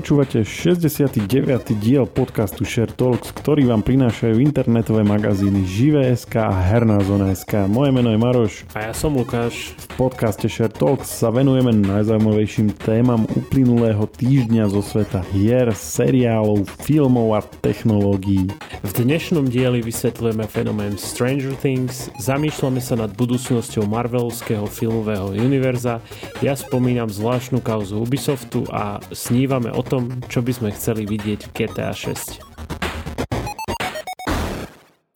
Počúvate 0.00 0.40
69. 0.48 1.28
diel 1.76 2.08
podcastu 2.08 2.64
Share 2.64 2.88
Talks, 2.88 3.36
ktorý 3.36 3.68
vám 3.68 3.84
prinášajú 3.84 4.40
internetové 4.40 5.04
magazíny 5.04 5.68
Živé.sk 5.68 6.40
a 6.40 6.56
Herná 6.56 7.04
zona.sk. 7.04 7.68
Moje 7.68 7.92
meno 7.92 8.08
je 8.08 8.16
Maroš. 8.16 8.64
A 8.72 8.88
ja 8.88 8.96
som 8.96 9.12
Lukáš. 9.12 9.76
V 9.76 10.08
podcaste 10.08 10.48
Share 10.48 10.72
Talks 10.72 11.04
sa 11.04 11.28
venujeme 11.28 11.76
najzaujímavejším 11.84 12.80
témam 12.80 13.28
uplynulého 13.28 14.08
týždňa 14.16 14.72
zo 14.72 14.80
sveta 14.80 15.20
hier, 15.36 15.68
seriálov, 15.68 16.64
filmov 16.80 17.36
a 17.36 17.44
technológií. 17.60 18.48
V 18.80 18.90
dnešnom 18.96 19.52
dieli 19.52 19.84
vysvetlujeme 19.84 20.48
fenomén 20.48 20.96
Stranger 20.96 21.52
Things, 21.60 22.08
zamýšľame 22.16 22.80
sa 22.80 22.96
nad 22.96 23.12
budúcnosťou 23.12 23.84
Marvelovského 23.84 24.64
filmového 24.64 25.36
univerza, 25.36 26.00
ja 26.40 26.56
spomínam 26.56 27.12
zvláštnu 27.12 27.60
kauzu 27.60 28.00
Ubisoftu 28.00 28.64
a 28.72 28.96
snívame 29.12 29.68
o 29.68 29.89
tom, 29.90 30.22
čo 30.30 30.38
by 30.38 30.54
sme 30.54 30.70
chceli 30.70 31.02
vidieť 31.02 31.50
v 31.50 31.50
GTA 31.50 31.90
6. 31.90 32.46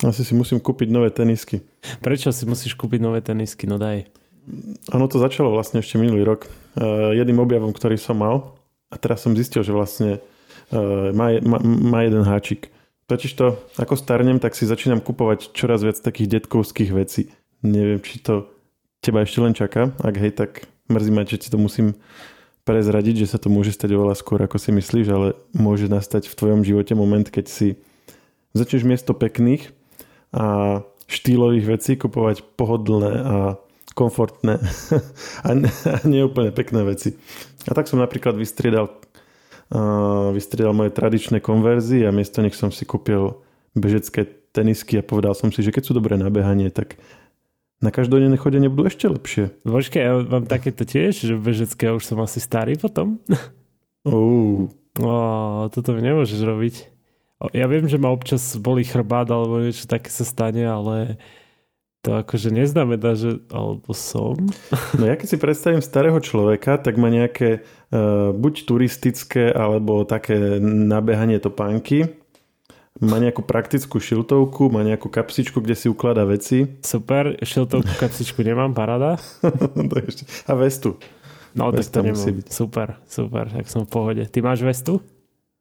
Asi 0.02 0.26
si 0.26 0.34
musím 0.34 0.58
kúpiť 0.58 0.90
nové 0.90 1.14
tenisky. 1.14 1.62
Prečo 2.02 2.34
si 2.34 2.42
musíš 2.42 2.74
kúpiť 2.74 2.98
nové 2.98 3.22
tenisky? 3.22 3.70
No 3.70 3.78
daj. 3.78 4.10
Ono 4.90 5.06
to 5.06 5.22
začalo 5.22 5.54
vlastne 5.54 5.78
ešte 5.78 5.94
minulý 5.96 6.26
rok. 6.26 6.50
Uh, 6.74 7.14
jedným 7.14 7.38
objavom, 7.38 7.70
ktorý 7.70 7.94
som 7.94 8.18
mal 8.18 8.58
a 8.90 8.98
teraz 8.98 9.22
som 9.22 9.32
zistil, 9.38 9.62
že 9.62 9.70
vlastne 9.70 10.18
uh, 10.74 11.14
má, 11.14 11.38
má, 11.38 11.62
má 11.62 12.02
jeden 12.02 12.26
háčik. 12.26 12.74
Totiž 13.06 13.32
to, 13.38 13.54
ako 13.78 13.94
starnem, 13.94 14.42
tak 14.42 14.58
si 14.58 14.66
začínam 14.66 14.98
kupovať 14.98 15.54
čoraz 15.54 15.86
viac 15.86 16.02
takých 16.02 16.42
detkovských 16.42 16.90
vecí. 16.90 17.30
Neviem, 17.62 18.02
či 18.02 18.18
to 18.20 18.50
teba 18.98 19.22
ešte 19.22 19.38
len 19.38 19.54
čaká. 19.54 19.94
Ak 20.02 20.18
hej, 20.18 20.34
tak 20.34 20.66
mrzí 20.90 21.10
ma, 21.14 21.22
že 21.22 21.40
ti 21.40 21.48
to 21.48 21.62
musím 21.62 21.94
prezradiť, 22.64 23.24
že 23.24 23.30
sa 23.36 23.38
to 23.38 23.52
môže 23.52 23.76
stať 23.76 23.92
oveľa 23.92 24.16
skôr, 24.16 24.40
ako 24.40 24.56
si 24.56 24.72
myslíš, 24.72 25.06
ale 25.12 25.36
môže 25.52 25.86
nastať 25.88 26.32
v 26.32 26.36
tvojom 26.36 26.60
živote 26.64 26.96
moment, 26.96 27.28
keď 27.28 27.46
si 27.48 27.68
začneš 28.56 28.88
miesto 28.88 29.12
pekných 29.12 29.68
a 30.32 30.80
štýlových 31.04 31.66
vecí 31.68 31.92
kupovať 32.00 32.56
pohodlné 32.56 33.12
a 33.12 33.36
komfortné 33.92 34.58
a, 35.46 35.50
neúplne 36.08 36.50
pekné 36.50 36.82
veci. 36.82 37.14
A 37.68 37.76
tak 37.76 37.86
som 37.86 38.00
napríklad 38.00 38.34
vystriedal, 38.34 38.90
uh, 38.90 40.32
vystriedal 40.32 40.74
moje 40.74 40.90
tradičné 40.96 41.44
konverzie 41.44 42.08
a 42.08 42.16
miesto 42.16 42.40
nech 42.40 42.56
som 42.56 42.72
si 42.72 42.88
kúpil 42.88 43.38
bežecké 43.76 44.26
tenisky 44.54 44.98
a 44.98 45.06
povedal 45.06 45.34
som 45.36 45.50
si, 45.50 45.60
že 45.60 45.74
keď 45.74 45.82
sú 45.84 45.92
dobré 45.92 46.14
na 46.14 46.30
behanie, 46.30 46.70
tak 46.70 46.96
na 47.82 47.90
každodenné 47.90 48.36
chodenie 48.38 48.70
budú 48.70 48.86
ešte 48.86 49.10
lepšie. 49.10 49.44
Počkaj, 49.66 50.02
ja 50.02 50.12
mám 50.22 50.44
takéto 50.46 50.86
tiež, 50.86 51.26
že 51.26 51.34
bežecké 51.34 51.90
už 51.90 52.04
som 52.04 52.18
asi 52.22 52.38
starý 52.38 52.78
potom. 52.78 53.18
Uh. 54.04 54.70
O, 55.00 55.66
toto 55.74 55.90
mi 55.90 56.06
nemôžeš 56.06 56.38
robiť. 56.46 56.74
Ja 57.50 57.66
viem, 57.66 57.90
že 57.90 57.98
ma 57.98 58.14
občas 58.14 58.54
boli 58.56 58.86
chrbát 58.86 59.26
alebo 59.26 59.58
niečo 59.58 59.90
také 59.90 60.06
sa 60.06 60.22
stane, 60.22 60.62
ale 60.64 61.18
to 62.04 62.20
akože 62.20 62.52
neznamená, 62.54 63.16
že 63.18 63.42
alebo 63.50 63.90
som. 63.90 64.38
No 64.94 65.04
ja 65.08 65.18
keď 65.18 65.34
si 65.34 65.36
predstavím 65.40 65.82
starého 65.82 66.20
človeka, 66.22 66.78
tak 66.78 66.94
má 67.00 67.10
nejaké 67.10 67.64
uh, 67.64 68.30
buď 68.30 68.54
turistické 68.68 69.50
alebo 69.50 70.06
také 70.06 70.62
nabehanie 70.62 71.42
topánky 71.42 72.23
má 73.02 73.18
nejakú 73.18 73.42
praktickú 73.42 73.98
šiltovku, 73.98 74.70
má 74.70 74.86
nejakú 74.86 75.10
kapsičku, 75.10 75.58
kde 75.58 75.74
si 75.74 75.90
ukladá 75.90 76.22
veci. 76.22 76.78
Super, 76.86 77.34
šiltovku, 77.42 77.90
kapsičku 77.98 78.38
nemám, 78.46 78.70
parada. 78.70 79.18
a 80.50 80.52
vestu. 80.54 80.94
No 81.54 81.70
Vesta 81.70 82.02
tak 82.02 82.06
to 82.06 82.06
nemám. 82.10 82.26
Byť. 82.38 82.46
Super, 82.50 82.88
super, 83.06 83.44
tak 83.50 83.66
som 83.70 83.86
v 83.86 83.90
pohode. 83.90 84.22
Ty 84.26 84.38
máš 84.42 84.62
vestu? 84.62 85.02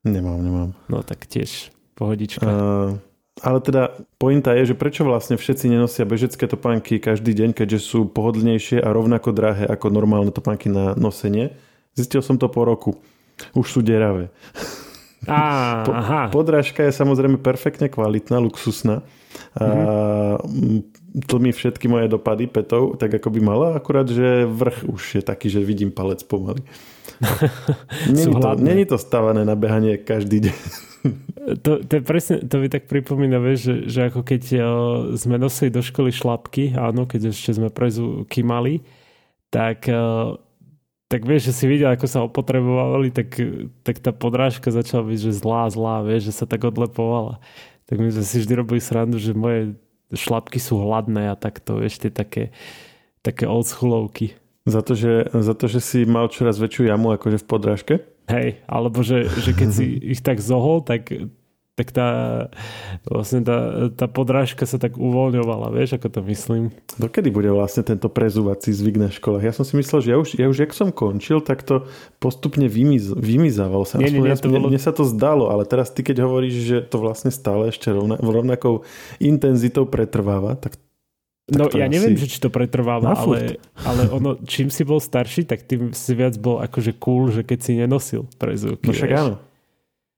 Nemám, 0.05 0.41
nemám. 0.41 0.69
No 0.89 1.05
tak 1.05 1.25
tiež 1.29 1.69
pohodička. 1.93 2.45
Uh, 2.45 2.97
ale 3.41 3.61
teda 3.61 3.97
pointa 4.17 4.53
je, 4.57 4.73
že 4.73 4.75
prečo 4.77 5.05
vlastne 5.05 5.37
všetci 5.37 5.69
nenosia 5.69 6.05
bežecké 6.05 6.45
topánky 6.45 6.97
každý 6.97 7.33
deň, 7.33 7.57
keďže 7.57 7.79
sú 7.81 7.99
pohodlnejšie 8.09 8.81
a 8.81 8.89
rovnako 8.89 9.29
drahé 9.33 9.65
ako 9.69 9.89
normálne 9.89 10.33
topánky 10.33 10.69
na 10.69 10.93
nosenie. 10.97 11.53
Zistil 11.93 12.25
som 12.25 12.41
to 12.41 12.49
po 12.49 12.65
roku. 12.65 12.97
Už 13.57 13.69
sú 13.69 13.79
deravé. 13.81 14.29
Á, 15.27 15.83
po, 15.87 15.91
aha. 15.95 16.21
Podrážka 16.29 16.83
je 16.83 16.91
samozrejme 16.91 17.39
perfektne 17.39 17.87
kvalitná, 17.87 18.39
luxusná. 18.43 19.05
Mm-hmm. 19.57 21.25
tlmi 21.25 21.49
všetky 21.53 21.85
moje 21.89 22.09
dopady 22.09 22.45
petov, 22.49 22.97
tak 23.01 23.17
ako 23.17 23.33
by 23.33 23.39
mala, 23.41 23.67
akurát, 23.77 24.05
že 24.05 24.45
vrch 24.45 24.85
už 24.85 25.01
je 25.21 25.23
taký, 25.25 25.49
že 25.49 25.61
vidím 25.61 25.93
palec 25.93 26.21
pomaly. 26.25 26.61
není, 28.13 28.33
to, 28.33 28.49
není 28.57 28.85
to 28.85 28.97
stavané 28.97 29.45
na 29.45 29.53
behanie 29.57 29.97
každý 30.01 30.49
deň. 30.49 30.57
to, 31.65 31.81
to, 31.85 31.93
je 31.97 32.01
presne, 32.01 32.35
to 32.45 32.55
mi 32.61 32.69
tak 32.69 32.85
pripomína, 32.89 33.37
vieš, 33.41 33.59
že, 33.61 33.75
že 33.89 33.99
ako 34.09 34.21
keď 34.25 34.41
sme 35.17 35.37
nosili 35.37 35.69
do 35.73 35.81
školy 35.81 36.13
šlapky, 36.13 36.73
áno, 36.77 37.05
keď 37.05 37.33
ešte 37.33 37.57
sme 37.57 37.69
prezu 37.73 38.25
kýmali, 38.29 38.81
tak 39.53 39.85
tak 41.13 41.29
vieš, 41.29 41.53
že 41.53 41.53
si 41.53 41.65
videl, 41.69 41.93
ako 41.93 42.09
sa 42.09 42.25
opotrebovali, 42.25 43.13
tak, 43.13 43.37
tak 43.85 44.01
tá 44.01 44.09
podrážka 44.09 44.73
začala 44.73 45.05
byť, 45.05 45.19
že 45.29 45.37
zlá, 45.37 45.69
zlá, 45.69 46.01
vieš, 46.01 46.33
že 46.33 46.41
sa 46.41 46.49
tak 46.49 46.65
odlepovala. 46.65 47.37
Tak 47.85 48.01
my 48.01 48.09
sme 48.09 48.25
si 48.25 48.41
vždy 48.41 48.53
robili 48.57 48.81
srandu, 48.81 49.21
že 49.21 49.37
moje 49.37 49.77
šlapky 50.09 50.57
sú 50.57 50.81
hladné 50.81 51.29
a 51.29 51.37
takto, 51.37 51.77
vieš, 51.77 52.01
tie 52.01 52.09
také, 52.09 52.49
také 53.21 53.45
schulovky. 53.45 54.33
Za 54.65 54.81
to, 54.81 54.97
že, 54.97 55.29
za 55.29 55.53
to, 55.53 55.69
že 55.69 55.85
si 55.85 55.99
mal 56.01 56.33
čoraz 56.33 56.57
väčšiu 56.57 56.89
jamu 56.89 57.13
akože 57.13 57.37
v 57.37 57.45
podrážke? 57.45 57.95
Hej, 58.25 58.65
alebo 58.65 59.05
že, 59.05 59.29
že 59.29 59.53
keď 59.53 59.69
si 59.69 59.85
ich 60.17 60.25
tak 60.25 60.41
zohol, 60.41 60.81
tak 60.81 61.13
tak 61.73 61.89
tá, 61.89 62.09
vlastne 63.01 63.41
tá, 63.41 63.89
tá 63.89 64.05
podrážka 64.05 64.69
sa 64.69 64.77
tak 64.77 64.93
uvoľňovala, 64.93 65.73
vieš, 65.73 65.97
ako 65.97 66.07
to 66.13 66.21
myslím. 66.29 66.69
Dokedy 67.01 67.33
bude 67.33 67.49
vlastne 67.49 67.81
tento 67.81 68.13
prezúvací 68.13 68.69
zvyk 68.69 69.01
na 69.01 69.09
školách? 69.09 69.41
Ja 69.41 69.57
som 69.57 69.65
si 69.65 69.73
myslel, 69.81 70.05
že 70.05 70.09
ja 70.13 70.17
už, 70.21 70.29
ja 70.37 70.45
už 70.53 70.57
jak 70.61 70.73
som 70.77 70.93
končil, 70.93 71.41
tak 71.41 71.65
to 71.65 71.89
postupne 72.21 72.69
vymiz, 72.69 73.09
vymizával 73.17 73.89
sa. 73.89 73.97
Nie, 73.97 74.13
nie, 74.13 74.21
nie, 74.21 74.37
to 74.37 74.53
bolo... 74.53 74.69
mne, 74.69 74.77
mne 74.77 74.81
sa 74.85 74.93
to 74.93 75.01
zdalo, 75.01 75.49
ale 75.49 75.65
teraz 75.65 75.89
ty 75.89 76.05
keď 76.05 76.21
hovoríš, 76.21 76.55
že 76.61 76.77
to 76.85 77.01
vlastne 77.01 77.33
stále 77.33 77.73
ešte 77.73 77.89
rovna, 77.89 78.21
rovnakou 78.21 78.85
intenzitou 79.17 79.89
pretrváva, 79.89 80.53
tak 80.53 80.77
tak 81.43 81.59
no 81.59 81.67
ja 81.75 81.91
asi... 81.91 81.93
neviem, 81.99 82.15
že 82.15 82.31
či 82.31 82.39
to 82.39 82.47
pretrváva, 82.47 83.19
ale, 83.19 83.59
ale 83.83 84.07
ono, 84.07 84.39
čím 84.47 84.71
si 84.71 84.87
bol 84.87 85.03
starší, 85.03 85.43
tak 85.43 85.67
tým 85.67 85.91
si 85.91 86.15
viac 86.15 86.39
bol 86.39 86.63
akože 86.63 86.95
cool, 87.03 87.35
že 87.35 87.43
keď 87.43 87.59
si 87.59 87.71
nenosil 87.75 88.31
prezúky. 88.39 88.87
No 88.87 88.95
však 88.95 89.11
vieš. 89.11 89.19
áno 89.19 89.35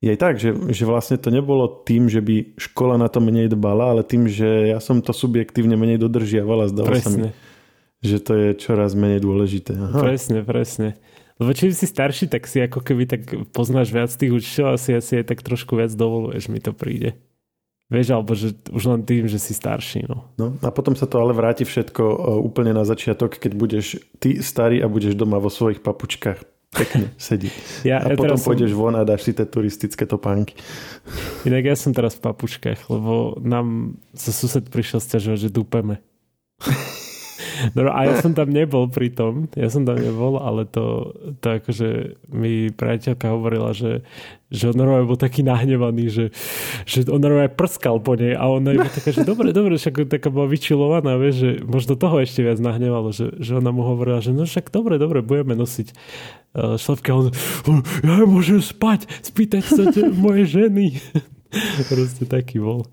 je 0.06 0.14
aj 0.14 0.20
tak, 0.22 0.38
že, 0.38 0.54
že 0.70 0.86
vlastne 0.86 1.18
to 1.18 1.34
nebolo 1.34 1.66
tým, 1.82 2.06
že 2.06 2.22
by 2.22 2.54
škola 2.62 3.02
na 3.02 3.10
to 3.10 3.18
menej 3.18 3.50
dbala, 3.50 3.98
ale 3.98 4.02
tým, 4.06 4.30
že 4.30 4.70
ja 4.70 4.78
som 4.78 5.02
to 5.02 5.10
subjektívne 5.10 5.74
menej 5.74 5.98
dodržiaval 5.98 6.62
a 6.62 6.70
zdalo 6.70 6.94
presne. 6.94 7.02
sa 7.02 7.10
mi, 7.10 7.30
že 8.06 8.18
to 8.22 8.32
je 8.38 8.48
čoraz 8.54 8.94
menej 8.94 9.26
dôležité. 9.26 9.74
Aha. 9.74 9.98
Presne, 9.98 10.46
presne. 10.46 10.94
Lebo 11.42 11.58
čím 11.58 11.74
si 11.74 11.90
starší, 11.90 12.30
tak 12.30 12.46
si 12.46 12.62
ako 12.62 12.86
keby 12.86 13.10
tak 13.10 13.22
poznáš 13.50 13.90
viac 13.90 14.14
tých 14.14 14.30
učiteľov 14.30 14.78
a 14.78 14.80
si 14.80 14.94
asi 14.94 15.26
aj 15.26 15.26
tak 15.34 15.42
trošku 15.42 15.74
viac 15.74 15.90
dovoluješ, 15.98 16.54
mi 16.54 16.62
to 16.62 16.70
príde. 16.70 17.18
Vieš, 17.90 18.14
alebo 18.14 18.38
že 18.38 18.54
už 18.70 18.84
len 18.86 19.02
tým, 19.06 19.26
že 19.26 19.42
si 19.42 19.58
starší. 19.58 20.06
No. 20.06 20.30
no 20.38 20.54
a 20.62 20.70
potom 20.70 20.94
sa 20.94 21.10
to 21.10 21.18
ale 21.18 21.34
vráti 21.34 21.66
všetko 21.66 22.02
e, 22.02 22.18
úplne 22.46 22.74
na 22.74 22.86
začiatok, 22.86 23.42
keď 23.42 23.52
budeš 23.58 23.86
ty 24.22 24.42
starý 24.42 24.82
a 24.82 24.90
budeš 24.90 25.18
doma 25.18 25.38
vo 25.38 25.54
svojich 25.54 25.82
papučkách 25.86 26.55
pekne 26.76 27.08
sedí. 27.16 27.48
Ja, 27.88 28.04
a 28.04 28.12
ja 28.12 28.20
potom 28.20 28.36
pôjdeš 28.36 28.76
som... 28.76 28.80
von 28.84 28.96
a 29.00 29.08
dáš 29.08 29.24
si 29.24 29.32
tie 29.32 29.48
turistické 29.48 30.04
topánky. 30.04 30.60
Inak 31.48 31.64
ja 31.72 31.76
som 31.80 31.96
teraz 31.96 32.20
v 32.20 32.28
papučkách, 32.28 32.92
lebo 32.92 33.40
nám 33.40 33.98
sa 34.12 34.36
sused 34.36 34.68
prišiel 34.68 35.00
stiažovať, 35.00 35.48
že 35.48 35.50
dúpeme. 35.50 36.04
No 37.74 37.88
a 37.88 38.00
ja 38.08 38.14
som 38.20 38.36
tam 38.36 38.52
nebol 38.52 38.92
pri 38.92 39.14
tom, 39.14 39.48
ja 39.56 39.72
som 39.72 39.88
tam 39.88 39.96
nebol, 39.96 40.42
ale 40.42 40.68
to, 40.68 41.16
to 41.40 41.48
akože 41.62 42.20
mi 42.32 42.70
priateľka 42.74 43.32
hovorila, 43.32 43.72
že, 43.72 44.04
že 44.52 44.72
on 44.72 44.76
normálne 44.76 45.08
bol 45.08 45.20
taký 45.20 45.42
nahnevaný, 45.46 46.12
že, 46.12 46.26
že 46.84 47.08
on 47.08 47.22
normálne 47.24 47.54
prskal 47.54 48.04
po 48.04 48.20
nej 48.20 48.36
a 48.36 48.44
ona 48.50 48.76
iba 48.76 48.90
taká, 48.90 49.16
že 49.16 49.24
dobre, 49.24 49.56
dobre, 49.56 49.80
však 49.80 50.10
taká 50.12 50.28
bola 50.28 50.52
vyčilovaná, 50.52 51.16
vieš, 51.16 51.36
že 51.40 51.50
možno 51.64 51.96
toho 51.96 52.20
ešte 52.20 52.44
viac 52.44 52.60
nahnevalo, 52.60 53.16
že, 53.16 53.32
že 53.40 53.56
ona 53.56 53.72
mu 53.72 53.88
hovorila, 53.88 54.20
že 54.20 54.36
no 54.36 54.44
však 54.44 54.74
dobre, 54.74 55.00
dobre, 55.00 55.24
budeme 55.24 55.56
nosiť 55.56 55.88
uh, 55.92 56.76
šlapky 56.76 57.10
a 57.14 57.16
on, 57.18 57.26
ja 58.04 58.26
môžem 58.28 58.60
spať, 58.60 59.08
spýtať 59.24 59.64
sa 59.64 59.84
moje 60.16 60.50
ženy. 60.50 61.00
Proste 61.92 62.28
taký 62.28 62.60
bol. 62.60 62.84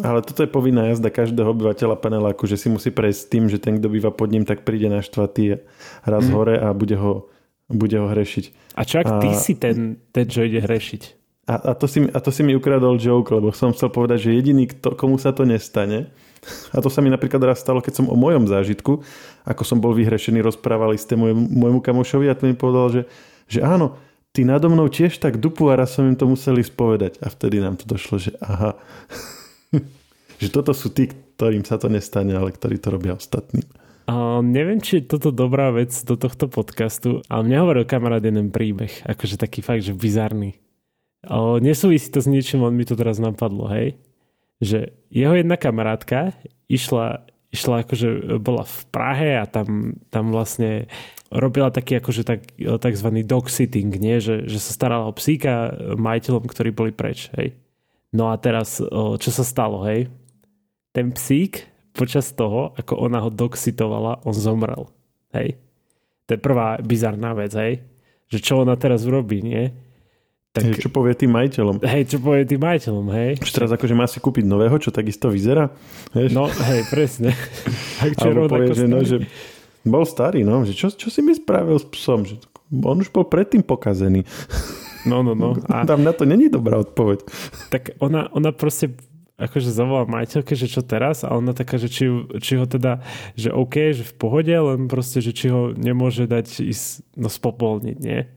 Ale 0.00 0.24
toto 0.24 0.40
je 0.40 0.48
povinná 0.48 0.88
jazda 0.88 1.12
každého 1.12 1.52
obyvateľa 1.52 2.00
paneláku, 2.00 2.48
že 2.48 2.56
si 2.56 2.72
musí 2.72 2.88
prejsť 2.88 3.22
tým, 3.28 3.44
že 3.52 3.60
ten, 3.60 3.76
kto 3.76 3.92
býva 3.92 4.08
pod 4.08 4.32
ním, 4.32 4.48
tak 4.48 4.64
príde 4.64 4.88
naštvatý 4.88 5.60
raz 6.08 6.24
mm. 6.24 6.32
hore 6.32 6.56
a 6.56 6.72
bude 6.72 6.96
ho, 6.96 7.28
bude 7.68 8.00
ho 8.00 8.08
hrešiť. 8.08 8.72
A 8.72 8.88
čo 8.88 9.04
ak 9.04 9.08
a... 9.08 9.20
ty 9.20 9.36
si 9.36 9.52
ten, 9.60 10.00
ten, 10.08 10.24
čo 10.24 10.48
ide 10.48 10.64
hrešiť? 10.64 11.20
A, 11.44 11.60
a, 11.60 11.72
to 11.76 11.84
si, 11.84 12.08
a 12.08 12.18
to 12.24 12.32
si 12.32 12.40
mi 12.40 12.56
ukradol 12.56 12.96
joke, 12.96 13.28
lebo 13.36 13.52
som 13.52 13.76
chcel 13.76 13.92
povedať, 13.92 14.30
že 14.30 14.38
jediný, 14.38 14.64
kto, 14.72 14.96
komu 14.96 15.20
sa 15.20 15.36
to 15.36 15.44
nestane, 15.44 16.08
a 16.74 16.78
to 16.82 16.90
sa 16.90 17.04
mi 17.04 17.12
napríklad 17.12 17.38
raz 17.44 17.62
stalo, 17.62 17.78
keď 17.78 18.02
som 18.02 18.06
o 18.10 18.16
mojom 18.18 18.50
zážitku, 18.50 19.04
ako 19.46 19.62
som 19.62 19.78
bol 19.78 19.94
vyhrešený, 19.94 20.42
rozprávali 20.42 20.98
ste 20.98 21.14
môjmu, 21.14 21.46
môjmu 21.52 21.80
kamošovi 21.84 22.26
a 22.26 22.34
ten 22.34 22.50
mi 22.50 22.56
povedal, 22.58 22.88
že, 22.90 23.02
že 23.46 23.60
áno, 23.62 23.94
ty 24.34 24.42
nado 24.42 24.66
mnou 24.66 24.90
tiež 24.90 25.22
tak 25.22 25.38
dupu 25.38 25.70
a 25.70 25.78
raz 25.78 25.94
som 25.94 26.08
im 26.08 26.18
to 26.18 26.26
museli 26.26 26.64
spovedať. 26.66 27.22
A 27.22 27.30
vtedy 27.30 27.62
nám 27.62 27.78
to 27.78 27.86
došlo, 27.86 28.18
že 28.18 28.34
aha, 28.42 28.74
že 30.42 30.50
toto 30.50 30.74
sú 30.74 30.90
tí, 30.90 31.06
ktorým 31.38 31.62
sa 31.62 31.78
to 31.78 31.86
nestane, 31.86 32.34
ale 32.34 32.50
ktorí 32.50 32.82
to 32.82 32.90
robia 32.90 33.14
ostatným. 33.14 33.62
Uh, 34.02 34.42
neviem, 34.42 34.82
či 34.82 34.98
je 34.98 35.14
toto 35.14 35.30
dobrá 35.30 35.70
vec 35.70 35.94
do 36.02 36.18
tohto 36.18 36.50
podcastu, 36.50 37.22
ale 37.30 37.46
mne 37.46 37.62
hovoril 37.62 37.86
kamarát 37.86 38.18
jeden 38.18 38.50
príbeh, 38.50 38.90
akože 39.06 39.38
taký 39.38 39.62
fakt, 39.62 39.86
že 39.86 39.94
bizarný. 39.94 40.58
Uh, 41.22 41.62
nesúvisí 41.62 42.10
to 42.10 42.18
s 42.18 42.26
ničím, 42.26 42.66
on 42.66 42.74
mi 42.74 42.82
to 42.82 42.98
teraz 42.98 43.22
napadlo, 43.22 43.70
hej. 43.70 43.94
Že 44.58 44.90
jeho 45.14 45.38
jedna 45.38 45.54
kamarátka 45.54 46.34
išla, 46.66 47.30
išla 47.54 47.86
akože 47.86 48.42
bola 48.42 48.66
v 48.66 48.78
Prahe 48.90 49.30
a 49.38 49.46
tam, 49.46 49.94
tam 50.10 50.34
vlastne 50.34 50.90
robila 51.30 51.70
taký 51.70 52.02
akože 52.02 52.26
tak, 52.26 52.42
takzvaný 52.58 53.22
dog 53.22 53.46
sitting, 53.46 53.94
nie? 53.94 54.18
Že, 54.18 54.50
že 54.50 54.58
sa 54.58 54.74
starala 54.74 55.06
o 55.06 55.14
psíka 55.14 55.70
majiteľom, 55.94 56.50
ktorí 56.50 56.74
boli 56.74 56.90
preč, 56.90 57.30
hej. 57.38 57.54
No 58.10 58.34
a 58.34 58.36
teraz, 58.36 58.82
čo 58.92 59.30
sa 59.30 59.46
stalo, 59.46 59.86
hej? 59.86 60.10
Ten 60.92 61.12
psík 61.12 61.68
počas 61.92 62.32
toho, 62.32 62.72
ako 62.76 62.96
ona 63.00 63.20
ho 63.20 63.28
doxitovala, 63.32 64.24
on 64.24 64.36
zomrel. 64.36 64.88
Hej? 65.32 65.56
To 66.28 66.36
je 66.36 66.40
prvá 66.40 66.80
bizarná 66.80 67.36
vec, 67.36 67.52
hej? 67.56 67.84
Že 68.32 68.38
čo 68.40 68.52
ona 68.64 68.76
teraz 68.76 69.04
urobí, 69.04 69.44
nie? 69.44 69.72
Tak, 70.52 70.68
hej, 70.68 70.84
čo 70.84 70.88
povie 70.92 71.16
tým 71.16 71.32
majiteľom. 71.32 71.80
Hej, 71.80 72.12
čo 72.12 72.18
povie 72.20 72.44
tým 72.44 72.60
majiteľom, 72.60 73.06
hej. 73.16 73.30
Čo 73.40 73.52
teraz 73.56 73.72
akože 73.72 73.96
má 73.96 74.04
si 74.04 74.20
kúpiť 74.20 74.44
nového, 74.44 74.76
čo 74.76 74.92
takisto 74.92 75.32
vyzerá? 75.32 75.72
Vieš? 76.12 76.36
No, 76.36 76.44
hej, 76.48 76.84
presne. 76.92 77.32
Alebo 78.20 78.52
povie, 78.52 78.76
že, 78.76 78.84
no, 78.84 79.00
že 79.00 79.24
bol 79.80 80.04
starý, 80.04 80.44
no, 80.44 80.60
že 80.68 80.76
čo, 80.76 80.92
čo 80.92 81.08
si 81.08 81.24
mi 81.24 81.32
spravil 81.32 81.80
s 81.80 81.88
psom? 81.88 82.28
Že 82.28 82.36
on 82.84 83.00
už 83.00 83.08
bol 83.16 83.24
predtým 83.24 83.64
pokazený. 83.64 84.28
No, 85.08 85.24
no, 85.24 85.32
no. 85.32 85.56
A... 85.72 85.88
Tam 85.88 86.04
na 86.04 86.12
to 86.12 86.28
není 86.28 86.52
dobrá 86.52 86.84
odpoveď. 86.84 87.24
Tak 87.72 87.96
ona, 88.04 88.28
ona 88.36 88.52
proste 88.52 88.92
akože 89.42 89.74
zavolá 89.74 90.06
majiteľke, 90.06 90.54
že 90.54 90.70
čo 90.70 90.86
teraz 90.86 91.26
a 91.26 91.34
ona 91.34 91.50
taká, 91.50 91.76
že 91.76 91.90
či, 91.90 92.06
či 92.38 92.54
ho 92.54 92.66
teda, 92.66 93.02
že 93.34 93.50
OK, 93.50 93.90
že 93.90 94.06
v 94.06 94.14
pohode, 94.14 94.54
len 94.54 94.86
proste, 94.86 95.18
že 95.18 95.34
či 95.34 95.50
ho 95.50 95.74
nemôže 95.74 96.30
dať 96.30 96.62
ísť, 96.62 97.18
no 97.18 97.26
spopolniť, 97.26 97.98
nie? 97.98 98.30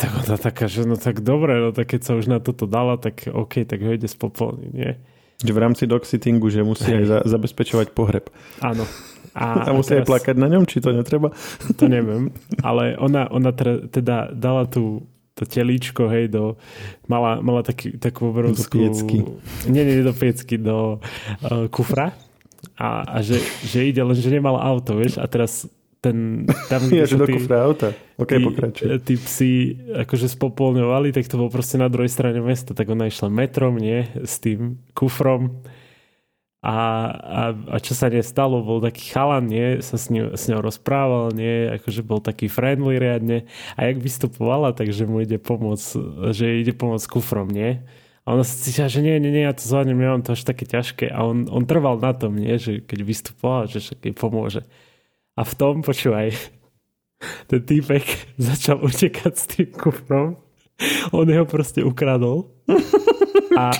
Tak 0.00 0.24
ona 0.24 0.36
taká, 0.40 0.64
že 0.64 0.88
no 0.88 0.96
tak 0.96 1.20
dobre, 1.20 1.60
no 1.60 1.76
tak 1.76 1.92
keď 1.92 2.00
sa 2.00 2.12
už 2.16 2.32
na 2.32 2.40
toto 2.40 2.64
dala, 2.64 2.96
tak 2.96 3.28
OK, 3.28 3.68
tak 3.68 3.84
ho 3.84 3.92
ide 3.92 4.08
spopolniť, 4.08 4.72
nie? 4.72 4.96
Že 5.44 5.52
v 5.52 5.60
rámci 5.60 5.84
dog-sittingu, 5.84 6.48
že 6.48 6.64
musí 6.64 6.88
Hej. 6.88 6.96
aj 6.96 7.04
za, 7.04 7.18
zabezpečovať 7.36 7.92
pohreb. 7.92 8.32
Áno. 8.64 8.88
A, 9.36 9.44
a 9.68 9.70
musí 9.76 9.92
teraz, 9.92 10.04
aj 10.04 10.08
plakať 10.08 10.36
na 10.40 10.48
ňom, 10.48 10.64
či 10.64 10.80
to 10.80 10.96
netreba? 10.96 11.36
To 11.76 11.84
neviem, 11.84 12.32
ale 12.64 12.96
ona, 12.96 13.28
ona 13.28 13.52
teda 13.92 14.32
dala 14.32 14.64
tú 14.64 15.04
to 15.40 15.48
telíčko, 15.48 16.12
hej, 16.12 16.28
do, 16.28 16.60
mala, 17.08 17.40
mala 17.40 17.64
taký, 17.64 17.96
takú 17.96 18.28
obrovskú... 18.28 18.76
Do 18.76 18.84
piecky. 18.92 19.18
Nie, 19.72 19.88
nie, 19.88 20.04
do 20.04 20.12
piecky, 20.12 20.60
do 20.60 21.00
uh, 21.40 21.64
kufra. 21.72 22.12
A, 22.76 23.08
a 23.08 23.16
že, 23.24 23.40
že 23.64 23.88
ide, 23.88 24.04
len 24.04 24.12
že 24.12 24.28
nemala 24.28 24.60
auto, 24.60 25.00
vieš, 25.00 25.16
a 25.16 25.24
teraz 25.24 25.64
ten... 26.04 26.44
Tam, 26.68 26.84
ja, 26.92 27.08
že 27.08 27.16
do 27.16 27.24
tí, 27.24 27.40
kufra 27.40 27.64
auta. 27.64 27.96
Ok, 28.20 28.36
tí, 28.36 28.44
pokračuj. 28.44 28.86
Tí 29.00 29.14
psi 29.16 29.52
akože 30.04 30.28
spopolňovali, 30.28 31.16
tak 31.16 31.24
to 31.24 31.40
bolo 31.40 31.48
proste 31.48 31.80
na 31.80 31.88
druhej 31.88 32.12
strane 32.12 32.44
mesta, 32.44 32.76
tak 32.76 32.92
ona 32.92 33.08
išla 33.08 33.32
metrom, 33.32 33.80
nie, 33.80 34.04
s 34.20 34.36
tým 34.44 34.76
kufrom 34.92 35.64
a, 36.60 36.76
a, 37.08 37.42
a 37.56 37.76
čo 37.80 37.96
sa 37.96 38.12
nestalo, 38.12 38.60
bol 38.60 38.84
taký 38.84 39.16
chalan, 39.16 39.48
nie, 39.48 39.80
sa 39.80 39.96
s, 39.96 40.12
ňou, 40.12 40.36
s 40.36 40.44
ňou 40.44 40.60
rozprával, 40.60 41.32
nie, 41.32 41.72
akože 41.80 42.04
bol 42.04 42.20
taký 42.20 42.52
friendly 42.52 43.00
riadne 43.00 43.48
a 43.80 43.88
jak 43.88 43.96
vystupovala, 43.96 44.76
takže 44.76 45.08
mu 45.08 45.24
ide 45.24 45.40
pomôcť, 45.40 45.88
že 46.36 46.60
ide 46.60 46.76
pomôcť 46.76 47.06
kufrom, 47.08 47.48
nie. 47.48 47.80
A 48.28 48.36
ona 48.36 48.44
sa 48.44 48.60
cítila, 48.60 48.92
že 48.92 49.00
nie, 49.00 49.16
nie, 49.16 49.32
nie, 49.32 49.48
ja 49.48 49.56
to 49.56 49.64
zvládnem, 49.64 50.04
nemám 50.04 50.20
to 50.20 50.36
až 50.36 50.44
také 50.44 50.68
ťažké. 50.68 51.08
A 51.08 51.24
on, 51.24 51.48
on 51.48 51.64
trval 51.64 51.96
na 51.96 52.12
tom, 52.12 52.36
nie, 52.36 52.60
že 52.60 52.84
keď 52.84 52.98
vystupoval, 53.08 53.64
že 53.64 53.80
však 53.80 53.98
jej 54.04 54.14
pomôže. 54.14 54.62
A 55.40 55.48
v 55.48 55.52
tom, 55.56 55.80
počúvaj, 55.80 56.36
ten 57.50 57.60
týpek 57.64 58.04
začal 58.52 58.84
utekať 58.84 59.32
s 59.32 59.44
tým 59.48 59.72
kufrom. 59.72 60.36
On 61.16 61.24
ho 61.24 61.44
proste 61.48 61.80
ukradol. 61.80 62.52
A 63.60 63.74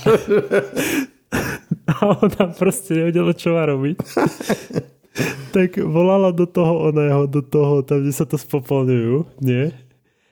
a 1.90 2.14
ona 2.14 2.44
proste 2.54 2.94
nevedela, 2.94 3.34
čo 3.34 3.58
má 3.58 3.66
robiť. 3.66 3.98
tak 5.54 5.82
volala 5.82 6.30
do 6.30 6.46
toho 6.46 6.94
oného, 6.94 7.26
do 7.26 7.42
toho, 7.42 7.82
tam, 7.82 8.02
kde 8.02 8.12
sa 8.14 8.24
to 8.26 8.38
spopolňujú, 8.38 9.42
nie? 9.42 9.74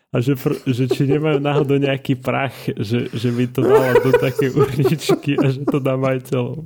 A 0.09 0.25
že, 0.25 0.39
pr- 0.39 0.63
že 0.65 0.89
či 0.89 1.05
nemajú 1.05 1.37
náhodou 1.37 1.77
nejaký 1.77 2.17
prach, 2.17 2.55
že, 2.65 3.13
že 3.13 3.29
by 3.29 3.45
to 3.53 3.61
dala 3.61 3.93
do 4.01 4.11
také 4.17 4.49
urničky 4.49 5.37
a 5.37 5.53
že 5.53 5.69
to 5.69 5.83
dá 5.83 6.01
majiteľom. 6.01 6.65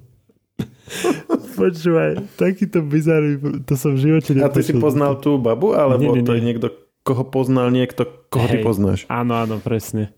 Počúvaj, 1.58 2.38
takýto 2.38 2.86
bizarný, 2.86 3.64
to 3.66 3.74
som 3.74 3.98
v 3.98 4.06
živote 4.08 4.30
nepočul. 4.36 4.46
A 4.46 4.54
ty 4.54 4.62
si 4.62 4.74
poznal 4.78 5.18
tú 5.18 5.42
babu, 5.42 5.74
alebo 5.74 5.98
nie, 5.98 6.10
nie, 6.10 6.22
nie. 6.22 6.28
to 6.28 6.34
je 6.38 6.42
niekto, 6.42 6.66
koho 7.02 7.26
poznal 7.26 7.74
niekto, 7.74 8.06
koho 8.30 8.46
Hej, 8.46 8.52
ty 8.52 8.56
poznáš? 8.62 9.00
Áno, 9.10 9.34
áno, 9.34 9.58
presne. 9.58 10.14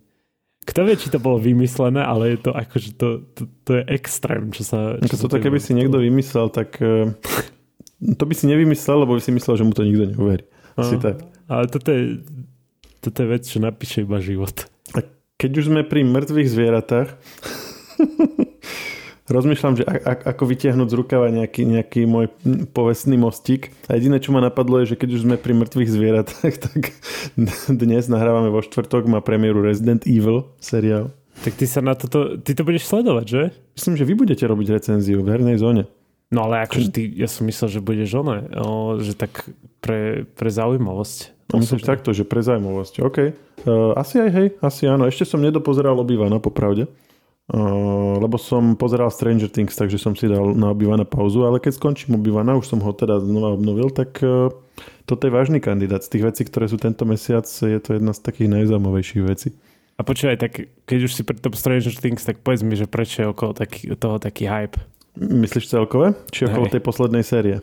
Kto 0.64 0.81
vie, 0.88 0.96
či 0.96 1.12
to 1.12 1.20
bolo 1.20 1.37
vymyslené, 1.37 2.00
ale 2.00 2.37
je 2.37 2.38
to 2.49 2.50
akože 2.56 2.90
to, 2.96 3.08
to, 3.37 3.43
to 3.69 3.70
je 3.76 3.82
extrém, 3.93 4.49
čo 4.49 4.64
sa... 4.64 4.96
Čo 5.05 5.28
toto 5.28 5.37
keby 5.37 5.61
si 5.61 5.76
niekto 5.76 6.00
vymyslel, 6.00 6.49
tak 6.49 6.81
uh, 6.81 7.12
to 8.00 8.25
by 8.25 8.34
si 8.37 8.49
nevymyslel, 8.49 9.05
lebo 9.05 9.16
by 9.16 9.22
si 9.22 9.32
myslel, 9.32 9.61
že 9.61 9.64
mu 9.64 9.72
to 9.76 9.84
nikto 9.84 10.08
neuverí. 10.16 10.44
Asi 10.75 10.96
tak. 10.96 11.20
Ale 11.46 11.69
toto 11.69 11.93
je, 11.93 12.25
toto 13.05 13.16
je 13.20 13.28
vec, 13.28 13.43
čo 13.44 13.61
napíše 13.61 14.08
iba 14.08 14.19
život. 14.25 14.66
A 14.96 15.05
keď 15.37 15.50
už 15.61 15.64
sme 15.69 15.84
pri 15.84 16.05
mŕtvych 16.08 16.49
zvieratách, 16.49 17.08
rozmýšľam, 19.29 19.75
že 19.81 19.85
ako 20.05 20.44
vytiahnuť 20.44 20.88
z 20.91 20.99
rukava 20.99 21.32
nejaký, 21.32 21.65
nejaký 21.65 22.05
môj 22.05 22.29
povestný 22.76 23.17
mostík. 23.17 23.73
A 23.88 23.97
jediné, 23.97 24.21
čo 24.21 24.37
ma 24.37 24.44
napadlo 24.44 24.85
je, 24.85 24.94
že 24.94 25.00
keď 25.00 25.09
už 25.17 25.25
sme 25.25 25.37
pri 25.41 25.56
mŕtvych 25.56 25.91
zvieratách, 25.91 26.55
tak 26.69 26.81
dnes 27.73 28.09
nahrávame 28.11 28.53
vo 28.53 28.61
štvrtok, 28.61 29.09
má 29.09 29.25
premiéru 29.25 29.65
Resident 29.65 30.05
Evil 30.05 30.49
seriál. 30.61 31.12
Tak 31.43 31.59
ty 31.59 31.67
sa 31.67 31.82
na 31.82 31.99
toto, 31.99 32.38
ty 32.38 32.55
to 32.55 32.62
budeš 32.62 32.87
sledovať, 32.87 33.26
že? 33.26 33.43
Myslím, 33.75 33.94
že 33.99 34.06
vy 34.06 34.15
budete 34.15 34.44
robiť 34.47 34.67
recenziu 34.71 35.19
v 35.25 35.35
hernej 35.35 35.59
zóne. 35.59 35.91
No 36.31 36.50
ale 36.50 36.67
akože 36.67 36.88
ty, 36.94 37.03
ja 37.15 37.29
som 37.31 37.47
myslel, 37.47 37.79
že 37.79 37.81
budeš 37.85 38.11
ona, 38.17 38.43
že 39.03 39.15
tak 39.15 39.47
pre, 39.79 40.25
pre 40.35 40.50
zaujímavosť. 40.50 41.35
Myslím 41.54 41.78
takto, 41.83 42.11
že 42.11 42.26
pre 42.26 42.40
zaujímavosť. 42.43 42.95
OK. 43.04 43.19
Uh, 43.64 43.95
asi 43.95 44.19
aj 44.19 44.31
hej, 44.33 44.49
asi 44.59 44.90
áno. 44.90 45.07
Ešte 45.07 45.28
som 45.28 45.38
nedopozeral 45.38 45.95
obývaná, 45.95 46.43
popravde. 46.43 46.90
Lebo 47.44 48.40
som 48.40 48.72
pozeral 48.72 49.12
Stranger 49.12 49.52
Things, 49.52 49.76
takže 49.76 50.00
som 50.00 50.16
si 50.16 50.32
dal 50.32 50.56
na 50.56 50.72
obývaná 50.72 51.04
pauzu, 51.04 51.44
ale 51.44 51.60
keď 51.60 51.76
skončím 51.76 52.16
obývaná, 52.16 52.56
už 52.56 52.72
som 52.72 52.80
ho 52.80 52.88
teda 52.96 53.20
znova 53.20 53.52
obnovil, 53.52 53.92
tak 53.92 54.16
uh, 54.24 54.48
toto 55.04 55.28
je 55.28 55.34
vážny 55.36 55.60
kandidát. 55.60 56.00
Z 56.00 56.16
tých 56.16 56.24
vecí, 56.24 56.42
ktoré 56.48 56.72
sú 56.72 56.80
tento 56.80 57.04
mesiac, 57.04 57.44
je 57.44 57.76
to 57.84 58.00
jedna 58.00 58.16
z 58.16 58.24
takých 58.24 58.48
najzaujímavejších 58.48 59.24
vecí. 59.28 59.52
A 59.94 60.02
počúvaj, 60.02 60.40
tak 60.40 60.72
keď 60.88 60.98
už 61.04 61.12
si 61.12 61.22
pri 61.22 61.36
tom 61.36 61.52
Stranger 61.52 61.92
Things, 61.92 62.24
tak 62.24 62.40
povedz 62.40 62.64
mi, 62.64 62.80
že 62.80 62.88
prečo 62.88 63.22
je 63.22 63.28
okolo 63.28 63.52
taký, 63.52 63.92
toho 63.94 64.16
taký 64.16 64.48
hype? 64.48 64.80
Myslíš 65.20 65.70
celkové? 65.70 66.16
Či 66.32 66.50
okolo 66.50 66.66
Hej. 66.66 66.80
tej 66.80 66.82
poslednej 66.82 67.22
série? 67.22 67.56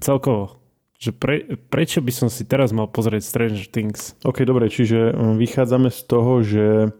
Celkovo. 0.00 0.62
Že 0.96 1.10
pre, 1.12 1.36
prečo 1.68 2.00
by 2.00 2.12
som 2.14 2.28
si 2.32 2.46
teraz 2.46 2.72
mal 2.72 2.88
pozrieť 2.88 3.26
Stranger 3.26 3.66
Things? 3.68 4.16
OK, 4.24 4.46
dobre, 4.46 4.70
čiže 4.72 5.12
um, 5.12 5.36
vychádzame 5.36 5.92
z 5.92 6.00
toho, 6.08 6.32
že 6.40 6.94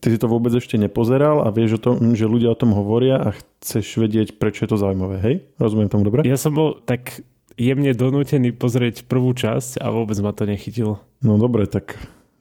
ty 0.00 0.06
si 0.10 0.18
to 0.18 0.26
vôbec 0.26 0.50
ešte 0.54 0.74
nepozeral 0.80 1.44
a 1.46 1.48
vieš 1.54 1.78
o 1.78 1.82
tom, 1.82 2.14
že 2.16 2.26
ľudia 2.26 2.52
o 2.52 2.58
tom 2.58 2.74
hovoria 2.74 3.20
a 3.20 3.28
chceš 3.34 3.98
vedieť, 4.00 4.36
prečo 4.36 4.66
je 4.66 4.74
to 4.74 4.78
zaujímavé, 4.80 5.16
hej? 5.22 5.34
Rozumiem 5.58 5.90
tomu 5.90 6.04
dobre? 6.06 6.26
Ja 6.26 6.38
som 6.38 6.54
bol 6.54 6.82
tak 6.82 7.22
jemne 7.54 7.94
donútený 7.94 8.54
pozrieť 8.54 9.06
prvú 9.06 9.30
časť 9.32 9.78
a 9.78 9.94
vôbec 9.94 10.18
ma 10.18 10.34
to 10.34 10.44
nechytilo. 10.44 10.98
No 11.22 11.38
dobre, 11.38 11.70
tak 11.70 11.94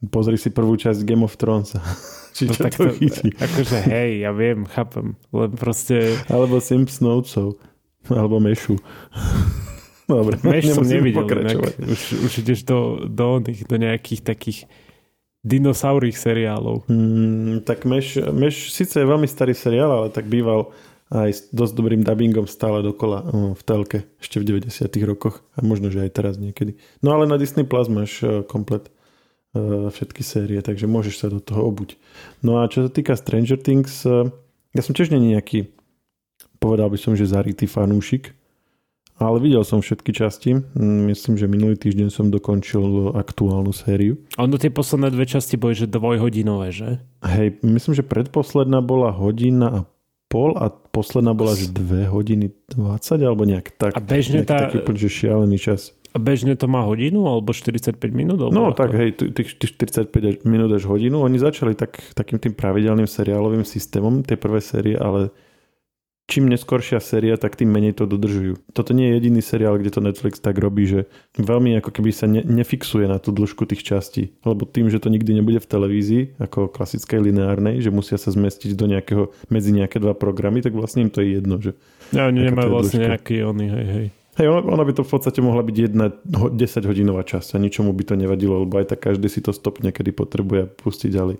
pozri 0.09 0.35
si 0.35 0.49
prvú 0.49 0.75
časť 0.75 1.05
Game 1.05 1.23
of 1.23 1.37
Thrones. 1.37 1.77
Či 2.35 2.49
no, 2.49 2.57
tak 2.57 2.73
to, 2.73 2.89
to 2.89 2.97
chytí. 2.97 3.29
Akože 3.37 3.77
hej, 3.93 4.25
ja 4.25 4.33
viem, 4.33 4.65
chápem. 4.65 5.13
Len 5.29 5.53
proste... 5.53 6.17
Alebo 6.33 6.57
Simpsonovcov. 6.57 7.61
Alebo 8.09 8.41
Mešu. 8.41 8.73
Dobre, 10.09 10.35
Meš 10.43 10.75
som 10.75 10.83
nevidel. 10.83 11.23
Už, 11.79 12.01
už 12.27 12.31
ideš 12.43 12.67
do, 12.67 13.07
do, 13.07 13.39
do 13.39 13.75
nejakých 13.79 14.21
takých 14.25 14.67
dinosaurých 15.43 16.15
seriálov. 16.15 16.87
Mm, 16.87 17.67
tak 17.67 17.83
Meš, 17.83 18.23
Meš 18.31 18.71
síce 18.71 19.03
je 19.03 19.07
veľmi 19.07 19.27
starý 19.27 19.51
seriál, 19.51 19.91
ale 19.91 20.07
tak 20.09 20.31
býval 20.31 20.71
aj 21.13 21.29
s 21.29 21.41
dosť 21.53 21.73
dobrým 21.77 22.01
dubbingom 22.01 22.49
stále 22.49 22.81
dokola 22.81 23.21
v 23.53 23.61
telke 23.61 24.09
ešte 24.17 24.41
v 24.41 24.57
90 24.57 24.89
rokoch 25.05 25.45
a 25.53 25.61
možno, 25.61 25.93
že 25.93 26.01
aj 26.01 26.11
teraz 26.15 26.41
niekedy. 26.41 26.79
No 27.05 27.13
ale 27.13 27.29
na 27.29 27.37
Disney 27.37 27.67
Plus 27.67 27.85
máš 27.85 28.23
uh, 28.25 28.41
komplet 28.41 28.89
uh, 29.53 29.93
všetky 29.93 30.25
série, 30.25 30.57
takže 30.65 30.89
môžeš 30.89 31.15
sa 31.21 31.27
do 31.29 31.37
toho 31.37 31.69
obuť. 31.69 32.01
No 32.41 32.63
a 32.63 32.71
čo 32.71 32.87
sa 32.87 32.89
týka 32.89 33.13
Stranger 33.13 33.61
Things, 33.61 34.07
uh, 34.09 34.25
ja 34.73 34.81
som 34.81 34.97
tiež 34.97 35.13
není 35.13 35.37
nejaký, 35.37 35.69
povedal 36.57 36.89
by 36.89 36.97
som, 36.97 37.13
že 37.13 37.29
zarytý 37.29 37.69
fanúšik, 37.69 38.33
Ale 39.21 39.37
videl 39.37 39.61
som 39.61 39.79
všetky 39.79 40.09
časti. 40.09 40.57
Mm, 40.57 41.13
myslím, 41.13 41.37
že 41.37 41.45
minulý 41.45 41.77
týždeň 41.77 42.09
som 42.09 42.33
dokončil 42.33 43.13
aktuálnu 43.13 43.69
sériu. 43.69 44.17
A 44.35 44.49
ono 44.49 44.57
tie 44.57 44.73
posledné 44.73 45.13
dve 45.13 45.29
časti 45.29 45.53
boli, 45.55 45.77
že 45.77 45.85
dvojhodinové, 45.85 46.73
že? 46.73 46.97
Hej, 47.21 47.61
myslím, 47.61 47.93
že 47.93 48.01
predposledná 48.01 48.81
bola 48.81 49.13
hodina 49.13 49.67
a 49.69 49.79
pol 50.33 50.57
a 50.57 50.73
posledná 50.73 51.37
bola, 51.37 51.53
že 51.53 51.69
2 51.69 52.09
hodiny 52.09 52.49
20 52.73 53.21
alebo 53.21 53.45
nejak 53.45 53.69
tak. 53.77 53.93
A 53.93 54.01
bežne 54.01 54.41
tá... 54.41 54.65
Taký 54.65 54.81
úplne, 54.81 54.97
že 54.97 55.09
šialený 55.13 55.57
čas. 55.61 55.93
A 56.13 56.17
bežne 56.17 56.57
to 56.57 56.65
má 56.65 56.81
hodinu 56.85 57.25
alebo 57.25 57.53
45 57.53 57.97
minút? 58.13 58.41
Alebo 58.41 58.53
no 58.53 58.63
ako? 58.73 58.77
tak 58.77 58.89
hej, 58.97 59.13
tých 59.13 59.57
45 59.61 60.45
minút 60.45 60.73
až 60.73 60.89
hodinu. 60.89 61.21
Oni 61.21 61.37
začali 61.37 61.77
tak, 61.77 62.01
takým 62.17 62.41
tým 62.41 62.53
pravidelným 62.57 63.05
seriálovým 63.05 63.65
systémom, 63.65 64.25
tie 64.25 64.37
prvé 64.37 64.61
série, 64.61 64.97
ale 64.97 65.29
čím 66.27 66.47
neskoršia 66.47 67.03
séria, 67.03 67.35
tak 67.35 67.59
tým 67.59 67.69
menej 67.69 67.99
to 67.99 68.07
dodržujú. 68.07 68.59
Toto 68.71 68.95
nie 68.95 69.11
je 69.11 69.15
jediný 69.19 69.41
seriál, 69.43 69.75
kde 69.75 69.91
to 69.91 70.01
Netflix 70.01 70.39
tak 70.39 70.55
robí, 70.55 70.87
že 70.87 71.11
veľmi 71.35 71.75
ako 71.83 71.89
keby 71.91 72.11
sa 72.15 72.25
ne, 72.25 72.41
nefixuje 72.41 73.05
na 73.05 73.19
tú 73.19 73.35
dĺžku 73.35 73.67
tých 73.67 73.83
častí. 73.83 74.33
Lebo 74.47 74.63
tým, 74.63 74.87
že 74.87 75.03
to 75.03 75.11
nikdy 75.11 75.35
nebude 75.35 75.59
v 75.59 75.67
televízii, 75.67 76.23
ako 76.39 76.71
klasickej 76.71 77.19
lineárnej, 77.31 77.83
že 77.83 77.91
musia 77.91 78.15
sa 78.15 78.31
zmestiť 78.31 78.71
do 78.73 78.85
nejakého, 78.87 79.23
medzi 79.51 79.75
nejaké 79.75 79.99
dva 79.99 80.15
programy, 80.15 80.63
tak 80.63 80.73
vlastne 80.73 81.05
im 81.07 81.11
to 81.11 81.19
je 81.19 81.37
jedno. 81.37 81.59
Že 81.59 81.75
ja, 82.15 82.31
oni 82.31 82.39
nemajú 82.49 82.69
vlastne 82.71 83.03
nejaký 83.03 83.43
oný, 83.43 83.67
hej, 83.67 83.87
hej. 83.91 84.07
Hej, 84.33 84.49
ona 84.49 84.81
by 84.81 84.97
to 84.97 85.05
v 85.05 85.13
podstate 85.13 85.45
mohla 85.45 85.61
byť 85.61 85.75
jedna 85.77 86.09
10 86.09 86.57
hodinová 86.89 87.21
časť 87.21 87.53
a 87.53 87.61
ničomu 87.61 87.93
by 87.93 88.01
to 88.01 88.15
nevadilo, 88.17 88.65
lebo 88.65 88.81
aj 88.81 88.89
tak 88.89 89.13
každý 89.13 89.29
si 89.29 89.45
to 89.45 89.53
stopne, 89.53 89.93
kedy 89.93 90.09
potrebuje 90.09 90.73
pustiť 90.73 91.09
ďalej. 91.13 91.37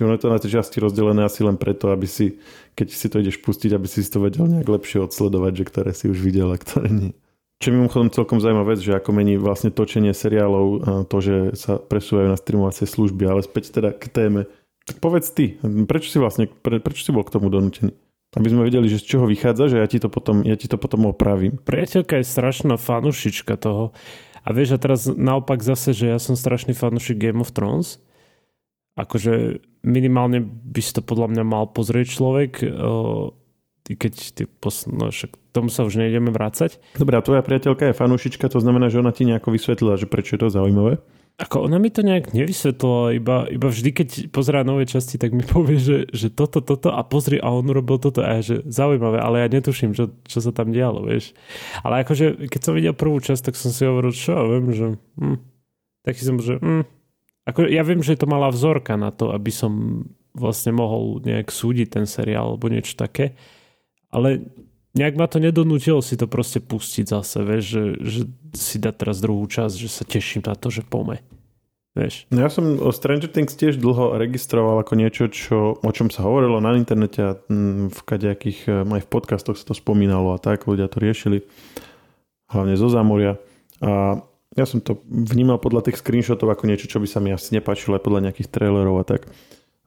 Že 0.00 0.08
ono 0.08 0.16
je 0.16 0.22
to 0.24 0.32
na 0.32 0.40
tie 0.40 0.48
časti 0.48 0.80
rozdelené 0.80 1.28
asi 1.28 1.44
len 1.44 1.60
preto, 1.60 1.92
aby 1.92 2.08
si, 2.08 2.40
keď 2.72 2.88
si 2.88 3.12
to 3.12 3.20
ideš 3.20 3.36
pustiť, 3.44 3.76
aby 3.76 3.84
si 3.84 4.00
to 4.08 4.24
vedel 4.24 4.48
nejak 4.48 4.64
lepšie 4.64 5.04
odsledovať, 5.04 5.52
že 5.60 5.64
ktoré 5.68 5.90
si 5.92 6.08
už 6.08 6.24
videl 6.24 6.48
a 6.48 6.56
ktoré 6.56 6.88
nie. 6.88 7.12
Čo 7.60 7.76
mimochodom 7.76 8.08
celkom 8.08 8.40
zaujímavá 8.40 8.72
vec, 8.72 8.80
že 8.80 8.96
ako 8.96 9.12
mení 9.12 9.36
vlastne 9.36 9.68
točenie 9.68 10.16
seriálov 10.16 10.80
to, 11.12 11.16
že 11.20 11.36
sa 11.52 11.76
presúvajú 11.76 12.32
na 12.32 12.40
streamovacie 12.40 12.88
služby, 12.88 13.28
ale 13.28 13.44
späť 13.44 13.76
teda 13.76 13.92
k 13.92 14.08
téme. 14.08 14.48
Tak 14.88 15.04
povedz 15.04 15.28
ty, 15.36 15.60
prečo 15.84 16.08
si 16.08 16.16
vlastne, 16.16 16.48
pre, 16.48 16.80
prečo 16.80 17.04
si 17.04 17.12
bol 17.12 17.20
k 17.20 17.36
tomu 17.36 17.52
donútený? 17.52 17.92
Aby 18.32 18.48
sme 18.48 18.64
vedeli, 18.64 18.88
že 18.88 19.04
z 19.04 19.12
čoho 19.12 19.28
vychádza, 19.28 19.76
že 19.76 19.76
ja 19.76 19.84
ti 19.84 20.00
to 20.00 20.08
potom, 20.08 20.40
ja 20.48 20.56
ti 20.56 20.64
to 20.64 20.80
potom 20.80 21.12
opravím. 21.12 21.60
Priateľka 21.60 22.16
je 22.16 22.24
strašná 22.24 22.80
fanušička 22.80 23.60
toho. 23.60 23.92
A 24.40 24.56
vieš, 24.56 24.72
a 24.72 24.78
teraz 24.80 25.04
naopak 25.04 25.60
zase, 25.60 25.92
že 25.92 26.08
ja 26.08 26.16
som 26.16 26.40
strašný 26.40 26.72
fanušik 26.72 27.20
Game 27.20 27.44
of 27.44 27.52
Thrones 27.52 28.00
akože 28.98 29.64
minimálne 29.82 30.44
by 30.44 30.80
si 30.80 30.92
to 30.92 31.02
podľa 31.04 31.32
mňa 31.32 31.44
mal 31.44 31.64
pozrieť 31.72 32.06
človek, 32.16 32.52
keď 33.96 34.14
ty 34.36 34.42
pos... 34.46 34.86
no 34.86 35.10
však 35.10 35.34
tomu 35.50 35.72
sa 35.72 35.82
už 35.82 35.98
nejdeme 35.98 36.30
vrácať. 36.30 36.78
Dobre, 36.94 37.18
a 37.18 37.24
tvoja 37.24 37.42
priateľka 37.42 37.90
je 37.90 37.98
fanúšička, 37.98 38.46
to 38.46 38.62
znamená, 38.62 38.86
že 38.92 39.02
ona 39.02 39.10
ti 39.10 39.26
nejako 39.26 39.50
vysvetlila, 39.50 39.98
že 39.98 40.06
prečo 40.06 40.38
je 40.38 40.46
to 40.46 40.48
zaujímavé? 40.52 41.02
Ako 41.40 41.64
ona 41.64 41.80
mi 41.80 41.88
to 41.88 42.04
nejak 42.04 42.36
nevysvetlila, 42.36 43.16
iba, 43.16 43.48
iba 43.48 43.68
vždy, 43.72 43.90
keď 43.96 44.08
pozerá 44.28 44.60
nové 44.60 44.84
časti, 44.84 45.16
tak 45.16 45.32
mi 45.32 45.40
povie, 45.56 45.80
že, 45.80 45.98
že 46.12 46.28
toto, 46.28 46.60
toto 46.60 46.92
a 46.92 47.00
pozri, 47.02 47.40
a 47.40 47.48
on 47.48 47.66
urobil 47.66 47.96
toto 47.96 48.20
a 48.20 48.38
ja, 48.38 48.42
že 48.44 48.56
zaujímavé, 48.68 49.18
ale 49.18 49.42
ja 49.42 49.48
netuším, 49.48 49.96
čo, 49.96 50.12
čo 50.28 50.38
sa 50.38 50.52
tam 50.52 50.70
dialo, 50.70 51.08
vieš. 51.08 51.32
Ale 51.80 52.04
akože, 52.04 52.46
keď 52.46 52.60
som 52.60 52.76
videl 52.76 52.94
prvú 52.94 53.18
časť, 53.18 53.50
tak 53.50 53.54
som 53.56 53.72
si 53.72 53.88
hovoril, 53.88 54.12
čo 54.12 54.36
ja 54.36 54.42
viem, 54.44 54.66
že 54.70 54.86
hm, 55.16 55.38
taký 56.04 56.20
som, 56.22 56.36
že 56.38 56.60
hm, 56.60 56.84
ako, 57.48 57.66
ja 57.66 57.82
viem, 57.82 58.04
že 58.04 58.20
to 58.20 58.28
mala 58.28 58.52
vzorka 58.52 58.94
na 59.00 59.10
to, 59.10 59.32
aby 59.32 59.48
som 59.48 60.04
vlastne 60.36 60.76
mohol 60.76 61.18
nejak 61.24 61.50
súdiť 61.50 61.88
ten 62.00 62.06
seriál 62.06 62.54
alebo 62.54 62.70
niečo 62.70 62.94
také, 62.94 63.34
ale 64.10 64.46
nejak 64.94 65.14
ma 65.18 65.26
to 65.26 65.38
nedonútilo 65.38 66.02
si 66.02 66.18
to 66.18 66.26
proste 66.26 66.62
pustiť 66.62 67.04
zase, 67.06 67.38
vieš, 67.42 67.64
že, 67.64 67.84
že 68.02 68.20
si 68.54 68.76
dať 68.82 68.94
teraz 69.06 69.22
druhú 69.22 69.46
časť, 69.46 69.74
že 69.74 69.90
sa 69.90 70.04
teším 70.06 70.42
na 70.46 70.54
to, 70.54 70.70
že 70.70 70.86
pome. 70.86 71.22
Vieš. 71.90 72.30
No 72.30 72.46
ja 72.46 72.50
som 72.50 72.78
o 72.78 72.94
Stranger 72.94 73.26
Things 73.26 73.58
tiež 73.58 73.82
dlho 73.82 74.14
registroval 74.14 74.78
ako 74.78 74.94
niečo, 74.94 75.26
čo, 75.26 75.74
o 75.74 75.90
čom 75.90 76.06
sa 76.06 76.22
hovorilo 76.22 76.62
na 76.62 76.78
internete 76.78 77.18
a 77.18 77.34
mm, 77.34 77.90
v 77.90 78.00
kadejakých, 78.06 78.86
aj 78.86 79.02
v 79.02 79.10
podcastoch 79.10 79.58
sa 79.58 79.66
to 79.66 79.74
spomínalo 79.74 80.30
a 80.30 80.38
tak, 80.38 80.70
ľudia 80.70 80.86
to 80.86 81.02
riešili, 81.02 81.42
hlavne 82.46 82.78
zo 82.78 82.86
zámoria. 82.86 83.42
A 83.82 84.22
ja 84.60 84.68
som 84.68 84.84
to 84.84 85.00
vnímal 85.08 85.56
podľa 85.56 85.88
tých 85.88 86.04
screenshotov 86.04 86.52
ako 86.52 86.68
niečo, 86.68 86.86
čo 86.86 87.00
by 87.00 87.08
sa 87.08 87.24
mi 87.24 87.32
asi 87.32 87.56
nepáčilo 87.56 87.96
aj 87.96 88.04
podľa 88.04 88.28
nejakých 88.28 88.52
trailerov 88.52 89.00
a 89.00 89.04
tak. 89.08 89.24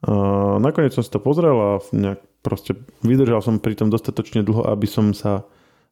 A 0.04 0.12
nakoniec 0.58 0.92
som 0.92 1.06
si 1.06 1.08
to 1.08 1.22
pozrel 1.22 1.54
a 1.54 1.70
nejak 1.94 2.20
proste 2.44 2.76
vydržal 3.00 3.40
som 3.40 3.62
pri 3.62 3.78
tom 3.78 3.88
dostatočne 3.88 4.44
dlho, 4.44 4.66
aby 4.68 4.84
som 4.84 5.14
sa 5.16 5.46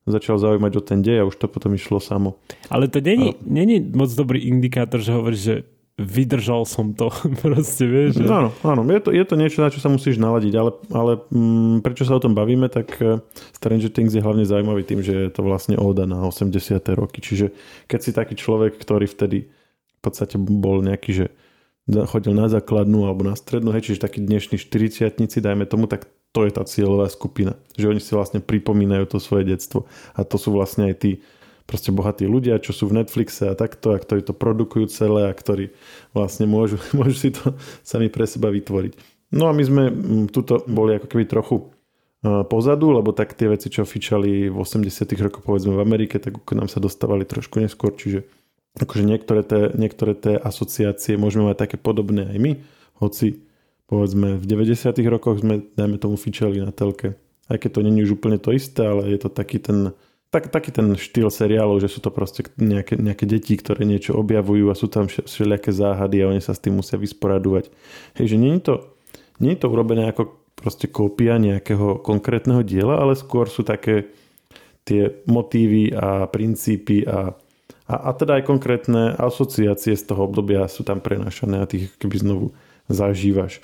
začal 0.04 0.36
zaujímať 0.36 0.72
o 0.76 0.82
ten 0.82 0.98
dej 1.00 1.22
a 1.22 1.28
už 1.30 1.38
to 1.38 1.46
potom 1.46 1.72
išlo 1.78 2.02
samo. 2.02 2.36
Ale 2.68 2.90
to 2.90 2.98
není, 2.98 3.32
a... 3.32 3.38
není 3.46 3.78
moc 3.78 4.10
dobrý 4.12 4.42
indikátor, 4.50 4.98
že 4.98 5.14
hovoríš, 5.14 5.42
že 5.42 5.56
vydržal 6.00 6.64
som 6.64 6.96
to. 6.96 7.12
Proste, 7.44 7.84
vieš, 7.84 8.20
že... 8.20 8.26
Áno, 8.28 8.50
áno. 8.64 8.82
Je 8.88 9.00
to, 9.00 9.10
je 9.12 9.24
to 9.24 9.34
niečo, 9.36 9.60
na 9.60 9.68
čo 9.68 9.80
sa 9.80 9.92
musíš 9.92 10.16
naladiť, 10.16 10.54
ale, 10.56 10.70
ale 10.92 11.12
m, 11.28 11.38
mm, 11.38 11.76
prečo 11.84 12.08
sa 12.08 12.16
o 12.16 12.22
tom 12.22 12.32
bavíme, 12.32 12.68
tak 12.72 12.96
e, 13.00 13.20
Stranger 13.56 13.92
Things 13.92 14.16
je 14.16 14.24
hlavne 14.24 14.48
zaujímavý 14.48 14.82
tým, 14.88 15.04
že 15.04 15.28
je 15.28 15.30
to 15.32 15.44
vlastne 15.44 15.76
óda 15.76 16.08
na 16.08 16.24
80. 16.24 16.80
roky. 16.96 17.20
Čiže 17.20 17.52
keď 17.88 18.00
si 18.00 18.10
taký 18.16 18.34
človek, 18.36 18.80
ktorý 18.80 19.04
vtedy 19.04 19.48
v 19.48 20.00
podstate 20.00 20.40
bol 20.40 20.80
nejaký, 20.82 21.10
že 21.12 21.26
chodil 22.08 22.32
na 22.32 22.46
základnú 22.46 23.10
alebo 23.10 23.26
na 23.26 23.34
strednú, 23.34 23.74
hej, 23.74 23.90
čiže 23.90 24.06
takí 24.06 24.22
dnešní 24.22 24.56
40 24.58 25.18
dajme 25.18 25.66
tomu, 25.66 25.90
tak 25.90 26.06
to 26.32 26.48
je 26.48 26.52
tá 26.54 26.64
cieľová 26.64 27.12
skupina. 27.12 27.58
Že 27.76 27.96
oni 27.96 28.00
si 28.00 28.16
vlastne 28.16 28.40
pripomínajú 28.40 29.04
to 29.04 29.18
svoje 29.20 29.52
detstvo. 29.52 29.84
A 30.16 30.24
to 30.24 30.40
sú 30.40 30.54
vlastne 30.56 30.88
aj 30.88 30.96
tí 31.04 31.10
proste 31.66 31.94
bohatí 31.94 32.26
ľudia, 32.26 32.62
čo 32.62 32.74
sú 32.74 32.90
v 32.90 33.02
Netflixe 33.02 33.48
a 33.50 33.58
takto, 33.58 33.94
a 33.94 34.02
ktorí 34.02 34.26
to 34.26 34.34
produkujú 34.34 34.90
celé 34.90 35.30
a 35.30 35.32
ktorí 35.32 35.72
vlastne 36.12 36.44
môžu, 36.46 36.78
môžu 36.98 37.14
si 37.16 37.30
to 37.32 37.56
sami 37.86 38.12
pre 38.12 38.26
seba 38.26 38.50
vytvoriť. 38.50 38.92
No 39.32 39.48
a 39.48 39.52
my 39.56 39.62
sme 39.64 39.82
mm, 39.88 40.24
tuto 40.28 40.60
boli 40.68 41.00
ako 41.00 41.08
keby 41.08 41.24
trochu 41.24 41.56
e, 41.56 41.64
pozadu, 42.44 42.92
lebo 42.92 43.16
tak 43.16 43.32
tie 43.32 43.48
veci, 43.48 43.72
čo 43.72 43.88
fičali 43.88 44.52
v 44.52 44.56
80 44.60 45.08
rokoch 45.24 45.42
povedzme 45.42 45.72
v 45.72 45.80
Amerike, 45.80 46.20
tak 46.20 46.36
k 46.36 46.50
nám 46.52 46.68
sa 46.68 46.84
dostávali 46.84 47.24
trošku 47.24 47.56
neskôr, 47.56 47.96
čiže 47.96 48.28
akože 48.76 49.04
niektoré 49.04 49.40
tie, 49.44 49.72
niektoré 49.72 50.12
tie 50.16 50.34
asociácie 50.36 51.16
môžeme 51.20 51.48
mať 51.48 51.68
také 51.68 51.76
podobné 51.80 52.28
aj 52.28 52.38
my, 52.40 52.52
hoci 53.00 53.44
povedzme 53.88 54.40
v 54.40 54.44
90 54.48 54.96
rokoch 55.12 55.44
sme, 55.44 55.68
dajme 55.76 56.00
tomu, 56.00 56.16
fičali 56.16 56.64
na 56.64 56.72
telke. 56.72 57.20
Aj 57.52 57.60
keď 57.60 57.70
to 57.76 57.80
není 57.84 58.00
už 58.00 58.16
úplne 58.16 58.40
to 58.40 58.56
isté, 58.56 58.80
ale 58.80 59.12
je 59.12 59.18
to 59.20 59.28
taký 59.28 59.60
ten 59.60 59.92
tak, 60.32 60.48
taký 60.48 60.72
ten 60.72 60.96
štýl 60.96 61.28
seriálov, 61.28 61.84
že 61.84 61.92
sú 61.92 62.00
to 62.00 62.08
proste 62.08 62.48
nejaké, 62.56 62.96
nejaké 62.96 63.28
deti, 63.28 63.52
ktoré 63.52 63.84
niečo 63.84 64.16
objavujú 64.16 64.72
a 64.72 64.78
sú 64.78 64.88
tam 64.88 65.04
všelijaké 65.04 65.76
záhady 65.76 66.24
a 66.24 66.32
oni 66.32 66.40
sa 66.40 66.56
s 66.56 66.62
tým 66.64 66.80
musia 66.80 66.96
vysporadovať. 66.96 67.68
Hej, 68.16 68.32
že 68.32 68.36
nie 68.40 68.56
to, 68.56 68.96
nie 69.44 69.52
to 69.60 69.68
urobené 69.68 70.08
ako 70.08 70.32
proste 70.56 70.88
kópia 70.88 71.36
nejakého 71.36 72.00
konkrétneho 72.00 72.64
diela, 72.64 72.96
ale 72.96 73.12
skôr 73.12 73.52
sú 73.52 73.60
také 73.60 74.08
tie 74.88 75.20
motívy 75.28 75.92
a 75.92 76.24
princípy 76.26 77.04
a, 77.04 77.36
a, 77.84 77.94
a 78.08 78.10
teda 78.16 78.40
aj 78.40 78.48
konkrétne 78.48 79.12
asociácie 79.20 79.92
z 79.92 80.04
toho 80.08 80.32
obdobia 80.32 80.64
sú 80.64 80.80
tam 80.80 81.04
prenášané 81.04 81.60
a 81.60 81.68
tých 81.68 81.92
keby 82.00 82.16
znovu 82.18 82.46
zažívaš. 82.88 83.60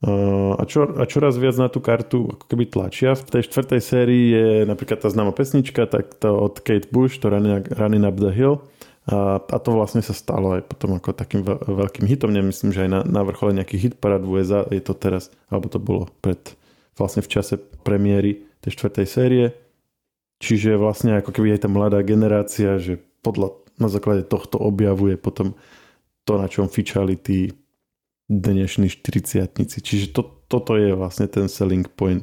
A, 0.00 0.64
čo, 0.64 0.96
a 0.96 1.04
čoraz 1.04 1.36
viac 1.36 1.60
na 1.60 1.68
tú 1.68 1.84
kartu 1.84 2.24
ako 2.32 2.44
keby 2.48 2.72
tlačia. 2.72 3.12
V 3.12 3.36
tej 3.36 3.52
štvrtej 3.52 3.80
sérii 3.84 4.32
je 4.32 4.48
napríklad 4.64 5.04
tá 5.04 5.12
známa 5.12 5.36
pesnička, 5.36 5.84
tak 5.84 6.16
to 6.16 6.32
od 6.32 6.64
Kate 6.64 6.88
Bush, 6.88 7.20
to 7.20 7.28
Running, 7.28 8.08
Up 8.08 8.16
the 8.16 8.32
Hill. 8.32 8.64
A, 9.12 9.36
a 9.44 9.56
to 9.60 9.76
vlastne 9.76 10.00
sa 10.00 10.16
stalo 10.16 10.56
aj 10.56 10.64
potom 10.72 10.96
ako 10.96 11.12
takým 11.12 11.44
veľkým 11.44 12.08
hitom. 12.08 12.32
Nemyslím, 12.32 12.72
že 12.72 12.88
aj 12.88 12.90
na, 12.90 13.00
na 13.04 13.22
vrchole 13.28 13.52
nejakých 13.52 13.92
hitparad 13.92 14.24
v 14.24 14.40
USA 14.40 14.64
je 14.72 14.80
to 14.80 14.96
teraz, 14.96 15.28
alebo 15.52 15.68
to 15.68 15.76
bolo 15.76 16.08
pred 16.24 16.40
vlastne 16.96 17.20
v 17.20 17.32
čase 17.36 17.60
premiéry 17.84 18.48
tej 18.64 18.80
štvrtej 18.80 19.06
série. 19.08 19.46
Čiže 20.40 20.80
vlastne 20.80 21.20
ako 21.20 21.36
keby 21.36 21.60
aj 21.60 21.64
tá 21.64 21.68
mladá 21.68 22.00
generácia, 22.00 22.80
že 22.80 22.96
podľa, 23.20 23.52
na 23.76 23.92
základe 23.92 24.24
tohto 24.24 24.56
objavuje 24.56 25.20
potom 25.20 25.52
to, 26.24 26.40
na 26.40 26.48
čom 26.48 26.72
fičali 26.72 27.20
tí 27.20 27.52
dnešní 28.30 28.86
40 28.86 29.50
Čiže 29.82 30.14
to, 30.14 30.22
toto 30.46 30.78
je 30.78 30.94
vlastne 30.94 31.26
ten 31.26 31.50
selling 31.50 31.90
point. 31.90 32.22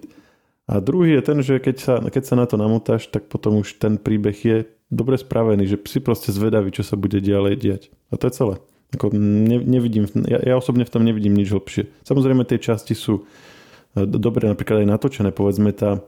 A 0.67 0.79
druhý 0.79 1.19
je 1.19 1.23
ten, 1.23 1.39
že 1.43 1.59
keď 1.59 1.75
sa, 1.79 1.93
keď 1.99 2.23
sa 2.23 2.35
na 2.39 2.45
to 2.47 2.55
namotáš, 2.55 3.11
tak 3.11 3.27
potom 3.27 3.59
už 3.59 3.79
ten 3.79 3.99
príbeh 3.99 4.35
je 4.35 4.57
dobre 4.87 5.19
spravený, 5.19 5.67
že 5.67 5.77
si 5.83 5.99
proste 5.99 6.31
zvedavý, 6.31 6.71
čo 6.71 6.83
sa 6.83 6.95
bude 6.95 7.19
ďalej 7.19 7.53
diať. 7.59 7.83
A 8.11 8.15
to 8.15 8.27
je 8.27 8.35
celé. 8.35 8.55
Ako 8.95 9.11
ne, 9.11 9.59
nevidím, 9.59 10.07
ja, 10.27 10.39
ja 10.39 10.55
osobne 10.55 10.87
v 10.87 10.91
tom 10.91 11.03
nevidím 11.03 11.35
nič 11.35 11.51
hlbšie. 11.51 11.91
Samozrejme 12.07 12.47
tie 12.47 12.59
časti 12.59 12.95
sú 12.95 13.27
e, 13.99 14.07
dobre 14.07 14.47
napríklad 14.47 14.83
aj 14.83 14.91
natočené, 14.91 15.29
povedzme 15.35 15.75
tá, 15.75 16.03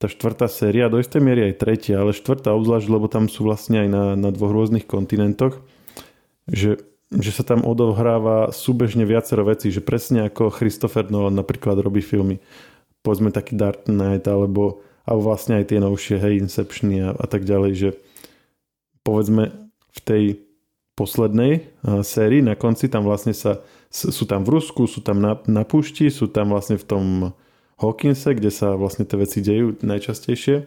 tá 0.00 0.08
štvrtá 0.08 0.48
séria, 0.48 0.88
do 0.88 0.96
istej 0.96 1.20
miery 1.20 1.52
aj 1.52 1.60
tretia, 1.60 2.00
ale 2.00 2.16
štvrtá 2.16 2.56
obzvlášť, 2.56 2.88
lebo 2.88 3.04
tam 3.08 3.28
sú 3.28 3.44
vlastne 3.44 3.84
aj 3.84 3.88
na, 3.92 4.04
na 4.16 4.32
dvoch 4.32 4.52
rôznych 4.52 4.88
kontinentoch, 4.88 5.60
že 6.48 6.80
že 7.10 7.34
sa 7.34 7.42
tam 7.42 7.66
odohráva 7.66 8.54
súbežne 8.54 9.02
viacero 9.02 9.42
vecí, 9.42 9.74
že 9.74 9.82
presne 9.82 10.30
ako 10.30 10.54
Christopher 10.54 11.10
Nolan 11.10 11.34
napríklad 11.34 11.82
robí 11.82 11.98
filmy. 11.98 12.38
Povedzme 13.02 13.34
taký 13.34 13.58
Dark 13.58 13.90
Knight 13.90 14.30
alebo, 14.30 14.86
a 15.02 15.18
vlastne 15.18 15.58
aj 15.58 15.74
tie 15.74 15.82
novšie, 15.82 16.22
hej, 16.22 16.38
Inceptiony 16.38 17.02
a, 17.02 17.10
a 17.18 17.26
tak 17.26 17.42
ďalej, 17.42 17.72
že 17.74 17.90
povedzme 19.02 19.50
v 19.90 20.00
tej 20.06 20.24
poslednej 20.94 21.66
uh, 21.82 22.06
sérii 22.06 22.44
na 22.44 22.54
konci 22.54 22.86
tam 22.86 23.02
vlastne 23.02 23.34
sa 23.34 23.58
sú 23.90 24.22
tam 24.22 24.46
v 24.46 24.54
Rusku, 24.54 24.86
sú 24.86 25.02
tam 25.02 25.18
na, 25.18 25.34
na 25.50 25.66
púšti, 25.66 26.06
sú 26.14 26.30
tam 26.30 26.54
vlastne 26.54 26.78
v 26.78 26.86
tom 26.86 27.04
Hawkinse, 27.82 28.38
kde 28.38 28.54
sa 28.54 28.78
vlastne 28.78 29.02
tie 29.02 29.18
veci 29.18 29.42
dejú 29.42 29.82
najčastejšie. 29.82 30.62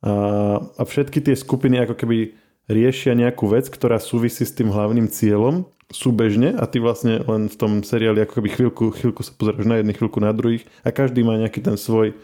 A, 0.00 0.12
a 0.56 0.82
všetky 0.88 1.20
tie 1.20 1.36
skupiny 1.36 1.84
ako 1.84 1.94
keby 2.00 2.32
riešia 2.70 3.18
nejakú 3.18 3.50
vec, 3.50 3.66
ktorá 3.66 3.98
súvisí 3.98 4.46
s 4.46 4.54
tým 4.54 4.70
hlavným 4.70 5.10
cieľom 5.10 5.66
súbežne 5.90 6.54
a 6.54 6.64
ty 6.70 6.78
vlastne 6.78 7.18
len 7.26 7.50
v 7.50 7.56
tom 7.58 7.72
seriáli 7.82 8.22
ako 8.22 8.38
keby 8.38 8.48
chvíľku, 8.54 8.84
chvíľku 8.94 9.26
sa 9.26 9.34
pozeráš 9.34 9.66
na 9.66 9.82
jedných, 9.82 9.98
chvíľku 9.98 10.22
na 10.22 10.30
druhých 10.30 10.62
a 10.86 10.94
každý 10.94 11.26
má 11.26 11.34
nejaký 11.34 11.66
ten 11.66 11.74
svoj 11.74 12.14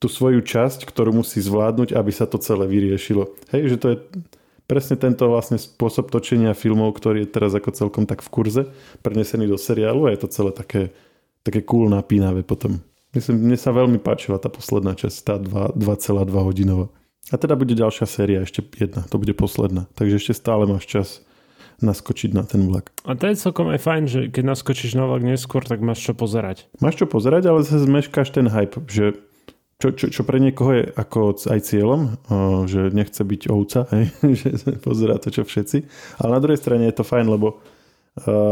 tú 0.00 0.08
svoju 0.08 0.40
časť, 0.40 0.88
ktorú 0.88 1.12
musí 1.12 1.44
zvládnuť, 1.44 1.92
aby 1.92 2.08
sa 2.08 2.24
to 2.24 2.40
celé 2.40 2.64
vyriešilo. 2.64 3.36
Hej, 3.52 3.76
že 3.76 3.76
to 3.76 3.86
je 3.92 3.96
presne 4.64 4.96
tento 4.96 5.28
vlastne 5.28 5.60
spôsob 5.60 6.08
točenia 6.08 6.56
filmov, 6.56 6.96
ktorý 6.96 7.28
je 7.28 7.34
teraz 7.36 7.52
ako 7.52 7.70
celkom 7.76 8.04
tak 8.08 8.24
v 8.24 8.32
kurze, 8.32 8.62
prenesený 9.04 9.44
do 9.44 9.60
seriálu 9.60 10.08
a 10.08 10.16
je 10.16 10.24
to 10.24 10.28
celé 10.32 10.56
také, 10.56 10.96
také 11.44 11.60
cool 11.68 11.92
napínavé 11.92 12.40
potom. 12.40 12.80
Myslím, 13.12 13.44
mne 13.44 13.58
sa 13.60 13.76
veľmi 13.76 14.00
páčila 14.00 14.40
tá 14.40 14.48
posledná 14.48 14.96
časť, 14.96 15.16
tá 15.20 15.34
2,2 15.36 15.76
hodinová. 16.32 16.88
A 17.30 17.38
teda 17.38 17.54
bude 17.54 17.78
ďalšia 17.78 18.06
séria, 18.10 18.42
ešte 18.42 18.66
jedna, 18.74 19.06
to 19.06 19.16
bude 19.22 19.34
posledná. 19.38 19.86
Takže 19.94 20.18
ešte 20.18 20.34
stále 20.34 20.66
máš 20.66 20.86
čas 20.90 21.08
naskočiť 21.80 22.30
na 22.36 22.44
ten 22.44 22.68
vlak. 22.68 22.92
A 23.08 23.16
to 23.16 23.30
je 23.30 23.40
celkom 23.40 23.72
aj 23.72 23.80
fajn, 23.80 24.04
že 24.06 24.20
keď 24.28 24.44
naskočíš 24.52 24.98
na 24.98 25.08
vlak 25.08 25.24
neskôr, 25.24 25.64
tak 25.64 25.80
máš 25.80 26.04
čo 26.04 26.12
pozerať. 26.12 26.68
Máš 26.82 27.00
čo 27.00 27.06
pozerať, 27.08 27.48
ale 27.48 27.64
zase 27.64 27.88
zmeškáš 27.88 28.36
ten 28.36 28.46
hype, 28.50 28.84
že 28.90 29.16
čo, 29.80 29.96
čo, 29.96 30.12
čo 30.12 30.22
pre 30.28 30.36
niekoho 30.36 30.76
je 30.76 30.84
ako 30.92 31.40
aj 31.48 31.60
cieľom, 31.64 32.20
že 32.68 32.92
nechce 32.92 33.24
byť 33.24 33.42
ovca, 33.48 33.88
hej, 33.96 34.12
že 34.36 34.50
pozerá 34.84 35.16
to, 35.16 35.32
čo 35.32 35.48
všetci. 35.48 35.88
Ale 36.20 36.30
na 36.36 36.40
druhej 36.44 36.60
strane 36.60 36.84
je 36.84 37.00
to 37.00 37.04
fajn, 37.08 37.26
lebo 37.32 37.64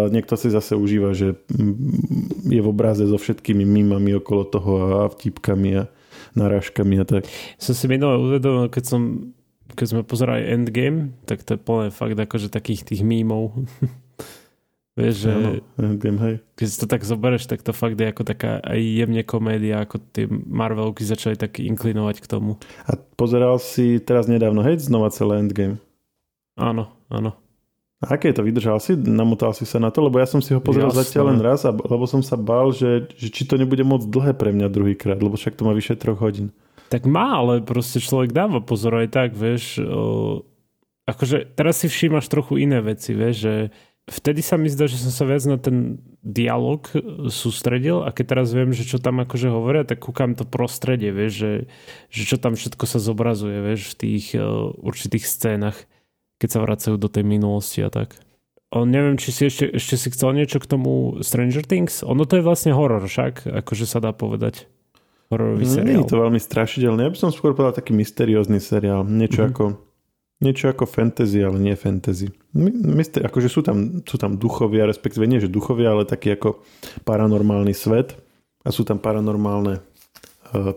niekto 0.09 0.39
si 0.41 0.49
zase 0.49 0.73
užíva, 0.79 1.13
že 1.13 1.37
je 2.49 2.61
v 2.63 2.71
obraze 2.71 3.05
so 3.05 3.21
všetkými 3.21 3.67
mimami 3.67 4.17
okolo 4.17 4.43
toho 4.49 4.73
a 5.05 5.13
vtipkami 5.13 5.71
a 5.77 5.85
narážkami 6.37 7.01
a 7.01 7.05
tak. 7.05 7.25
Som 7.57 7.75
si 7.77 7.87
minulé 7.87 8.17
uvedomil, 8.19 8.69
keď 8.69 8.85
som 8.85 9.33
keď 9.79 9.87
sme 9.87 10.03
pozerali 10.03 10.49
Endgame, 10.49 11.15
tak 11.29 11.45
to 11.45 11.55
je 11.55 11.61
plné 11.61 11.93
fakt 11.93 12.17
akože 12.17 12.49
takých 12.49 12.89
tých 12.89 13.03
mímov. 13.05 13.53
Vieš, 14.99 15.15
že 15.15 15.31
Endgame, 15.79 16.19
hej. 16.27 16.35
keď 16.59 16.67
si 16.67 16.77
to 16.83 16.87
tak 16.91 17.07
zoberieš, 17.07 17.47
tak 17.47 17.63
to 17.63 17.71
fakt 17.71 17.95
je 17.95 18.11
ako 18.11 18.27
taká 18.27 18.59
aj 18.59 18.83
jemne 18.83 19.23
komédia, 19.23 19.87
ako 19.87 20.03
tie 20.11 20.27
Marvelky 20.27 21.07
začali 21.07 21.39
tak 21.39 21.63
inklinovať 21.63 22.19
k 22.19 22.27
tomu. 22.27 22.59
A 22.91 22.99
pozeral 23.15 23.63
si 23.63 24.03
teraz 24.03 24.27
nedávno, 24.27 24.67
hej, 24.67 24.83
znova 24.83 25.15
celé 25.15 25.39
Endgame? 25.39 25.79
Áno, 26.59 26.91
áno. 27.07 27.39
A 27.99 28.15
aké 28.15 28.31
to 28.31 28.47
vydržal 28.47 28.79
si? 28.79 28.95
Namotal 28.95 29.51
si 29.51 29.67
sa 29.67 29.83
na 29.83 29.91
to? 29.91 30.07
Lebo 30.07 30.23
ja 30.23 30.29
som 30.31 30.39
si 30.39 30.55
ho 30.55 30.63
pozeral 30.63 30.95
Jasne. 30.95 31.03
zatiaľ 31.03 31.25
len 31.35 31.41
raz, 31.43 31.67
a, 31.67 31.75
lebo 31.75 32.07
som 32.07 32.23
sa 32.23 32.39
bál, 32.39 32.71
že, 32.71 33.11
že 33.19 33.27
či 33.35 33.43
to 33.43 33.59
nebude 33.59 33.83
moc 33.83 34.07
dlhé 34.07 34.39
pre 34.39 34.55
mňa 34.55 34.71
druhýkrát, 34.71 35.19
lebo 35.19 35.35
však 35.35 35.59
to 35.59 35.67
má 35.67 35.75
vyše 35.75 35.99
troch 35.99 36.23
hodín. 36.23 36.55
Tak 36.95 37.11
má, 37.11 37.43
ale 37.43 37.59
proste 37.59 37.99
človek 37.99 38.31
dáva 38.31 38.63
pozor 38.63 39.03
aj 39.03 39.09
tak, 39.11 39.31
vieš. 39.35 39.83
O, 39.83 40.47
akože 41.11 41.59
teraz 41.59 41.83
si 41.83 41.91
všímaš 41.91 42.31
trochu 42.31 42.63
iné 42.63 42.79
veci, 42.79 43.19
vieš, 43.19 43.37
že 43.51 43.55
vtedy 44.09 44.47
sa 44.47 44.55
mi 44.57 44.71
zdá, 44.71 44.87
že 44.87 45.03
som 45.03 45.11
sa 45.11 45.27
viac 45.27 45.43
na 45.51 45.59
ten 45.59 46.01
dialog 46.23 46.87
sústredil 47.29 48.07
a 48.07 48.15
keď 48.15 48.25
teraz 48.39 48.55
viem, 48.55 48.71
že 48.71 48.87
čo 48.87 49.03
tam 49.03 49.21
akože 49.27 49.51
hovoria, 49.51 49.83
tak 49.83 50.01
kúkam 50.07 50.39
to 50.39 50.47
prostredie, 50.47 51.11
vieš, 51.11 51.33
že, 51.35 51.53
že 52.15 52.23
čo 52.31 52.37
tam 52.41 52.55
všetko 52.55 52.85
sa 52.89 53.03
zobrazuje, 53.03 53.59
vieš, 53.59 53.95
v 53.95 54.07
tých 54.07 54.27
uh, 54.39 54.71
určitých 54.81 55.25
scénach, 55.29 55.79
keď 56.39 56.49
sa 56.49 56.63
vracajú 56.63 56.95
do 56.97 57.11
tej 57.11 57.27
minulosti 57.27 57.83
a 57.83 57.91
tak. 57.91 58.17
O, 58.69 58.85
neviem, 58.85 59.17
či 59.17 59.33
si 59.33 59.43
ešte, 59.49 59.65
ešte 59.75 59.97
si 59.97 60.09
chcel 60.13 60.37
niečo 60.37 60.61
k 60.61 60.69
tomu 60.69 61.19
Stranger 61.25 61.65
Things? 61.65 62.05
Ono 62.05 62.29
to 62.29 62.39
je 62.39 62.45
vlastne 62.45 62.77
horor 62.77 63.05
však, 63.05 63.49
akože 63.49 63.85
sa 63.89 63.99
dá 63.99 64.13
povedať. 64.13 64.69
Hororový 65.33 65.65
seriál. 65.65 65.89
Nie 65.89 65.97
je 66.05 66.09
to 66.09 66.21
veľmi 66.21 66.41
strašidelné. 66.41 67.01
Ja 67.05 67.13
by 67.13 67.19
som 67.21 67.33
skôr 67.33 67.53
povedal 67.53 67.77
taký 67.77 67.93
mysteriózny 67.97 68.61
seriál. 68.61 69.05
Niečo 69.05 69.45
mm-hmm. 69.45 69.53
ako 69.57 69.65
Niečo 70.39 70.71
ako 70.71 70.87
fantasy, 70.87 71.43
ale 71.43 71.59
nie 71.59 71.75
fantasy. 71.75 72.31
Myster, 72.55 73.27
akože 73.27 73.51
sú 73.51 73.67
tam, 73.67 74.07
sú 74.07 74.23
tam 74.23 74.39
duchovia, 74.39 74.87
respektíve 74.87 75.27
nie, 75.27 75.43
že 75.43 75.51
duchovia, 75.51 75.91
ale 75.91 76.07
taký 76.07 76.39
ako 76.39 76.63
paranormálny 77.03 77.75
svet 77.75 78.15
a 78.63 78.71
sú 78.71 78.87
tam 78.87 79.03
paranormálne 79.03 79.75
e, 79.75 79.83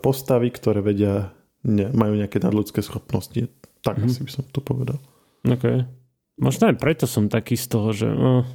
postavy, 0.02 0.50
ktoré 0.50 0.82
vedia, 0.82 1.30
ne, 1.62 1.94
majú 1.94 2.18
nejaké 2.18 2.42
nadľudské 2.42 2.82
schopnosti. 2.82 3.54
Tak 3.86 4.02
mm. 4.02 4.06
asi 4.10 4.20
by 4.26 4.32
som 4.34 4.44
to 4.50 4.66
povedal. 4.66 4.98
OK. 5.48 5.66
Možno 6.42 6.70
aj 6.70 6.76
preto 6.82 7.06
som 7.06 7.30
taký 7.30 7.54
z 7.58 7.66
toho, 7.70 7.90
že 7.94 8.08
no, 8.10 8.46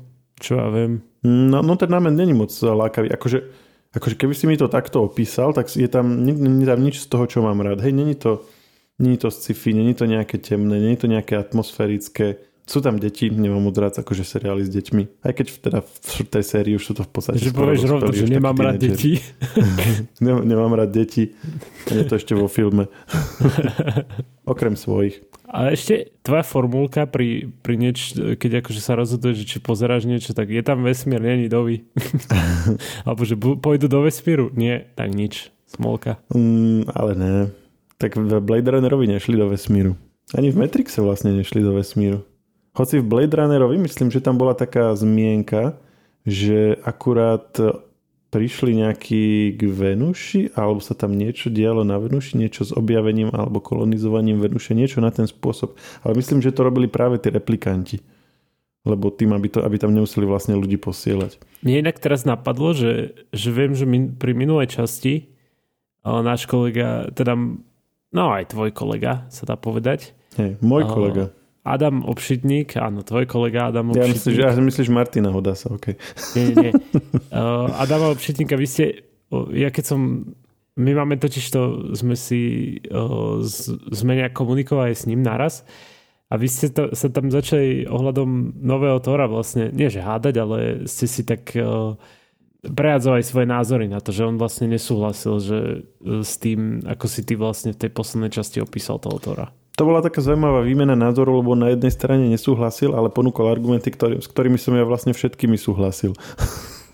čo 0.43 0.59
ja 0.59 0.67
viem. 0.71 1.07
No, 1.23 1.63
no 1.63 1.75
ten 1.79 1.91
námen 1.91 2.15
není 2.15 2.35
moc 2.35 2.51
lákavý. 2.51 3.11
Akože, 3.15 3.47
akože 3.95 4.17
keby 4.19 4.35
si 4.35 4.51
mi 4.51 4.59
to 4.59 4.67
takto 4.67 5.03
opísal, 5.03 5.55
tak 5.55 5.71
je 5.71 5.87
tam, 5.87 6.27
nie, 6.27 6.35
tam 6.67 6.83
nič 6.83 7.03
z 7.03 7.07
toho, 7.11 7.25
čo 7.31 7.43
mám 7.43 7.63
rád. 7.63 7.83
Hej, 7.83 7.95
není 7.95 8.15
to 8.19 8.43
Není 8.99 9.17
to 9.17 9.31
sci-fi, 9.31 9.73
není 9.75 9.95
to 9.95 10.09
nejaké 10.09 10.39
temné, 10.39 10.81
není 10.81 10.97
to 10.97 11.07
nejaké 11.07 11.37
atmosférické. 11.37 12.37
Sú 12.67 12.83
tam 12.83 12.99
deti, 12.99 13.31
nemám 13.31 13.63
moc 13.63 13.79
rád 13.79 14.03
akože 14.03 14.27
seriály 14.27 14.67
s 14.67 14.71
deťmi. 14.75 15.23
Aj 15.23 15.31
keď 15.31 15.47
teda 15.63 15.79
v 15.87 16.27
tej 16.27 16.43
sérii 16.43 16.75
už 16.75 16.83
sú 16.83 16.93
to 16.99 17.07
v 17.07 17.11
podstate 17.15 17.39
Že 17.39 17.55
povieš 17.55 17.83
rovno, 17.87 18.11
že 18.11 18.27
nemám 18.27 18.59
rád 18.59 18.83
deti. 18.83 19.23
Nem, 20.25 20.43
nemám 20.43 20.75
rád 20.75 20.91
deti. 20.91 21.31
Je 21.87 22.03
to 22.03 22.19
ešte 22.19 22.35
vo 22.35 22.51
filme. 22.51 22.91
Okrem 24.51 24.75
svojich. 24.75 25.23
A 25.47 25.71
ešte 25.71 26.11
tvoja 26.27 26.43
formulka 26.43 27.07
pri, 27.07 27.55
pri 27.63 27.79
nieč, 27.79 28.19
keď 28.19 28.67
akože 28.67 28.83
sa 28.83 28.99
rozhoduješ, 28.99 29.47
či 29.47 29.63
pozeráš 29.63 30.11
niečo, 30.11 30.35
tak 30.35 30.51
je 30.51 30.59
tam 30.59 30.83
vesmír, 30.83 31.23
není 31.23 31.47
dovi. 31.47 31.87
Alebo 33.07 33.23
že 33.23 33.39
pôjdu 33.39 33.87
do 33.87 34.03
vesmíru. 34.03 34.51
Nie, 34.59 34.91
tak 34.99 35.15
nič. 35.15 35.55
Smolka. 35.71 36.19
Mm, 36.35 36.91
ale 36.91 37.13
ne. 37.15 37.35
Tak 37.99 38.19
v 38.19 38.43
Blade 38.43 38.75
Runnerovi 38.75 39.07
nešli 39.07 39.39
do 39.39 39.47
vesmíru. 39.47 39.95
Ani 40.35 40.51
v 40.51 40.59
Matrixe 40.59 40.99
vlastne 40.99 41.31
nešli 41.31 41.63
do 41.63 41.79
vesmíru. 41.79 42.27
Hoci 42.77 43.01
v 43.01 43.09
Blade 43.09 43.33
Runnerovi 43.33 43.81
myslím, 43.81 44.13
že 44.13 44.21
tam 44.21 44.37
bola 44.37 44.53
taká 44.53 44.93
zmienka, 44.93 45.81
že 46.29 46.77
akurát 46.85 47.49
prišli 48.29 48.85
nejakí 48.85 49.57
k 49.57 49.61
Venuši, 49.65 50.53
alebo 50.53 50.85
sa 50.85 50.93
tam 50.93 51.17
niečo 51.17 51.49
dialo 51.49 51.89
na 51.89 51.97
Venuši, 51.97 52.37
niečo 52.37 52.69
s 52.69 52.77
objavením 52.77 53.33
alebo 53.33 53.65
kolonizovaním 53.65 54.45
Venuše, 54.45 54.77
niečo 54.77 55.01
na 55.01 55.09
ten 55.09 55.25
spôsob. 55.25 55.81
Ale 56.05 56.21
myslím, 56.21 56.45
že 56.45 56.53
to 56.53 56.67
robili 56.69 56.85
práve 56.85 57.17
tí 57.17 57.33
replikanti. 57.33 58.05
Lebo 58.87 59.11
tým, 59.11 59.35
aby, 59.35 59.51
to, 59.51 59.65
aby 59.65 59.83
tam 59.83 59.97
nemuseli 59.97 60.29
vlastne 60.29 60.55
ľudí 60.55 60.79
posielať. 60.79 61.43
Mne 61.65 61.89
inak 61.89 61.99
teraz 61.99 62.23
napadlo, 62.23 62.71
že, 62.71 63.19
že 63.35 63.49
viem, 63.51 63.75
že 63.75 63.83
min, 63.83 64.15
pri 64.15 64.31
minulej 64.31 64.79
časti 64.79 65.33
náš 66.07 66.47
kolega, 66.47 67.11
teda 67.11 67.35
No 68.15 68.33
aj 68.33 68.55
tvoj 68.55 68.71
kolega, 68.73 69.27
sa 69.29 69.45
dá 69.45 69.61
povedať. 69.61 70.17
Hej, 70.41 70.57
môj 70.65 70.89
kolega. 70.89 71.35
Adam 71.67 72.07
Obšitník, 72.07 72.79
áno, 72.79 73.03
tvoj 73.03 73.27
kolega 73.27 73.75
Adam 73.75 73.91
Obšitník. 73.91 74.07
Ja 74.07 74.15
myslíš, 74.15 74.35
ja 74.39 74.51
myslíš 74.55 74.89
Martina 74.95 75.35
Hodasa, 75.35 75.75
ok. 75.75 75.99
Nie, 76.39 76.43
nie, 76.47 76.57
nie. 76.71 76.73
Uh, 77.35 77.67
Adama 77.83 78.15
Obšitníka, 78.15 78.55
vy 78.55 78.67
ste, 78.71 78.85
ja 79.51 79.75
keď 79.75 79.85
som, 79.85 80.31
my 80.79 80.91
máme 80.95 81.19
totiž 81.19 81.45
to, 81.51 81.91
sme 81.99 82.15
si, 82.15 82.41
uh, 82.89 83.43
sme 83.91 84.15
nejak 84.15 84.39
komunikovali 84.39 84.95
s 84.95 85.11
ním 85.11 85.27
naraz 85.27 85.67
a 86.31 86.39
vy 86.39 86.47
ste 86.47 86.71
to, 86.71 86.95
sa 86.95 87.11
tam 87.11 87.35
začali 87.35 87.91
ohľadom 87.91 88.63
nového 88.63 89.03
Tora 89.03 89.27
vlastne, 89.27 89.75
nie 89.75 89.91
že 89.91 90.07
hádať, 90.07 90.35
ale 90.39 90.59
ste 90.87 91.11
si 91.11 91.27
tak 91.27 91.51
uh, 91.59 91.99
prejadzovali 92.71 93.23
svoje 93.23 93.47
názory 93.47 93.87
na 93.87 94.03
to, 94.03 94.11
že 94.11 94.27
on 94.27 94.41
vlastne 94.41 94.67
nesúhlasil 94.67 95.35
že 95.39 95.59
e, 95.61 95.79
s 96.25 96.35
tým, 96.41 96.83
ako 96.83 97.07
si 97.07 97.21
ty 97.23 97.39
vlastne 97.39 97.71
v 97.77 97.81
tej 97.87 97.91
poslednej 97.95 98.33
časti 98.33 98.59
opísal 98.59 98.99
toho 98.99 99.19
autora. 99.19 99.55
To 99.77 99.85
bola 99.85 100.01
taká 100.01 100.25
zaujímavá 100.25 100.65
výmena 100.65 100.97
názoru, 100.97 101.37
lebo 101.45 101.53
na 101.53 101.77
jednej 101.77 101.93
strane 101.93 102.33
nesúhlasil, 102.33 102.97
ale 102.97 103.13
ponúkol 103.13 103.53
argumenty, 103.53 103.93
ktorý, 103.93 104.25
s 104.25 104.29
ktorými 104.29 104.57
som 104.57 104.73
ja 104.73 104.89
vlastne 104.89 105.13
všetkými 105.13 105.61
súhlasil. 105.61 106.17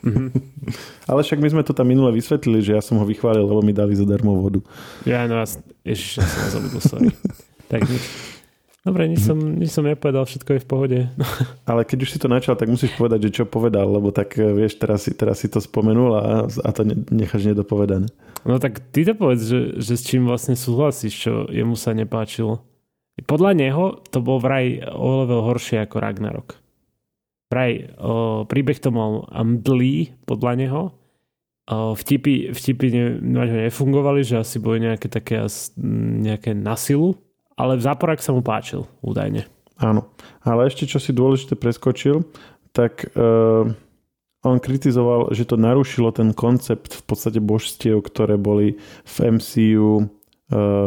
Mm-hmm. 0.03 0.29
ale 1.11 1.23
však 1.23 1.38
my 1.38 1.49
sme 1.55 1.62
to 1.62 1.71
tam 1.79 1.87
minule 1.87 2.11
vysvetlili, 2.11 2.59
že 2.59 2.75
ja 2.75 2.83
som 2.83 2.99
ho 2.99 3.07
vychválil, 3.07 3.47
lebo 3.47 3.62
mi 3.62 3.71
dali 3.71 3.95
zadarmo 3.95 4.35
vodu. 4.35 4.59
Ja, 5.07 5.31
no, 5.31 5.38
ježiš, 5.87 6.18
ja 6.18 6.27
som 6.27 6.59
zabudol, 6.59 6.83
sorry. 6.83 7.09
tak 7.71 7.87
nič. 7.87 8.03
Dobre, 8.83 9.07
nič 9.07 9.23
som, 9.23 9.38
nič 9.38 9.71
som 9.71 9.87
nepovedal, 9.87 10.27
všetko 10.27 10.59
je 10.59 10.62
v 10.66 10.66
pohode. 10.66 10.99
Ale 11.71 11.87
keď 11.87 12.03
už 12.03 12.11
si 12.11 12.18
to 12.18 12.27
načal, 12.27 12.59
tak 12.59 12.66
musíš 12.66 12.90
povedať, 12.99 13.31
že 13.31 13.35
čo 13.42 13.45
povedal, 13.47 13.87
lebo 13.87 14.11
tak 14.11 14.35
eh, 14.35 14.51
vieš, 14.51 14.83
teraz 14.83 15.07
si, 15.07 15.14
teraz 15.14 15.38
si 15.38 15.47
to 15.47 15.62
spomenul 15.62 16.18
a, 16.18 16.51
a 16.51 16.68
to 16.75 16.83
necháš 17.14 17.47
nedopovedané. 17.47 18.11
No 18.42 18.59
tak 18.59 18.83
ty 18.90 19.07
to 19.07 19.14
povedz, 19.14 19.47
že, 19.47 19.79
že 19.79 19.95
s 19.95 20.03
čím 20.03 20.27
vlastne 20.27 20.59
súhlasíš, 20.59 21.14
čo 21.14 21.47
jemu 21.47 21.79
sa 21.79 21.95
nepáčilo. 21.95 22.72
Podľa 23.20 23.53
neho 23.53 23.85
to 24.09 24.25
bol 24.25 24.40
vraj 24.40 24.81
o 24.88 25.25
level 25.25 25.44
horšie 25.44 25.85
ako 25.85 26.01
Ragnarok. 26.01 26.48
Vraj 27.53 27.92
o, 28.01 28.44
príbeh 28.48 28.81
to 28.81 28.88
mal 28.88 29.29
mdlý 29.29 30.16
podľa 30.25 30.53
neho 30.57 30.83
vtipy, 31.70 32.51
vtipy 32.51 32.87
ne, 32.90 33.05
nefungovali, 33.70 34.27
že 34.27 34.42
asi 34.42 34.59
boli 34.59 34.83
nejaké 34.83 35.07
také 35.07 35.46
nejaké 36.18 36.59
nasilu, 36.59 37.14
ale 37.55 37.79
v 37.79 37.87
záporak 37.87 38.18
sa 38.18 38.35
mu 38.35 38.42
páčil, 38.42 38.87
údajne. 39.01 39.46
Áno, 39.79 40.11
ale 40.42 40.70
ešte 40.70 40.87
čo 40.87 40.98
si 40.98 41.14
dôležité 41.14 41.55
preskočil, 41.55 42.27
tak 42.75 43.11
uh, 43.14 43.66
on 44.42 44.59
kritizoval, 44.59 45.31
že 45.35 45.46
to 45.46 45.55
narušilo 45.59 46.11
ten 46.11 46.35
koncept 46.35 46.98
v 46.98 47.03
podstate 47.07 47.38
božstiev, 47.38 48.03
ktoré 48.03 48.38
boli 48.38 48.79
v 49.07 49.16
MCU 49.38 49.90
uh, 49.98 50.07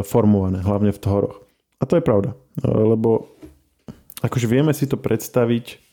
formované, 0.04 0.60
hlavne 0.60 0.92
v 0.92 1.00
Thoroch. 1.00 1.45
A 1.80 1.84
to 1.84 2.00
je 2.00 2.04
pravda, 2.04 2.32
uh, 2.32 2.96
lebo 2.96 3.36
akože 4.24 4.46
vieme 4.48 4.72
si 4.72 4.88
to 4.88 4.96
predstaviť 4.96 5.86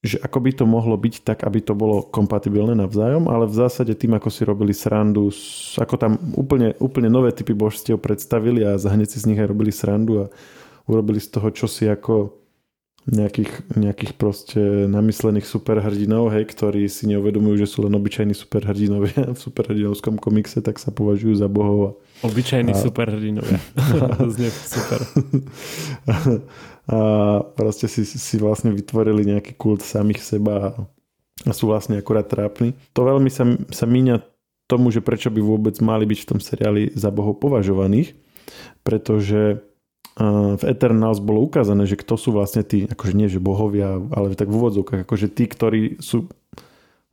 že 0.00 0.16
ako 0.16 0.38
by 0.40 0.50
to 0.56 0.64
mohlo 0.64 0.96
byť 0.96 1.14
tak, 1.20 1.44
aby 1.44 1.60
to 1.60 1.76
bolo 1.76 2.00
kompatibilné 2.00 2.72
navzájom, 2.72 3.28
ale 3.28 3.44
v 3.44 3.52
zásade 3.52 3.92
tým, 3.92 4.16
ako 4.16 4.32
si 4.32 4.48
robili 4.48 4.72
srandu, 4.72 5.28
ako 5.76 5.94
tam 6.00 6.16
úplne, 6.40 6.72
úplne 6.80 7.12
nové 7.12 7.36
typy 7.36 7.52
božstiev 7.52 8.00
predstavili 8.00 8.64
a 8.64 8.80
hneď 8.80 9.08
si 9.12 9.20
z 9.20 9.28
nich 9.28 9.36
aj 9.36 9.52
robili 9.52 9.68
srandu 9.68 10.24
a 10.24 10.26
urobili 10.88 11.20
z 11.20 11.36
toho 11.36 11.52
čosi 11.52 11.92
ako 11.92 12.32
nejakých, 13.08 13.72
nejakých 13.72 14.12
proste 14.20 14.60
namyslených 14.86 15.48
superhrdinov, 15.48 16.28
hej, 16.36 16.44
ktorí 16.52 16.84
si 16.86 17.08
neuvedomujú, 17.08 17.64
že 17.64 17.70
sú 17.70 17.88
len 17.88 17.96
obyčajní 17.96 18.36
superhrdinovia 18.36 19.30
v 19.36 19.38
superhrdinovskom 19.38 20.20
komikse, 20.20 20.60
tak 20.60 20.76
sa 20.76 20.92
považujú 20.92 21.40
za 21.40 21.48
bohov. 21.48 22.04
Obyčajní 22.20 22.76
a... 22.76 22.78
superhrdinovia. 22.78 23.60
Znie 24.36 24.52
super. 24.52 25.00
a 26.90 27.00
proste 27.56 27.88
si, 27.88 28.04
si 28.04 28.36
vlastne 28.36 28.74
vytvorili 28.76 29.24
nejaký 29.24 29.56
kult 29.56 29.80
samých 29.80 30.20
seba 30.20 30.76
a 31.48 31.50
sú 31.56 31.72
vlastne 31.72 31.96
akurát 31.96 32.28
trápni. 32.28 32.76
To 32.92 33.08
veľmi 33.08 33.32
sa, 33.32 33.48
sa 33.72 33.88
míňa 33.88 34.20
tomu, 34.68 34.92
že 34.92 35.00
prečo 35.00 35.32
by 35.32 35.40
vôbec 35.40 35.74
mali 35.80 36.04
byť 36.04 36.18
v 36.20 36.28
tom 36.28 36.38
seriáli 36.38 36.92
za 36.92 37.08
bohov 37.08 37.40
považovaných, 37.40 38.12
pretože 38.84 39.64
v 40.20 40.62
Eternals 40.68 41.16
bolo 41.16 41.48
ukázané, 41.48 41.88
že 41.88 41.96
kto 41.96 42.20
sú 42.20 42.36
vlastne 42.36 42.60
tí, 42.60 42.84
akože 42.84 43.16
nie 43.16 43.32
že 43.32 43.40
bohovia, 43.40 43.96
ale 44.12 44.36
tak 44.36 44.52
v 44.52 44.56
úvodzovkách, 44.60 45.08
akože 45.08 45.32
tí, 45.32 45.48
ktorí 45.48 45.82
sú 46.04 46.28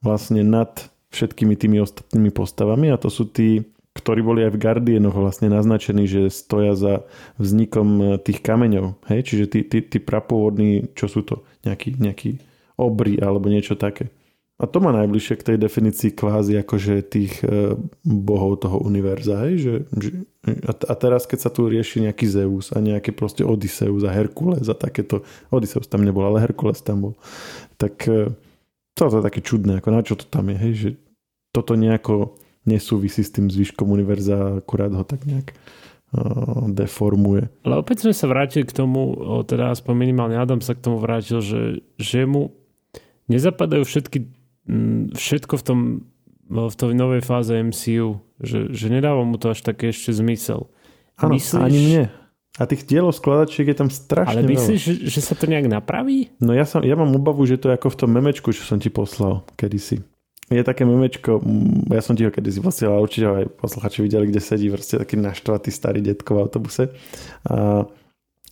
vlastne 0.03 0.43
nad 0.43 0.91
všetkými 1.15 1.55
tými 1.55 1.79
ostatnými 1.79 2.35
postavami 2.35 2.91
a 2.91 2.99
to 2.99 3.07
sú 3.07 3.23
tí 3.31 3.63
ktorí 3.97 4.21
boli 4.21 4.45
aj 4.45 4.53
v 4.53 4.61
Guardianoch 4.61 5.17
vlastne 5.17 5.49
naznačení, 5.49 6.05
že 6.05 6.29
stoja 6.29 6.77
za 6.77 7.09
vznikom 7.41 7.87
e, 7.97 8.03
tých 8.21 8.45
kameňov. 8.45 8.93
Hej? 9.09 9.33
Čiže 9.33 9.45
tí, 9.49 9.59
tí, 9.65 9.81
tí 9.81 9.97
prapôvodní, 9.97 10.93
čo 10.93 11.09
sú 11.09 11.25
to? 11.25 11.41
Nejaký, 11.65 11.97
nejaký 11.97 12.37
obry 12.77 13.17
alebo 13.17 13.49
niečo 13.49 13.73
také. 13.73 14.13
A 14.57 14.65
to 14.65 14.81
má 14.81 14.89
najbližšie 14.89 15.37
k 15.37 15.47
tej 15.53 15.57
definícii 15.61 16.17
kvázi 16.17 16.57
akože 16.65 17.05
tých 17.05 17.45
e, 17.45 17.77
bohov 18.01 18.65
toho 18.65 18.81
univerza. 18.81 19.45
Hej? 19.45 19.53
Že, 19.61 19.73
že, 20.01 20.09
a 20.65 20.93
teraz 20.97 21.29
keď 21.29 21.39
sa 21.45 21.49
tu 21.53 21.69
rieši 21.69 22.09
nejaký 22.09 22.25
Zeus 22.25 22.73
a 22.73 22.81
nejaký 22.81 23.13
proste 23.13 23.45
Odysseus 23.45 24.01
a 24.01 24.09
Herkules 24.09 24.65
a 24.65 24.73
takéto, 24.73 25.21
Odysseus 25.53 25.85
tam 25.85 26.01
nebol, 26.01 26.25
ale 26.25 26.41
Herkules 26.41 26.81
tam 26.81 27.05
bol. 27.05 27.13
Tak 27.77 28.09
e, 28.09 28.33
to 28.97 29.01
je 29.05 29.21
také 29.21 29.45
čudné, 29.45 29.77
ako 29.77 29.89
na 29.93 30.01
čo 30.01 30.17
to 30.17 30.25
tam 30.25 30.49
je, 30.49 30.57
hej? 30.57 30.73
že 30.73 30.89
toto 31.53 31.77
nejako 31.77 32.33
nesúvisí 32.65 33.21
s 33.21 33.29
tým 33.29 33.53
zvyškom 33.53 33.85
univerza, 33.93 34.57
akurát 34.57 34.89
ho 34.89 35.05
tak 35.05 35.23
nejak 35.29 35.53
deformuje. 36.71 37.51
Ale 37.67 37.83
opäť 37.83 38.07
sme 38.07 38.13
sa 38.15 38.31
vrátili 38.31 38.63
k 38.63 38.71
tomu, 38.71 39.11
teda 39.43 39.75
aspoň 39.75 39.93
minimálne 40.07 40.39
Adam 40.39 40.63
sa 40.63 40.71
k 40.71 40.83
tomu 40.83 41.03
vrátil, 41.03 41.43
že, 41.43 41.83
že 41.99 42.23
mu 42.23 42.55
nezapadajú 43.27 43.83
všetky, 43.83 44.36
všetko 45.15 45.55
v 45.57 45.63
tom 45.63 45.79
v 46.47 46.75
tej 46.79 46.95
novej 46.95 47.27
fáze 47.27 47.51
MCU, 47.51 48.23
že, 48.39 48.71
že 48.71 48.87
nedáva 48.87 49.27
mu 49.27 49.35
to 49.35 49.51
až 49.51 49.67
také 49.67 49.91
ešte 49.91 50.15
zmysel. 50.15 50.71
Áno, 51.19 51.35
myslíš, 51.35 51.59
ani 51.59 51.79
mne. 51.83 52.03
A 52.57 52.63
tých 52.63 52.87
dielov 52.87 53.13
skladačiek 53.13 53.67
je 53.67 53.77
tam 53.77 53.91
strašne 53.91 54.31
Ale 54.31 54.47
myslíš, 54.55 54.79
že, 54.79 54.93
že 55.11 55.19
sa 55.19 55.35
to 55.35 55.45
nejak 55.45 55.67
napraví? 55.67 56.31
No 56.39 56.55
ja, 56.55 56.63
som, 56.63 56.81
ja 56.87 56.95
mám 56.95 57.11
obavu, 57.13 57.43
že 57.43 57.59
to 57.59 57.67
je 57.69 57.75
ako 57.75 57.91
v 57.91 57.99
tom 57.99 58.09
memečku, 58.15 58.49
čo 58.55 58.63
som 58.63 58.79
ti 58.79 58.87
poslal 58.87 59.43
kedysi 59.59 60.01
je 60.47 60.63
také 60.63 60.87
memečko, 60.87 61.43
ja 61.91 61.99
som 61.99 62.15
ti 62.15 62.23
ho 62.23 62.31
kedy 62.31 62.47
si 62.47 62.63
posielal, 62.63 63.03
určite 63.03 63.27
ho 63.27 63.35
aj 63.35 63.51
posluchači 63.59 63.99
videli, 63.99 64.31
kde 64.31 64.39
sedí 64.39 64.71
vrste 64.71 64.95
taký 64.95 65.19
naštvatý 65.19 65.75
starý 65.75 65.99
detko 65.99 66.39
v 66.39 66.41
autobuse. 66.47 66.83
A 67.51 67.83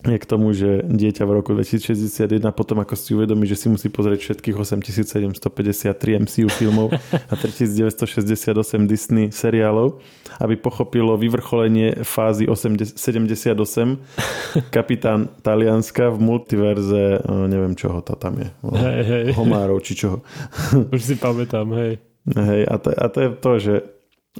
je 0.06 0.18
k 0.22 0.26
tomu, 0.26 0.54
že 0.54 0.86
dieťa 0.86 1.26
v 1.26 1.32
roku 1.42 1.50
2061 1.52 2.38
potom 2.54 2.78
ako 2.78 2.94
si 2.94 3.12
uvedomí, 3.18 3.44
že 3.44 3.58
si 3.58 3.66
musí 3.66 3.90
pozrieť 3.90 4.22
všetkých 4.22 4.54
8753 4.54 6.22
MCU 6.22 6.48
filmov 6.48 6.94
a 7.12 7.34
3968 7.34 8.86
Disney 8.86 9.34
seriálov, 9.34 9.98
aby 10.38 10.54
pochopilo 10.56 11.18
vyvrcholenie 11.18 12.06
fázy 12.06 12.46
80, 12.46 12.94
78 12.94 14.70
kapitán 14.70 15.28
Talianska 15.42 16.14
v 16.14 16.18
multiverze, 16.22 17.20
neviem 17.26 17.74
čoho 17.74 18.00
to 18.00 18.14
tam 18.14 18.38
je, 18.40 18.48
hej, 18.78 19.02
hej. 19.04 19.26
homárov 19.34 19.82
či 19.82 19.98
čoho. 19.98 20.22
Už 20.94 21.02
si 21.02 21.14
pamätám, 21.18 21.66
hej. 21.74 21.98
Hej, 22.26 22.62
a 22.66 22.74
to, 22.78 22.88
a 22.90 23.06
to 23.06 23.18
je 23.22 23.30
to, 23.38 23.52
že 23.62 23.74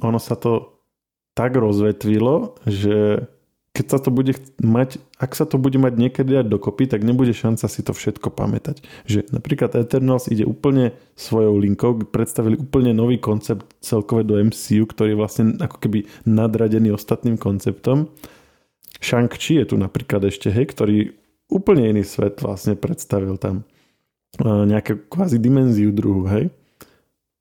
ono 0.03 0.19
sa 0.19 0.35
to 0.35 0.77
tak 1.37 1.53
rozvetvilo, 1.53 2.57
že 2.65 3.29
keď 3.77 3.85
sa 3.93 3.99
to 4.01 4.09
bude 4.09 4.33
mať, 4.57 4.97
ak 5.21 5.37
sa 5.37 5.45
to 5.45 5.61
bude 5.61 5.77
mať 5.77 5.93
niekedy 6.01 6.33
dať 6.33 6.49
dokopy, 6.49 6.89
tak 6.89 7.05
nebude 7.05 7.29
šanca 7.29 7.69
si 7.69 7.85
to 7.85 7.93
všetko 7.93 8.33
pamätať. 8.33 8.81
Že 9.05 9.29
napríklad 9.29 9.77
Eternals 9.77 10.25
ide 10.33 10.49
úplne 10.49 10.97
svojou 11.13 11.61
linkou, 11.61 12.01
predstavili 12.09 12.57
úplne 12.57 12.97
nový 12.97 13.21
koncept 13.21 13.69
celkové 13.85 14.25
do 14.25 14.41
MCU, 14.41 14.89
ktorý 14.89 15.13
je 15.13 15.21
vlastne 15.21 15.43
ako 15.61 15.77
keby 15.77 16.09
nadradený 16.25 16.97
ostatným 16.97 17.37
konceptom. 17.37 18.09
Shang-Chi 18.97 19.61
je 19.61 19.69
tu 19.69 19.75
napríklad 19.77 20.25
ešte, 20.25 20.49
hej, 20.49 20.73
ktorý 20.73 21.13
úplne 21.53 21.85
iný 21.85 22.01
svet 22.01 22.41
vlastne 22.41 22.73
predstavil 22.73 23.37
tam. 23.37 23.61
Nejakú 24.41 25.05
kvázi 25.05 25.37
dimenziu 25.37 25.93
druhu, 25.93 26.25
hej. 26.33 26.49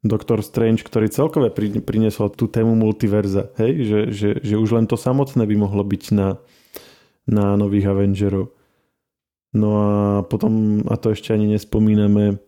Doktor 0.06 0.42
Strange, 0.42 0.82
ktorý 0.82 1.10
celkové 1.10 1.50
priniesol 1.82 2.32
tú 2.32 2.46
tému 2.46 2.74
multiverza, 2.74 3.50
hej? 3.60 3.72
Že, 3.86 4.00
že, 4.10 4.28
že 4.42 4.54
už 4.56 4.78
len 4.78 4.86
to 4.86 4.98
samotné 4.98 5.44
by 5.44 5.56
mohlo 5.58 5.82
byť 5.82 6.04
na, 6.14 6.38
na 7.26 7.54
nových 7.58 7.90
Avengerov. 7.90 8.54
No 9.56 9.68
a 9.78 9.90
potom, 10.26 10.84
a 10.86 10.94
to 11.00 11.16
ešte 11.16 11.32
ani 11.32 11.48
nespomíname, 11.48 12.38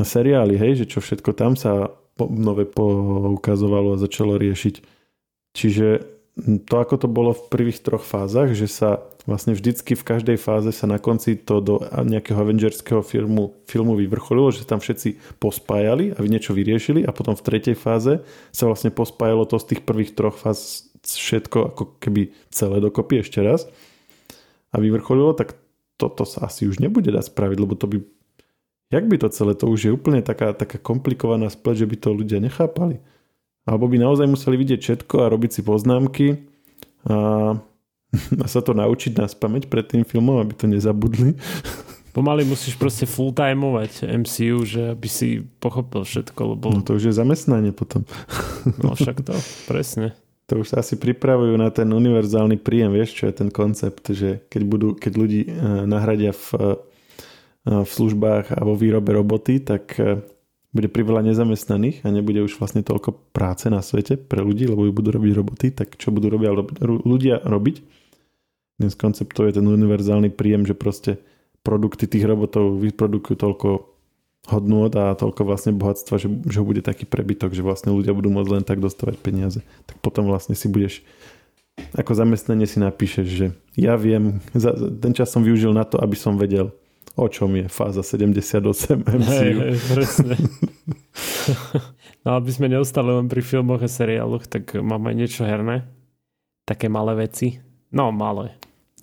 seriály, 0.00 0.58
hej, 0.58 0.84
že 0.84 0.86
čo 0.90 0.98
všetko 1.00 1.30
tam 1.32 1.54
sa 1.54 1.88
po, 2.18 2.26
nové 2.28 2.66
poukazovalo 2.66 3.96
a 3.96 4.02
začalo 4.02 4.36
riešiť. 4.36 4.74
Čiže 5.56 5.86
to, 6.66 6.74
ako 6.80 7.06
to 7.06 7.08
bolo 7.08 7.36
v 7.36 7.46
prvých 7.52 7.80
troch 7.84 8.04
fázach, 8.04 8.52
že 8.56 8.66
sa 8.66 9.04
vlastne 9.28 9.52
vždycky 9.52 9.94
v 9.94 10.06
každej 10.06 10.36
fáze 10.40 10.72
sa 10.72 10.88
na 10.88 10.96
konci 10.96 11.36
to 11.36 11.60
do 11.60 11.80
nejakého 11.84 12.40
Avengerského 12.40 13.04
filmu, 13.04 13.54
filmu 13.68 13.94
vyvrcholilo, 13.94 14.50
že 14.50 14.66
tam 14.66 14.80
všetci 14.80 15.38
pospájali 15.38 16.16
a 16.16 16.18
niečo 16.24 16.56
vyriešili 16.56 17.04
a 17.04 17.14
potom 17.14 17.36
v 17.36 17.44
tretej 17.44 17.76
fáze 17.76 18.24
sa 18.50 18.64
vlastne 18.66 18.90
pospájalo 18.90 19.44
to 19.44 19.60
z 19.60 19.76
tých 19.76 19.82
prvých 19.84 20.16
troch 20.16 20.36
fáz 20.36 20.90
všetko 21.00 21.58
ako 21.72 21.82
keby 21.96 22.32
celé 22.52 22.76
dokopy 22.80 23.24
ešte 23.24 23.40
raz 23.40 23.64
a 24.70 24.76
vyvrcholilo, 24.76 25.32
tak 25.32 25.56
toto 25.96 26.24
sa 26.24 26.48
asi 26.48 26.68
už 26.68 26.80
nebude 26.80 27.08
dať 27.12 27.32
spraviť, 27.32 27.58
lebo 27.60 27.76
to 27.76 27.86
by 27.88 27.98
jak 28.90 29.06
by 29.06 29.16
to 29.22 29.28
celé, 29.30 29.54
to 29.54 29.70
už 29.70 29.80
je 29.86 29.94
úplne 29.94 30.20
taká, 30.20 30.50
taká 30.52 30.76
komplikovaná 30.76 31.46
spleť, 31.46 31.86
že 31.86 31.88
by 31.88 31.96
to 31.96 32.10
ľudia 32.10 32.42
nechápali. 32.42 32.98
Alebo 33.70 33.86
by 33.86 34.02
naozaj 34.02 34.26
museli 34.26 34.58
vidieť 34.58 34.80
všetko 34.82 35.14
a 35.22 35.30
robiť 35.30 35.50
si 35.54 35.60
poznámky 35.62 36.26
a, 37.06 37.54
a 38.42 38.46
sa 38.50 38.60
to 38.66 38.74
naučiť 38.74 39.14
na 39.14 39.30
spameť 39.30 39.70
pred 39.70 39.86
tým 39.86 40.02
filmom, 40.02 40.42
aby 40.42 40.58
to 40.58 40.66
nezabudli. 40.66 41.38
Pomaly 42.10 42.42
musíš 42.42 42.74
proste 42.74 43.06
full-timeovať 43.06 44.10
MCU, 44.10 44.66
že 44.66 44.98
aby 44.98 45.06
si 45.06 45.46
pochopil 45.62 46.02
všetko, 46.02 46.40
lebo... 46.42 46.66
No 46.74 46.82
to 46.82 46.98
už 46.98 47.14
je 47.14 47.14
zamestnanie 47.14 47.70
potom. 47.70 48.02
No 48.82 48.98
však 48.98 49.22
to, 49.22 49.38
presne. 49.70 50.18
To 50.50 50.66
už 50.66 50.74
sa 50.74 50.82
asi 50.82 50.98
pripravujú 50.98 51.54
na 51.54 51.70
ten 51.70 51.86
univerzálny 51.86 52.58
príjem, 52.58 52.90
vieš, 52.90 53.22
čo 53.22 53.30
je 53.30 53.34
ten 53.38 53.54
koncept, 53.54 54.10
že 54.10 54.42
keď, 54.50 54.62
budú, 54.66 54.88
keď 54.98 55.12
ľudí 55.14 55.42
eh, 55.46 55.52
nahradia 55.86 56.34
v, 56.34 56.46
eh, 56.58 57.86
v 57.86 57.90
službách 57.90 58.58
a 58.58 58.60
vo 58.66 58.74
výrobe 58.74 59.14
roboty, 59.14 59.62
tak 59.62 59.94
eh, 60.02 60.18
bude 60.70 60.86
priveľa 60.86 61.26
nezamestnaných 61.26 62.06
a 62.06 62.14
nebude 62.14 62.46
už 62.46 62.58
vlastne 62.62 62.86
toľko 62.86 63.34
práce 63.34 63.66
na 63.66 63.82
svete 63.82 64.14
pre 64.14 64.42
ľudí, 64.42 64.70
lebo 64.70 64.86
ju 64.86 64.92
budú 64.94 65.10
robiť 65.10 65.32
roboty, 65.34 65.66
tak 65.74 65.98
čo 65.98 66.14
budú 66.14 66.30
robia, 66.30 66.54
ľudia 66.82 67.42
robiť? 67.42 67.82
Dnes 68.78 68.94
konceptuje 68.96 69.50
ten 69.52 69.66
univerzálny 69.66 70.30
príjem, 70.32 70.64
že 70.64 70.78
proste 70.78 71.20
produkty 71.66 72.06
tých 72.06 72.24
robotov 72.24 72.80
vyprodukujú 72.80 73.36
toľko 73.36 73.68
hodnôt 74.48 74.88
a 74.96 75.12
toľko 75.12 75.42
vlastne 75.44 75.76
bohatstva, 75.76 76.16
že, 76.16 76.32
že 76.48 76.64
bude 76.64 76.80
taký 76.80 77.04
prebytok, 77.04 77.52
že 77.52 77.60
vlastne 77.60 77.92
ľudia 77.92 78.16
budú 78.16 78.32
môcť 78.32 78.50
len 78.56 78.64
tak 78.64 78.80
dostávať 78.80 79.20
peniaze. 79.20 79.60
Tak 79.84 80.00
potom 80.00 80.30
vlastne 80.30 80.56
si 80.56 80.70
budeš 80.70 81.04
ako 81.96 82.12
zamestnanie 82.12 82.68
si 82.68 82.76
napíšeš, 82.76 83.26
že 83.26 83.46
ja 83.78 83.96
viem, 83.96 84.44
za, 84.52 84.74
ten 84.76 85.16
čas 85.16 85.32
som 85.32 85.40
využil 85.40 85.72
na 85.72 85.88
to, 85.88 85.96
aby 85.96 86.16
som 86.16 86.36
vedel, 86.36 86.74
o 87.20 87.28
čom 87.28 87.52
je 87.52 87.68
fáza 87.68 88.00
78 88.00 89.04
MCU. 89.04 89.60
Presne. 89.92 90.34
no 92.24 92.40
aby 92.40 92.50
sme 92.50 92.72
neostali 92.72 93.12
len 93.12 93.28
pri 93.28 93.44
filmoch 93.44 93.84
a 93.84 93.90
seriáloch, 93.92 94.48
tak 94.48 94.72
máme 94.80 95.12
niečo 95.12 95.44
herné. 95.44 95.84
Také 96.64 96.88
malé 96.88 97.28
veci. 97.28 97.60
No, 97.92 98.08
malé. 98.08 98.56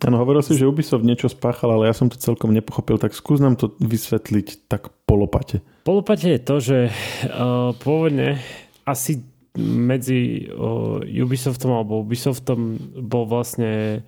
Áno, 0.05 0.21
hovoril 0.21 0.45
si, 0.45 0.53
že 0.53 0.69
Ubisoft 0.69 1.01
niečo 1.01 1.25
spáchal, 1.25 1.73
ale 1.73 1.89
ja 1.89 1.95
som 1.97 2.05
to 2.05 2.21
celkom 2.21 2.53
nepochopil, 2.53 3.01
tak 3.01 3.17
skús 3.17 3.41
nám 3.41 3.57
to 3.57 3.73
vysvetliť 3.81 4.69
tak 4.69 4.93
polopate. 5.09 5.65
Polopate 5.81 6.37
je 6.37 6.41
to, 6.41 6.55
že 6.61 6.77
uh, 6.89 7.73
pôvodne 7.81 8.37
asi 8.85 9.25
medzi 9.57 10.45
uh, 10.53 11.01
Ubisoftom 11.01 11.73
alebo 11.73 12.05
Ubisoftom 12.05 12.77
bol 13.01 13.25
vlastne 13.25 14.05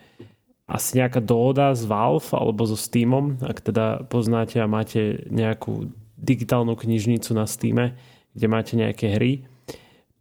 asi 0.69 1.01
nejaká 1.01 1.17
dohoda 1.17 1.73
s 1.73 1.81
Valve 1.89 2.29
alebo 2.37 2.61
so 2.69 2.77
Steamom, 2.77 3.41
ak 3.41 3.65
teda 3.65 4.05
poznáte 4.05 4.61
a 4.61 4.69
máte 4.69 5.25
nejakú 5.33 5.89
digitálnu 6.13 6.77
knižnicu 6.77 7.33
na 7.33 7.49
Steame, 7.49 7.97
kde 8.37 8.45
máte 8.45 8.77
nejaké 8.77 9.17
hry, 9.17 9.49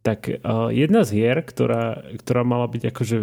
tak 0.01 0.25
uh, 0.31 0.73
jedna 0.73 1.05
z 1.05 1.21
hier, 1.21 1.45
ktorá, 1.45 2.01
ktorá 2.17 2.49
mala 2.49 2.65
byť 2.65 2.83
akože 2.89 3.19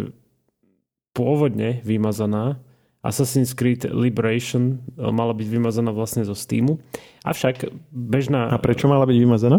pôvodne 1.16 1.82
vymazaná, 1.82 2.62
Assassin's 3.02 3.54
Creed 3.54 3.86
Liberation 3.90 4.86
uh, 4.94 5.10
mala 5.10 5.34
byť 5.34 5.48
vymazaná 5.50 5.90
vlastne 5.90 6.22
zo 6.22 6.38
Steamu. 6.38 6.78
Avšak 7.26 7.74
bežná... 7.90 8.54
A 8.54 8.62
prečo 8.62 8.86
mala 8.86 9.02
byť 9.02 9.18
vymazaná? 9.18 9.58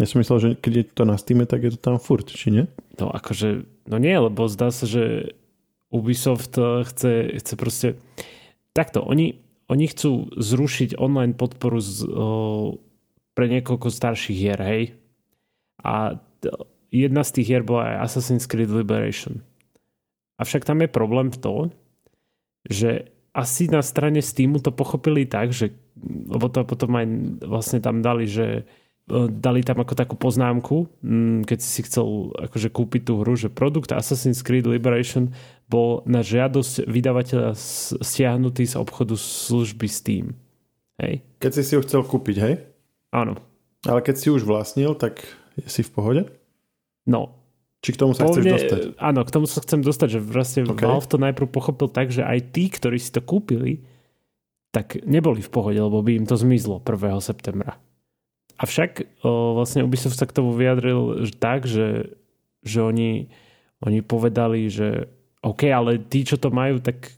Ja 0.00 0.08
som 0.08 0.24
myslel, 0.24 0.38
že 0.40 0.48
keď 0.56 0.72
je 0.72 0.84
to 0.88 1.04
na 1.04 1.20
Steam, 1.20 1.44
tak 1.44 1.68
je 1.68 1.76
to 1.76 1.80
tam 1.80 2.00
furt, 2.00 2.24
či 2.24 2.48
nie? 2.48 2.64
No 2.96 3.12
akože, 3.12 3.68
no 3.92 4.00
nie, 4.00 4.16
lebo 4.16 4.48
zdá 4.48 4.72
sa, 4.72 4.88
že 4.88 5.36
Ubisoft 5.92 6.56
uh, 6.56 6.82
chce, 6.88 7.36
chce 7.38 7.54
proste... 7.60 7.88
Takto, 8.72 9.04
oni, 9.04 9.36
oni 9.68 9.84
chcú 9.92 10.32
zrušiť 10.32 10.96
online 10.96 11.36
podporu 11.36 11.76
z, 11.76 12.08
o, 12.08 12.80
pre 13.36 13.52
niekoľko 13.52 13.92
starších 13.92 14.32
hier, 14.32 14.56
hej? 14.56 14.96
A 15.84 16.16
jedna 16.88 17.20
z 17.20 17.30
tých 17.36 17.52
hier 17.52 17.64
bola 17.68 17.92
aj 17.92 18.08
Assassin's 18.08 18.48
Creed 18.48 18.72
Liberation. 18.72 19.44
Avšak 20.40 20.64
tam 20.64 20.80
je 20.80 20.88
problém 20.88 21.28
v 21.28 21.36
to, 21.36 21.54
že 22.64 23.12
asi 23.36 23.68
na 23.68 23.84
strane 23.84 24.24
Steamu 24.24 24.56
to 24.60 24.72
pochopili 24.72 25.28
tak, 25.28 25.52
že, 25.52 25.76
lebo 26.04 26.48
to 26.48 26.64
potom 26.64 26.96
aj 26.96 27.06
vlastne 27.44 27.84
tam 27.84 28.00
dali, 28.00 28.24
že 28.24 28.64
dali 29.12 29.66
tam 29.66 29.82
ako 29.82 29.94
takú 29.98 30.14
poznámku, 30.14 30.86
keď 31.42 31.58
si 31.58 31.82
chcel 31.82 32.30
akože 32.38 32.70
kúpiť 32.70 33.10
tú 33.10 33.20
hru, 33.20 33.34
že 33.34 33.50
produkt 33.50 33.90
Assassin's 33.90 34.46
Creed 34.46 34.64
Liberation 34.64 35.34
bol 35.72 36.04
na 36.04 36.20
žiadosť 36.20 36.84
vydavateľa 36.84 37.56
stiahnutý 38.04 38.68
z 38.68 38.76
obchodu 38.76 39.16
služby 39.16 39.88
Steam. 39.88 40.36
Hej? 41.00 41.24
Keď 41.40 41.52
si 41.56 41.62
si 41.64 41.72
ho 41.72 41.80
chcel 41.80 42.04
kúpiť, 42.04 42.36
hej? 42.44 42.54
Áno. 43.08 43.40
Ale 43.88 44.04
keď 44.04 44.14
si 44.20 44.28
už 44.28 44.44
vlastnil, 44.44 44.92
tak 44.92 45.24
si 45.64 45.80
v 45.80 45.90
pohode? 45.90 46.22
No. 47.08 47.40
Či 47.82 47.96
k 47.96 48.00
tomu 48.04 48.12
sa 48.14 48.28
Povne, 48.28 48.36
chceš 48.36 48.46
dostať? 48.46 48.80
Áno, 49.00 49.20
k 49.26 49.30
tomu 49.34 49.46
sa 49.48 49.58
chcem 49.58 49.80
dostať, 49.82 50.08
že 50.14 50.20
vlastne 50.22 50.62
okay. 50.68 50.86
Valve 50.86 51.08
to 51.08 51.18
najprv 51.18 51.48
pochopil 51.50 51.90
tak, 51.90 52.14
že 52.14 52.22
aj 52.22 52.54
tí, 52.54 52.70
ktorí 52.70 53.00
si 53.00 53.10
to 53.10 53.24
kúpili, 53.24 53.82
tak 54.70 55.02
neboli 55.02 55.42
v 55.42 55.50
pohode, 55.50 55.80
lebo 55.80 55.98
by 55.98 56.22
im 56.22 56.26
to 56.28 56.38
zmizlo 56.38 56.78
1. 56.78 57.18
septembra. 57.18 57.82
Avšak 58.62 59.24
o, 59.26 59.58
vlastne 59.58 59.82
Ubisoft 59.82 60.14
sa 60.14 60.30
k 60.30 60.36
tomu 60.36 60.54
vyjadril 60.54 61.26
tak, 61.42 61.66
že, 61.66 62.14
že 62.62 62.78
oni, 62.86 63.34
oni 63.82 63.98
povedali, 64.06 64.70
že 64.70 65.10
OK, 65.42 65.66
ale 65.66 65.98
tí, 65.98 66.22
čo 66.22 66.38
to 66.38 66.54
majú, 66.54 66.78
tak 66.78 67.10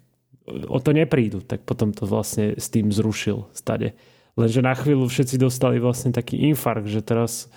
o 0.48 0.78
to 0.80 0.90
neprídu. 0.96 1.44
Tak 1.44 1.68
potom 1.68 1.92
to 1.92 2.08
vlastne 2.08 2.56
s 2.56 2.72
tým 2.72 2.88
zrušil 2.88 3.48
stade. 3.52 3.96
Lenže 4.34 4.64
na 4.64 4.74
chvíľu 4.74 5.06
všetci 5.06 5.38
dostali 5.38 5.78
vlastne 5.78 6.10
taký 6.10 6.40
infarkt, 6.50 6.90
že 6.90 7.04
teraz, 7.04 7.52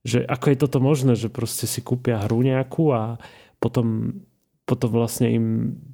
že 0.00 0.24
ako 0.24 0.46
je 0.48 0.56
toto 0.56 0.78
možné, 0.80 1.12
že 1.12 1.28
proste 1.28 1.68
si 1.68 1.84
kúpia 1.84 2.22
hru 2.24 2.40
nejakú 2.40 2.94
a 2.94 3.20
potom, 3.60 4.16
potom 4.64 4.88
vlastne 4.88 5.28
im 5.28 5.46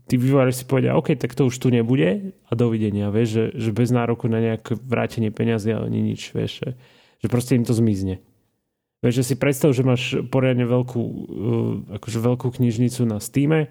tí 0.08 0.16
vývojári 0.16 0.54
si 0.54 0.64
povedia, 0.64 0.96
OK, 0.96 1.18
tak 1.18 1.36
to 1.36 1.50
už 1.50 1.58
tu 1.60 1.68
nebude 1.68 2.32
a 2.32 2.52
dovidenia, 2.56 3.12
vieš, 3.12 3.28
že, 3.28 3.44
že 3.68 3.70
bez 3.76 3.92
nároku 3.92 4.24
na 4.30 4.40
nejaké 4.40 4.78
vrátenie 4.78 5.28
peniazy 5.28 5.76
ani 5.76 6.00
nič, 6.00 6.32
vieš, 6.32 6.64
že, 6.64 6.70
že 7.20 7.26
proste 7.28 7.58
im 7.58 7.68
to 7.68 7.76
zmizne. 7.76 8.24
Vieš, 9.04 9.14
že 9.22 9.24
si 9.30 9.34
predstav, 9.38 9.70
že 9.76 9.86
máš 9.86 10.16
poriadne 10.32 10.66
veľkú, 10.66 11.00
uh, 11.02 12.00
akože 12.00 12.18
veľkú 12.18 12.48
knižnicu 12.50 13.06
na 13.06 13.22
Steam 13.22 13.70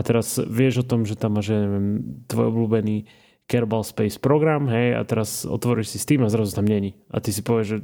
a 0.00 0.04
teraz 0.06 0.40
vieš 0.40 0.80
o 0.80 0.88
tom, 0.88 1.04
že 1.04 1.12
tam 1.12 1.36
máš, 1.36 1.52
ja 1.52 1.60
neviem, 1.60 2.24
tvoj 2.24 2.48
obľúbený 2.48 3.04
Kerbal 3.44 3.84
Space 3.84 4.16
program, 4.16 4.64
hej, 4.72 4.96
a 4.96 5.04
teraz 5.04 5.44
otvoríš 5.44 5.92
si 5.92 5.98
Steam 6.00 6.24
a 6.24 6.32
zrazu 6.32 6.56
tam 6.56 6.64
není. 6.64 6.96
A 7.12 7.20
ty 7.20 7.36
si 7.36 7.44
povieš, 7.44 7.66
že 7.68 7.78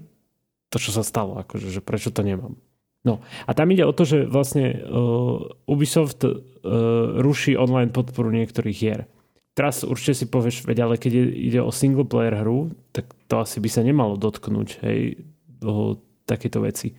to, 0.73 0.81
čo 0.81 0.97
sa 0.97 1.05
stalo, 1.05 1.37
akože, 1.45 1.69
že 1.69 1.85
prečo 1.85 2.09
to 2.09 2.25
nemám. 2.25 2.57
No 3.05 3.21
a 3.45 3.53
tam 3.53 3.69
ide 3.69 3.85
o 3.85 3.93
to, 3.93 4.09
že 4.09 4.25
vlastne 4.25 4.83
uh, 4.83 5.69
Ubisoft 5.69 6.25
uh, 6.25 6.41
ruší 7.21 7.55
online 7.55 7.93
podporu 7.93 8.33
niektorých 8.33 8.79
hier. 8.79 9.05
Teraz 9.53 9.85
určite 9.85 10.25
si 10.25 10.27
povieš, 10.27 10.65
veď 10.65 10.79
ale 10.89 10.95
keď 10.97 11.13
ide 11.35 11.61
o 11.61 11.71
single 11.71 12.09
player 12.09 12.41
hru, 12.41 12.73
tak 12.97 13.13
to 13.29 13.45
asi 13.45 13.61
by 13.61 13.69
sa 13.69 13.85
nemalo 13.85 14.17
dotknúť, 14.17 14.83
hej, 14.89 15.21
do 15.61 16.01
takéto 16.27 16.65
veci. 16.65 16.99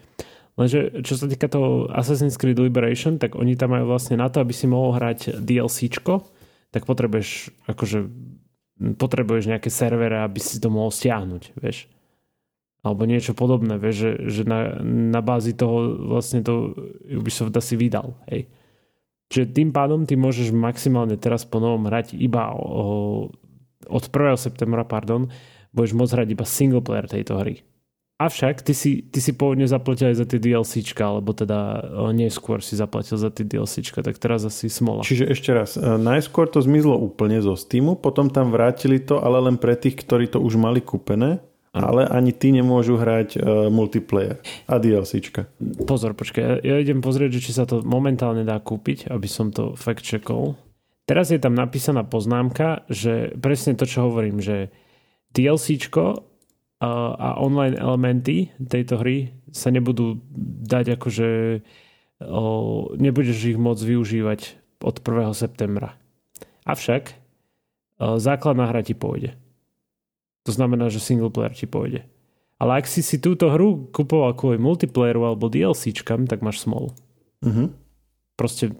Lenže 0.57 1.05
čo 1.05 1.13
sa 1.13 1.29
týka 1.29 1.45
toho 1.45 1.85
Assassin's 1.93 2.33
Creed 2.33 2.57
Liberation, 2.57 3.21
tak 3.21 3.37
oni 3.37 3.53
tam 3.53 3.77
majú 3.77 3.93
vlastne 3.93 4.17
na 4.17 4.25
to, 4.27 4.41
aby 4.41 4.57
si 4.57 4.65
mohol 4.65 4.97
hrať 4.97 5.37
DLCčko, 5.37 6.25
tak 6.73 6.89
potrebuješ 6.89 7.53
akože 7.69 7.99
potrebuješ 8.77 9.49
nejaké 9.49 9.69
servere, 9.73 10.21
aby 10.21 10.37
si 10.37 10.61
to 10.61 10.69
mohol 10.69 10.93
stiahnuť, 10.93 11.57
vieš. 11.57 11.89
Alebo 12.85 13.09
niečo 13.09 13.33
podobné, 13.33 13.81
vieš, 13.81 13.95
že, 14.05 14.11
že 14.29 14.41
na, 14.45 14.77
na 14.85 15.21
bázi 15.21 15.57
toho 15.57 15.97
vlastne 16.13 16.45
to 16.45 16.77
Ubisoft 17.09 17.53
asi 17.57 17.73
vydal, 17.73 18.17
hej. 18.29 18.49
Čiže 19.27 19.51
tým 19.51 19.69
pádom 19.75 20.07
ty 20.07 20.15
môžeš 20.15 20.55
maximálne 20.55 21.19
teraz 21.19 21.43
po 21.43 21.59
novom 21.59 21.89
hrať 21.91 22.15
iba 22.15 22.55
o, 22.55 23.27
od 23.83 24.03
1. 24.07 24.39
septembra, 24.39 24.87
pardon, 24.87 25.27
budeš 25.75 25.93
môcť 25.99 26.13
hrať 26.15 26.27
iba 26.31 26.45
single 26.47 26.79
player 26.79 27.11
tejto 27.11 27.35
hry. 27.35 27.59
Avšak 28.17 28.65
ty 28.65 28.73
si, 28.73 29.05
ty 29.05 29.21
si 29.21 29.29
pôvodne 29.37 29.69
zaplatil 29.69 30.09
aj 30.09 30.17
za 30.17 30.25
tie 30.25 30.41
DLCčka, 30.41 31.05
alebo 31.05 31.37
teda 31.37 31.85
neskôr 32.17 32.65
si 32.65 32.73
zaplatil 32.73 33.13
za 33.13 33.29
tie 33.29 33.45
DLCčka, 33.45 34.01
tak 34.01 34.17
teraz 34.17 34.41
asi 34.41 34.73
smola. 34.73 35.05
Čiže 35.05 35.29
ešte 35.29 35.53
raz, 35.53 35.77
e, 35.77 35.85
najskôr 35.85 36.49
to 36.49 36.57
zmizlo 36.57 36.97
úplne 36.97 37.37
zo 37.45 37.53
Steamu, 37.53 37.93
potom 37.93 38.33
tam 38.33 38.49
vrátili 38.49 38.97
to, 38.97 39.21
ale 39.21 39.37
len 39.45 39.61
pre 39.61 39.77
tých, 39.77 40.01
ktorí 40.01 40.33
to 40.33 40.41
už 40.41 40.57
mali 40.57 40.81
kúpené, 40.81 41.45
ale 41.77 42.09
ani 42.09 42.33
tí 42.33 42.49
nemôžu 42.49 42.97
hrať 42.97 43.37
uh, 43.37 43.69
multiplayer 43.69 44.41
a 44.65 44.81
DLCčka. 44.81 45.45
Pozor, 45.85 46.17
počkaj, 46.17 46.41
ja, 46.41 46.53
ja 46.57 46.75
idem 46.81 47.05
pozrieť, 47.05 47.37
či 47.37 47.53
sa 47.53 47.69
to 47.69 47.85
momentálne 47.85 48.41
dá 48.41 48.57
kúpiť, 48.57 49.13
aby 49.13 49.29
som 49.29 49.53
to 49.53 49.77
fact 49.77 50.01
checkol. 50.01 50.57
Teraz 51.05 51.29
je 51.29 51.37
tam 51.37 51.53
napísaná 51.53 52.01
poznámka, 52.01 52.81
že 52.89 53.37
presne 53.37 53.77
to, 53.77 53.85
čo 53.85 54.09
hovorím, 54.09 54.41
že 54.41 54.73
DLCčko 55.37 56.25
a 56.77 57.41
online 57.41 57.73
elementy 57.73 58.53
tejto 58.61 59.01
hry 59.01 59.33
sa 59.49 59.73
nebudú 59.73 60.21
dať 60.67 60.93
akože 60.97 61.29
nebudeš 63.01 63.53
ich 63.53 63.57
môcť 63.57 63.81
využívať 63.81 64.39
od 64.85 64.95
1. 65.01 65.33
septembra. 65.33 65.97
Avšak 66.69 67.17
základná 67.97 68.69
hra 68.69 68.85
ti 68.85 68.93
pôjde. 68.93 69.33
To 70.45 70.53
znamená, 70.53 70.93
že 70.93 71.01
single 71.01 71.33
player 71.33 71.51
ti 71.57 71.65
pôjde. 71.65 72.05
Ale 72.57 72.81
ak 72.81 72.85
si 72.89 73.01
si 73.05 73.17
túto 73.21 73.49
hru 73.53 73.89
kupoval 73.93 74.33
kvôli 74.37 74.57
multiplayeru 74.57 75.25
alebo 75.29 75.49
DLCčkam, 75.49 76.25
tak 76.25 76.41
máš 76.41 76.65
smolu. 76.65 76.93
Uh-huh. 77.45 77.69
Proste 78.33 78.73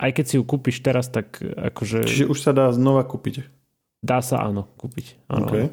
aj 0.00 0.10
keď 0.16 0.24
si 0.26 0.34
ju 0.40 0.42
kúpiš 0.42 0.82
teraz, 0.82 1.06
tak 1.12 1.38
akože... 1.42 2.06
Čiže 2.06 2.26
už 2.26 2.38
sa 2.38 2.50
dá 2.56 2.72
znova 2.74 3.04
kúpiť? 3.06 3.46
Dá 4.00 4.24
sa 4.24 4.42
áno, 4.42 4.66
kúpiť. 4.80 5.20
Áno, 5.28 5.46
okay. 5.46 5.70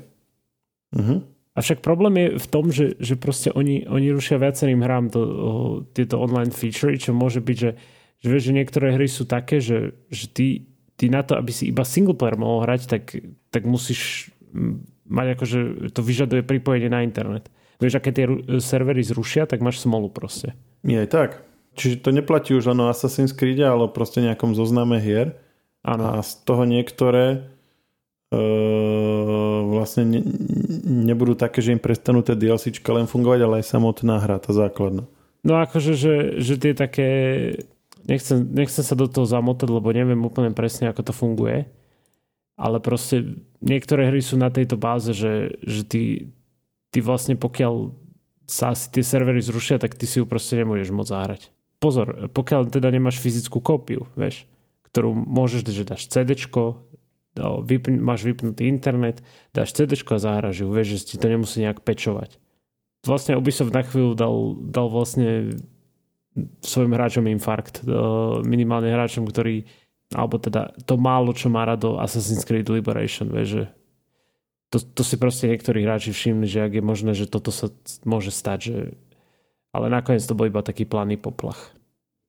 Uh-huh. 0.95 1.25
Avšak 1.57 1.81
problém 1.81 2.13
je 2.21 2.27
v 2.37 2.47
tom, 2.47 2.69
že, 2.69 2.93
že 3.01 3.17
proste 3.17 3.49
oni, 3.49 3.89
oni 3.89 4.13
rušia 4.13 4.37
viacerým 4.37 4.85
hrám 4.85 5.09
to, 5.09 5.19
o, 5.19 5.51
tieto 5.89 6.21
online 6.21 6.53
feature, 6.53 6.93
čo 6.93 7.17
môže 7.17 7.41
byť, 7.41 7.57
že, 7.57 7.71
že, 8.21 8.27
vieš, 8.29 8.43
že 8.53 8.53
niektoré 8.53 8.87
hry 8.93 9.09
sú 9.09 9.25
také, 9.25 9.57
že, 9.57 9.97
že 10.13 10.29
ty, 10.29 10.69
ty 10.93 11.09
na 11.09 11.25
to, 11.25 11.33
aby 11.33 11.49
si 11.49 11.73
iba 11.73 11.81
single 11.81 12.13
player 12.13 12.37
mohol 12.37 12.61
hrať, 12.61 12.81
tak, 12.85 13.03
tak 13.49 13.65
musíš 13.65 14.29
mať 15.07 15.27
akože 15.39 15.59
to 15.95 16.01
vyžaduje 16.03 16.43
pripojenie 16.43 16.91
na 16.91 17.01
internet. 17.01 17.49
Vieš, 17.77 18.01
aké 18.01 18.09
tie 18.09 18.25
servery 18.57 19.05
zrušia, 19.05 19.45
tak 19.45 19.61
máš 19.61 19.81
smolu 19.81 20.09
proste. 20.09 20.57
Je 20.81 21.05
tak. 21.05 21.45
Čiže 21.77 22.01
to 22.01 22.09
neplatí 22.09 22.57
už 22.57 22.73
len 22.73 22.81
o 22.81 22.89
Assassin's 22.89 23.37
Creed, 23.37 23.61
ale 23.61 23.85
proste 23.85 24.17
nejakom 24.25 24.57
zozname 24.57 24.97
hier. 24.97 25.37
Ano. 25.85 26.17
A 26.17 26.25
z 26.25 26.41
toho 26.41 26.65
niektoré 26.65 27.53
vlastne 29.71 30.03
ne, 30.03 30.19
nebudú 31.07 31.39
také, 31.39 31.63
že 31.63 31.71
im 31.71 31.79
prestanú 31.79 32.19
tie 32.19 32.35
DLCčka 32.35 32.91
len 32.91 33.07
fungovať, 33.07 33.39
ale 33.43 33.53
aj 33.63 33.71
samotná 33.71 34.19
hra, 34.19 34.43
tá 34.43 34.51
základná. 34.51 35.07
No 35.47 35.53
akože, 35.63 35.95
že, 35.95 36.15
že 36.43 36.59
tie 36.59 36.73
také... 36.75 37.07
Nechcem, 38.07 38.39
nechcem 38.39 38.83
sa 38.87 38.95
do 38.95 39.11
toho 39.11 39.27
zamotať, 39.27 39.67
lebo 39.67 39.91
neviem 39.91 40.19
úplne 40.23 40.55
presne, 40.55 40.87
ako 40.87 41.11
to 41.11 41.13
funguje. 41.15 41.67
Ale 42.55 42.79
proste 42.79 43.43
niektoré 43.59 44.07
hry 44.07 44.23
sú 44.23 44.39
na 44.39 44.47
tejto 44.47 44.79
báze, 44.79 45.11
že, 45.11 45.59
že 45.59 45.83
ty, 45.83 46.03
ty 46.91 46.99
vlastne 47.03 47.35
pokiaľ 47.35 47.91
sa 48.47 48.71
asi 48.71 48.87
tie 48.91 49.03
servery 49.03 49.43
zrušia, 49.43 49.75
tak 49.75 49.99
ty 49.99 50.07
si 50.07 50.23
ju 50.23 50.25
proste 50.25 50.55
nemôžeš 50.63 50.89
môcť 50.95 51.11
zahrať. 51.11 51.41
Pozor, 51.83 52.31
pokiaľ 52.31 52.71
teda 52.71 52.89
nemáš 52.89 53.19
fyzickú 53.19 53.59
kópiu, 53.59 54.07
vieš, 54.15 54.47
ktorú 54.89 55.13
môžeš, 55.13 55.67
že 55.67 55.83
dáš 55.83 56.07
CD, 56.07 56.33
vypn- 57.39 58.01
máš 58.01 58.25
vypnutý 58.25 58.65
internet, 58.67 59.21
dáš 59.53 59.73
CD 59.77 59.93
a 59.93 60.17
zahraš 60.17 60.65
ju, 60.65 60.67
vieš, 60.73 60.87
že 60.97 60.99
ti 61.13 61.15
to 61.21 61.27
nemusí 61.29 61.61
nejak 61.61 61.85
pečovať. 61.85 62.41
Vlastne 63.05 63.37
Ubisoft 63.37 63.71
na 63.71 63.85
chvíľu 63.85 64.17
dal, 64.17 64.35
dal 64.67 64.87
vlastne 64.89 65.53
svojim 66.61 66.93
hráčom 66.93 67.25
infarkt. 67.29 67.85
Minimálne 68.45 68.89
hráčom, 68.89 69.25
ktorí 69.25 69.69
alebo 70.15 70.39
teda 70.39 70.71
to 70.87 70.95
málo, 70.95 71.35
čo 71.35 71.51
má 71.51 71.67
rado 71.67 71.99
Assassin's 71.99 72.47
Creed 72.47 72.71
Liberation, 72.71 73.27
vieš, 73.27 73.47
že 73.47 73.63
to, 74.71 74.77
to 74.79 75.03
si 75.03 75.15
proste 75.19 75.51
niektorí 75.51 75.83
hráči 75.83 76.11
všimli, 76.11 76.47
že 76.47 76.63
ak 76.63 76.79
je 76.79 76.83
možné, 76.83 77.11
že 77.15 77.27
toto 77.27 77.51
sa 77.51 77.71
môže 78.03 78.31
stať, 78.31 78.59
že 78.71 78.77
ale 79.71 79.91
nakoniec 79.91 80.23
to 80.23 80.35
bol 80.35 80.47
iba 80.47 80.63
taký 80.63 80.87
planý 80.87 81.19
poplach. 81.19 81.75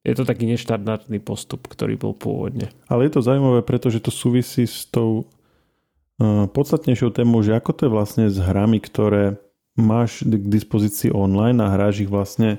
Je 0.06 0.14
to 0.14 0.22
taký 0.22 0.46
neštandardný 0.46 1.18
postup, 1.18 1.66
ktorý 1.66 1.98
bol 1.98 2.14
pôvodne. 2.14 2.70
Ale 2.86 3.06
je 3.06 3.18
to 3.18 3.26
zaujímavé, 3.26 3.66
pretože 3.66 3.98
to 3.98 4.14
súvisí 4.14 4.64
s 4.64 4.86
tou 4.88 5.26
uh, 5.26 6.46
podstatnejšou 6.48 7.10
témou, 7.12 7.42
že 7.42 7.58
ako 7.58 7.70
to 7.74 7.80
je 7.86 7.94
vlastne 7.94 8.24
s 8.30 8.38
hrami, 8.38 8.78
ktoré 8.78 9.42
máš 9.78 10.26
k 10.26 10.44
dispozícii 10.46 11.14
online 11.14 11.62
a 11.62 11.70
hráš 11.70 12.06
ich 12.06 12.10
vlastne 12.10 12.58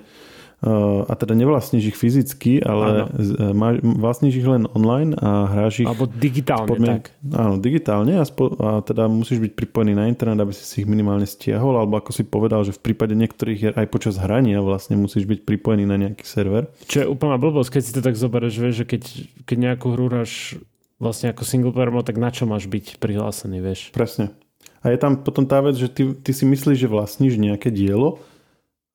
a 1.07 1.13
teda 1.15 1.39
nevlastníš 1.39 1.95
ich 1.95 1.97
fyzicky, 1.97 2.59
ale 2.59 3.07
má, 3.55 3.79
vlastníš 3.79 4.43
ich 4.43 4.47
len 4.47 4.67
online 4.75 5.15
a 5.15 5.47
hráš 5.47 5.83
ich... 5.83 5.87
Alebo 5.87 6.03
digitálne, 6.03 6.67
podmien- 6.67 6.99
tak. 6.99 7.15
Áno, 7.31 7.55
digitálne 7.63 8.19
a, 8.19 8.27
spo- 8.27 8.59
a 8.59 8.83
teda 8.83 9.07
musíš 9.07 9.39
byť 9.39 9.55
pripojený 9.55 9.95
na 9.95 10.11
internet, 10.11 10.43
aby 10.43 10.51
si 10.51 10.67
si 10.67 10.75
ich 10.83 10.87
minimálne 10.87 11.23
stiahol, 11.23 11.79
alebo 11.79 11.95
ako 11.95 12.11
si 12.11 12.27
povedal, 12.27 12.67
že 12.67 12.75
v 12.75 12.91
prípade 12.91 13.15
niektorých 13.15 13.57
hier 13.57 13.73
aj 13.79 13.87
počas 13.87 14.19
hrania 14.19 14.59
vlastne 14.59 14.99
musíš 14.99 15.31
byť 15.31 15.47
pripojený 15.47 15.87
na 15.87 15.95
nejaký 15.95 16.27
server. 16.27 16.67
Čo 16.91 17.07
je 17.07 17.07
úplná 17.07 17.39
blbosť, 17.39 17.79
keď 17.79 17.81
si 17.87 17.95
to 17.95 18.01
tak 18.03 18.19
zoberieš, 18.19 18.55
vieš, 18.59 18.75
že 18.83 18.85
keď, 18.85 19.03
keď 19.47 19.57
nejakú 19.63 19.95
hru 19.95 20.11
hráš 20.11 20.59
vlastne 20.99 21.31
ako 21.31 21.47
single 21.47 21.71
player, 21.71 21.95
tak 22.03 22.19
na 22.19 22.35
čo 22.35 22.43
máš 22.43 22.67
byť 22.67 22.99
prihlásený, 22.99 23.63
vieš? 23.63 23.95
Presne. 23.95 24.35
A 24.83 24.91
je 24.91 24.99
tam 24.99 25.23
potom 25.23 25.47
tá 25.47 25.63
vec, 25.63 25.79
že 25.79 25.87
ty, 25.87 26.11
ty 26.19 26.31
si 26.35 26.43
myslíš, 26.43 26.83
že 26.83 26.91
vlastníš 26.91 27.39
nejaké 27.39 27.71
dielo, 27.71 28.19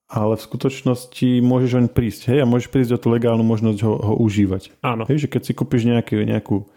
ale 0.08 0.36
v 0.36 0.46
skutočnosti 0.46 1.28
môžeš 1.40 1.70
oň 1.80 1.86
prísť, 1.90 2.32
hej, 2.32 2.38
a 2.44 2.48
môžeš 2.48 2.68
prísť 2.68 2.92
o 2.96 2.98
tú 3.00 3.08
legálnu 3.08 3.42
možnosť 3.42 3.78
ho, 3.82 3.92
ho 3.96 4.14
užívať. 4.20 4.76
Áno. 4.84 5.08
Hej, 5.08 5.26
že 5.26 5.28
keď 5.32 5.42
si 5.48 5.52
kúpiš 5.56 5.88
nejaký, 5.88 6.20
nejakú, 6.28 6.68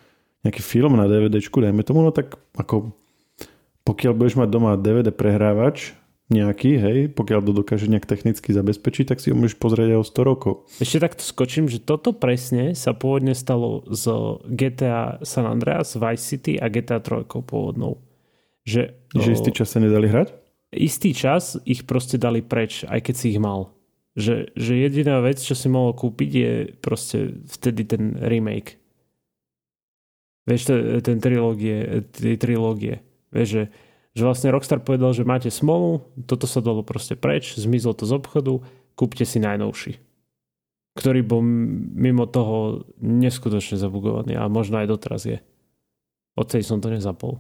nejaký 0.48 0.62
film 0.64 0.96
na 0.96 1.06
DVDčku, 1.06 1.60
dajme 1.60 1.84
tomu, 1.84 2.02
no 2.02 2.16
tak 2.16 2.40
ako 2.56 2.96
pokiaľ 3.88 4.14
budeš 4.20 4.36
mať 4.36 4.50
doma 4.52 4.76
DVD 4.76 5.16
prehrávač, 5.16 5.96
nejaký, 6.28 6.76
hej, 6.76 7.00
pokiaľ 7.16 7.40
to 7.40 7.52
dokáže 7.56 7.88
nejak 7.88 8.04
technicky 8.04 8.52
zabezpečiť, 8.52 9.16
tak 9.16 9.24
si 9.24 9.32
ho 9.32 9.36
môžeš 9.40 9.56
pozrieť 9.56 9.96
aj 9.96 10.00
o 10.04 10.06
100 10.12 10.28
rokov. 10.28 10.54
Ešte 10.84 11.00
takto 11.00 11.24
skočím, 11.24 11.72
že 11.72 11.80
toto 11.80 12.12
presne 12.12 12.76
sa 12.76 12.92
pôvodne 12.92 13.32
stalo 13.32 13.88
z 13.88 14.12
GTA 14.44 15.24
San 15.24 15.48
Andreas, 15.48 15.96
Vice 15.96 16.24
City 16.28 16.60
a 16.60 16.68
GTA 16.68 17.00
3 17.00 17.32
pôvodnou. 17.32 18.04
Že, 18.68 18.92
že 19.16 19.30
istý 19.32 19.56
čas 19.56 19.72
sa 19.72 19.80
nedali 19.80 20.12
hrať? 20.12 20.36
Istý 20.74 21.16
čas 21.16 21.56
ich 21.64 21.88
proste 21.88 22.20
dali 22.20 22.44
preč, 22.44 22.84
aj 22.84 23.00
keď 23.08 23.16
si 23.16 23.26
ich 23.36 23.40
mal. 23.40 23.72
Že, 24.18 24.50
že 24.58 24.74
jediná 24.74 25.22
vec, 25.22 25.38
čo 25.38 25.54
si 25.54 25.70
mohol 25.70 25.94
kúpiť, 25.94 26.32
je 26.34 26.54
proste 26.82 27.38
vtedy 27.46 27.86
ten 27.86 28.04
remake. 28.18 28.82
Vieš, 30.50 30.62
ten 31.04 31.18
trilógie, 31.22 32.08
tej 32.10 32.40
trilógie. 32.40 33.04
Vieš, 33.30 33.48
že, 33.52 33.64
že 34.18 34.22
vlastne 34.24 34.50
Rockstar 34.50 34.82
povedal, 34.82 35.14
že 35.14 35.28
máte 35.28 35.52
smolu, 35.54 36.02
toto 36.26 36.50
sa 36.50 36.64
dalo 36.64 36.82
proste 36.82 37.14
preč, 37.14 37.54
zmizlo 37.60 37.94
to 37.94 38.10
z 38.10 38.18
obchodu, 38.18 38.64
kúpte 38.98 39.28
si 39.28 39.38
najnovší. 39.38 40.02
Ktorý 40.98 41.22
bol 41.22 41.46
mimo 41.46 42.26
toho 42.26 42.90
neskutočne 42.98 43.78
zabugovaný 43.78 44.34
a 44.34 44.50
možno 44.50 44.82
aj 44.82 44.90
doteraz 44.90 45.30
je. 45.30 45.38
Odtedy 46.34 46.66
som 46.66 46.82
to 46.82 46.90
nezapol. 46.90 47.38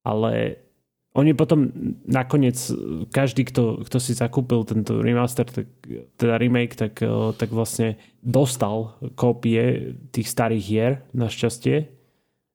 Ale 0.00 0.63
oni 1.14 1.30
potom 1.30 1.70
nakoniec, 2.10 2.58
každý, 3.14 3.46
kto, 3.46 3.86
kto 3.86 3.98
si 4.02 4.18
zakúpil 4.18 4.66
tento 4.66 4.98
remaster, 4.98 5.46
tak, 5.46 5.70
teda 6.18 6.34
remake, 6.42 6.74
tak, 6.74 6.98
eh, 6.98 7.30
tak 7.38 7.54
vlastne 7.54 8.02
dostal 8.18 8.98
kópie 9.14 9.94
tých 10.10 10.26
starých 10.26 10.64
hier, 10.66 10.92
našťastie. 11.14 11.86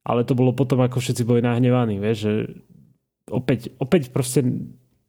Ale 0.04 0.24
to 0.28 0.36
bolo 0.36 0.52
potom, 0.52 0.80
ako 0.84 1.00
všetci 1.00 1.24
boli 1.24 1.40
nahnevaní, 1.44 2.00
vieš, 2.00 2.18
že 2.24 2.32
opäť, 3.28 3.72
opäť 3.76 4.08
proste 4.12 4.40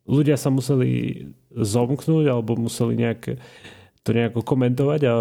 ľudia 0.03 0.35
sa 0.35 0.51
museli 0.51 1.27
zomknúť 1.51 2.27
alebo 2.27 2.59
museli 2.59 2.99
nejak 2.99 3.39
to 4.01 4.09
nejako 4.11 4.41
komentovať 4.41 5.01
a 5.07 5.13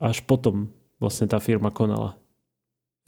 až 0.00 0.22
potom 0.24 0.70
vlastne 1.02 1.26
tá 1.26 1.42
firma 1.42 1.68
konala. 1.74 2.16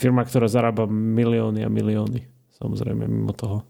Firma, 0.00 0.26
ktorá 0.26 0.50
zarába 0.50 0.88
milióny 0.90 1.62
a 1.62 1.70
milióny, 1.70 2.26
samozrejme, 2.58 3.06
mimo 3.06 3.30
toho. 3.36 3.62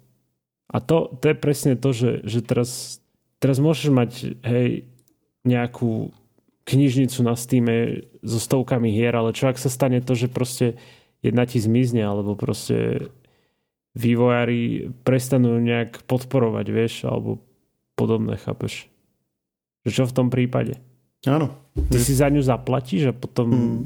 A 0.72 0.80
to, 0.80 1.12
to 1.20 1.30
je 1.30 1.37
presne 1.37 1.76
to, 1.76 1.92
že, 1.92 2.24
že 2.24 2.40
teraz, 2.40 2.98
teraz 3.37 3.61
môžeš 3.61 3.88
mať 3.92 4.11
hej, 4.40 4.88
nejakú 5.44 6.11
knižnicu 6.64 7.20
na 7.20 7.37
Steam 7.37 7.68
so 8.24 8.38
stovkami 8.40 8.88
hier, 8.88 9.12
ale 9.12 9.37
čo 9.37 9.52
ak 9.52 9.61
sa 9.61 9.68
stane 9.68 10.00
to, 10.00 10.16
že 10.16 10.32
proste 10.32 10.80
jedna 11.20 11.44
ti 11.44 11.61
zmizne, 11.61 12.00
alebo 12.00 12.38
proste 12.38 13.11
vývojári 13.92 14.88
prestanú 15.04 15.61
nejak 15.61 16.08
podporovať, 16.08 16.66
vieš, 16.72 16.94
alebo 17.04 17.44
podobné, 17.92 18.40
chápeš? 18.40 18.88
Že 19.85 19.90
čo 19.92 20.04
v 20.08 20.16
tom 20.16 20.28
prípade? 20.32 20.80
Áno. 21.28 21.52
Ty 21.76 21.98
si 22.00 22.16
za 22.16 22.32
ňu 22.32 22.40
zaplatíš 22.42 23.12
a 23.12 23.14
potom 23.14 23.48
hmm. 23.52 23.80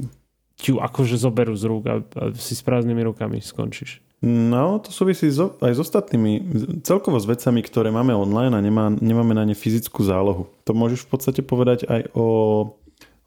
ti 0.57 0.73
ju 0.73 0.79
akože 0.79 1.19
zoberú 1.19 1.53
z 1.53 1.63
rúk 1.67 1.83
a, 1.89 1.95
a 2.01 2.23
si 2.33 2.55
s 2.55 2.63
prázdnymi 2.63 3.03
rukami 3.05 3.43
skončíš. 3.43 4.01
No, 4.17 4.81
to 4.81 4.89
súvisí 4.89 5.29
so, 5.29 5.53
aj 5.61 5.77
s 5.77 5.79
ostatnými, 5.85 6.41
celkovo 6.81 7.21
s 7.21 7.29
vecami, 7.29 7.61
ktoré 7.61 7.93
máme 7.93 8.17
online 8.17 8.57
a 8.57 8.65
nemá, 8.65 8.89
nemáme 8.89 9.37
na 9.37 9.45
ne 9.45 9.53
fyzickú 9.53 10.01
zálohu. 10.01 10.49
To 10.65 10.73
môžeš 10.73 11.05
v 11.05 11.09
podstate 11.13 11.41
povedať 11.45 11.85
aj 11.85 12.09
o, 12.17 12.25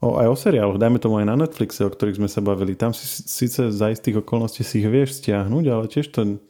o, 0.03 0.09
aj 0.19 0.27
o 0.27 0.35
seriáloch, 0.35 0.83
dajme 0.83 0.99
tomu 0.99 1.23
aj 1.23 1.31
na 1.31 1.39
Netflixe, 1.39 1.87
o 1.87 1.95
ktorých 1.95 2.19
sme 2.19 2.27
sa 2.27 2.43
bavili. 2.43 2.75
Tam 2.75 2.91
si 2.91 3.07
síce 3.07 3.71
za 3.71 3.87
istých 3.87 4.27
okolností 4.27 4.67
si 4.67 4.83
ich 4.83 4.91
vieš 4.91 5.23
stiahnuť, 5.23 5.65
ale 5.71 5.87
tiež 5.87 6.11
to 6.11 6.43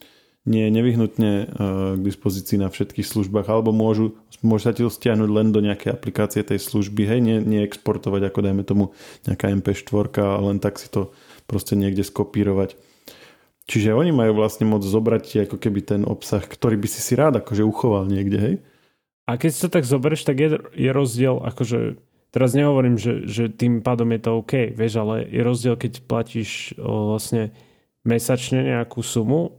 nie 0.48 0.62
je 0.64 0.70
nevyhnutne 0.72 1.32
uh, 1.44 1.46
k 1.96 2.00
dispozícii 2.00 2.56
na 2.56 2.72
všetkých 2.72 3.04
službách, 3.04 3.44
alebo 3.44 3.76
môžu, 3.76 4.16
môže 4.40 4.64
sa 4.64 4.72
ti 4.72 4.80
to 4.80 4.88
stiahnuť 4.88 5.28
len 5.28 5.52
do 5.52 5.60
nejakej 5.60 5.92
aplikácie 5.92 6.40
tej 6.40 6.64
služby, 6.64 7.04
hej, 7.04 7.20
nie, 7.20 7.44
nie 7.44 7.60
exportovať 7.60 8.32
ako 8.32 8.40
dajme 8.40 8.64
tomu 8.64 8.96
nejaká 9.28 9.52
MP4, 9.52 10.16
len 10.40 10.56
tak 10.56 10.80
si 10.80 10.88
to 10.88 11.12
proste 11.44 11.76
niekde 11.76 12.08
skopírovať. 12.08 12.72
Čiže 13.70 13.94
oni 13.94 14.10
majú 14.10 14.34
vlastne 14.34 14.66
moc 14.66 14.82
zobrať 14.82 15.46
ako 15.46 15.54
keby 15.54 15.80
ten 15.86 16.02
obsah, 16.02 16.42
ktorý 16.42 16.74
by 16.74 16.88
si 16.90 16.98
si 16.98 17.14
rád 17.14 17.38
akože 17.38 17.62
uchoval 17.62 18.10
niekde, 18.10 18.38
hej? 18.42 18.54
A 19.30 19.38
keď 19.38 19.50
si 19.54 19.62
to 19.62 19.70
tak 19.70 19.86
zoberieš, 19.86 20.26
tak 20.26 20.42
je, 20.42 20.58
je 20.74 20.90
rozdiel, 20.90 21.38
akože 21.38 22.02
teraz 22.34 22.50
nehovorím, 22.58 22.98
že, 22.98 23.30
že 23.30 23.46
tým 23.46 23.78
pádom 23.78 24.10
je 24.10 24.20
to 24.26 24.30
OK, 24.42 24.74
vieš, 24.74 24.98
ale 24.98 25.22
je 25.22 25.46
rozdiel, 25.46 25.78
keď 25.78 26.02
platíš 26.02 26.74
o, 26.82 27.14
vlastne 27.14 27.54
mesačne 28.02 28.74
nejakú 28.74 29.06
sumu. 29.06 29.54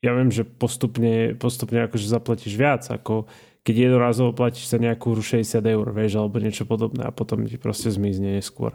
Ja 0.00 0.16
viem, 0.16 0.32
že 0.32 0.48
postupne, 0.48 1.36
postupne 1.36 1.84
akože 1.84 2.08
zaplatíš 2.08 2.56
viac, 2.56 2.88
ako 2.88 3.28
keď 3.60 3.92
jednorazovo 3.92 4.32
platíš 4.32 4.72
za 4.72 4.80
nejakú 4.80 5.12
60 5.12 5.52
eur, 5.68 5.86
vieš, 5.92 6.16
alebo 6.16 6.40
niečo 6.40 6.64
podobné 6.64 7.04
a 7.04 7.12
potom 7.12 7.44
ti 7.44 7.60
proste 7.60 7.92
zmizne 7.92 8.40
neskôr 8.40 8.72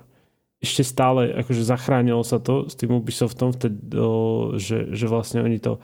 ešte 0.63 0.87
stále 0.87 1.35
akože 1.43 1.59
zachránilo 1.59 2.23
sa 2.23 2.39
to 2.39 2.71
s 2.71 2.79
tým 2.79 2.95
Ubisoftom 2.95 3.51
vtedy, 3.51 3.75
že, 4.55 4.95
že 4.95 5.05
vlastne 5.11 5.43
oni 5.43 5.59
to 5.59 5.83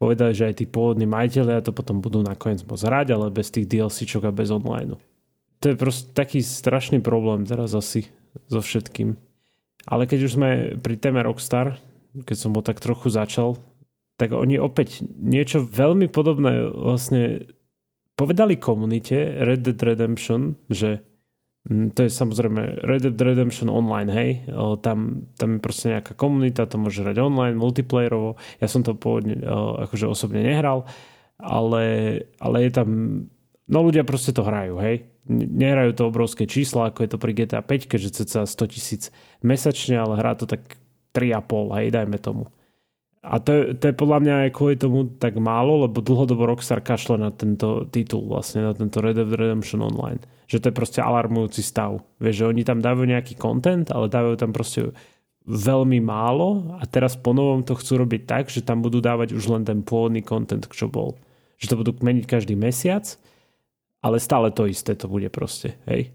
povedali, 0.00 0.32
že 0.32 0.48
aj 0.48 0.54
tí 0.56 0.64
pôvodní 0.64 1.04
majiteľia 1.04 1.60
to 1.60 1.76
potom 1.76 2.00
budú 2.00 2.24
nakoniec 2.24 2.64
môcť 2.64 2.88
hrať, 2.88 3.06
ale 3.12 3.28
bez 3.28 3.52
tých 3.52 3.68
DLCčok 3.68 4.24
a 4.24 4.32
bez 4.32 4.48
online. 4.48 4.96
To 5.60 5.64
je 5.68 5.76
proste 5.76 6.16
taký 6.16 6.40
strašný 6.40 7.04
problém 7.04 7.44
teraz 7.44 7.76
asi 7.76 8.08
so 8.48 8.60
všetkým. 8.64 9.16
Ale 9.88 10.08
keď 10.08 10.18
už 10.24 10.32
sme 10.36 10.50
pri 10.80 10.96
téme 10.96 11.20
Rockstar, 11.20 11.76
keď 12.24 12.36
som 12.36 12.56
ho 12.56 12.64
tak 12.64 12.80
trochu 12.80 13.12
začal, 13.12 13.60
tak 14.16 14.32
oni 14.32 14.56
opäť 14.56 15.04
niečo 15.20 15.60
veľmi 15.60 16.08
podobné 16.08 16.72
vlastne 16.72 17.52
povedali 18.16 18.56
komunite 18.56 19.16
Red 19.44 19.60
Dead 19.64 19.76
Redemption, 19.76 20.56
že 20.72 21.04
to 21.66 22.06
je 22.06 22.10
samozrejme 22.10 22.86
Red 22.86 23.02
Dead 23.02 23.18
Redemption 23.18 23.66
Online, 23.66 24.10
hej. 24.14 24.30
Tam, 24.86 25.26
tam 25.34 25.48
je 25.56 25.60
proste 25.60 25.86
nejaká 25.98 26.14
komunita, 26.14 26.70
to 26.70 26.78
môže 26.78 27.02
hrať 27.02 27.18
online, 27.18 27.58
multiplayerovo. 27.58 28.38
Ja 28.62 28.70
som 28.70 28.86
to 28.86 28.94
pôvodne 28.94 29.42
akože 29.82 30.06
osobne 30.06 30.46
nehral, 30.46 30.86
ale, 31.42 31.84
ale 32.38 32.56
je 32.66 32.70
tam... 32.70 32.88
No 33.66 33.82
ľudia 33.82 34.06
proste 34.06 34.30
to 34.30 34.46
hrajú, 34.46 34.78
hej. 34.78 35.10
Nehrajú 35.26 35.98
to 35.98 36.06
obrovské 36.06 36.46
čísla, 36.46 36.94
ako 36.94 37.02
je 37.02 37.10
to 37.10 37.18
pri 37.18 37.32
GTA 37.34 37.66
5, 37.66 37.90
keďže 37.90 38.22
cca 38.22 38.46
100 38.46 38.72
tisíc 38.72 39.02
mesačne, 39.42 39.98
ale 39.98 40.22
hrá 40.22 40.38
to 40.38 40.46
tak 40.46 40.78
3,5, 41.18 41.82
hej, 41.82 41.86
dajme 41.90 42.18
tomu. 42.22 42.46
A 43.26 43.42
to 43.42 43.50
je, 43.50 43.62
to 43.74 43.90
je 43.90 43.94
podľa 43.98 44.18
mňa 44.22 44.34
aj 44.46 44.50
kvôli 44.54 44.78
tomu 44.78 45.10
tak 45.18 45.34
málo, 45.34 45.82
lebo 45.82 45.98
dlhodobo 45.98 46.46
Rockstar 46.46 46.78
kašle 46.78 47.18
na 47.18 47.34
tento 47.34 47.82
titul, 47.90 48.30
vlastne 48.30 48.62
na 48.62 48.72
tento 48.72 49.02
Red 49.02 49.18
Dead 49.18 49.26
Redemption 49.26 49.82
Online. 49.82 50.22
Že 50.46 50.62
to 50.62 50.66
je 50.70 50.78
proste 50.78 51.00
alarmujúci 51.02 51.58
stav. 51.66 52.06
Vieš, 52.22 52.46
že 52.46 52.48
oni 52.48 52.62
tam 52.62 52.78
dávajú 52.78 53.10
nejaký 53.10 53.34
content, 53.34 53.90
ale 53.90 54.06
dávajú 54.06 54.38
tam 54.38 54.54
proste 54.54 54.94
veľmi 55.46 55.98
málo 56.02 56.78
a 56.78 56.86
teraz 56.86 57.14
po 57.18 57.34
novom 57.34 57.66
to 57.66 57.74
chcú 57.78 58.02
robiť 58.02 58.22
tak, 58.26 58.44
že 58.50 58.62
tam 58.66 58.82
budú 58.82 58.98
dávať 58.98 59.34
už 59.34 59.46
len 59.50 59.62
ten 59.62 59.82
pôvodný 59.82 60.22
content, 60.22 60.62
čo 60.70 60.86
bol. 60.86 61.18
Že 61.58 61.66
to 61.66 61.78
budú 61.82 61.90
meniť 62.02 62.24
každý 62.30 62.54
mesiac, 62.54 63.06
ale 64.02 64.22
stále 64.22 64.54
to 64.54 64.70
isté 64.70 64.94
to 64.94 65.10
bude 65.10 65.26
proste, 65.34 65.74
hej? 65.90 66.14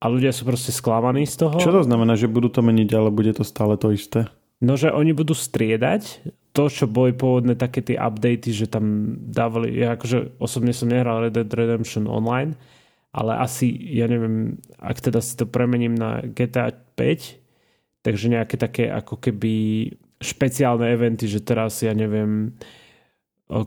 A 0.00 0.08
ľudia 0.08 0.32
sú 0.32 0.48
proste 0.48 0.72
sklamaní 0.72 1.28
z 1.28 1.44
toho. 1.44 1.60
Čo 1.60 1.76
to 1.76 1.84
znamená, 1.84 2.16
že 2.16 2.30
budú 2.30 2.48
to 2.48 2.64
meniť, 2.64 2.88
ale 2.96 3.12
bude 3.12 3.36
to 3.36 3.44
stále 3.44 3.76
to 3.76 3.92
isté? 3.92 4.32
No, 4.60 4.76
že 4.76 4.92
oni 4.92 5.16
budú 5.16 5.32
striedať 5.32 6.20
to, 6.52 6.68
čo 6.68 6.84
boli 6.84 7.16
pôvodné 7.16 7.56
také 7.56 7.80
tie 7.80 7.96
updaty, 7.96 8.52
že 8.52 8.68
tam 8.68 9.16
dávali, 9.16 9.72
ja 9.72 9.96
akože 9.96 10.36
osobne 10.36 10.76
som 10.76 10.92
nehral 10.92 11.24
Red 11.24 11.32
Dead 11.32 11.48
Redemption 11.48 12.04
Online, 12.04 12.52
ale 13.16 13.40
asi, 13.40 13.72
ja 13.72 14.04
neviem, 14.04 14.60
ak 14.76 15.00
teda 15.00 15.24
si 15.24 15.34
to 15.38 15.48
premením 15.48 15.96
na 15.96 16.20
GTA 16.20 16.76
5, 16.76 18.04
takže 18.04 18.26
nejaké 18.28 18.60
také 18.60 18.84
ako 18.92 19.16
keby 19.16 19.54
špeciálne 20.20 20.84
eventy, 20.92 21.24
že 21.24 21.40
teraz, 21.40 21.80
ja 21.80 21.96
neviem, 21.96 22.52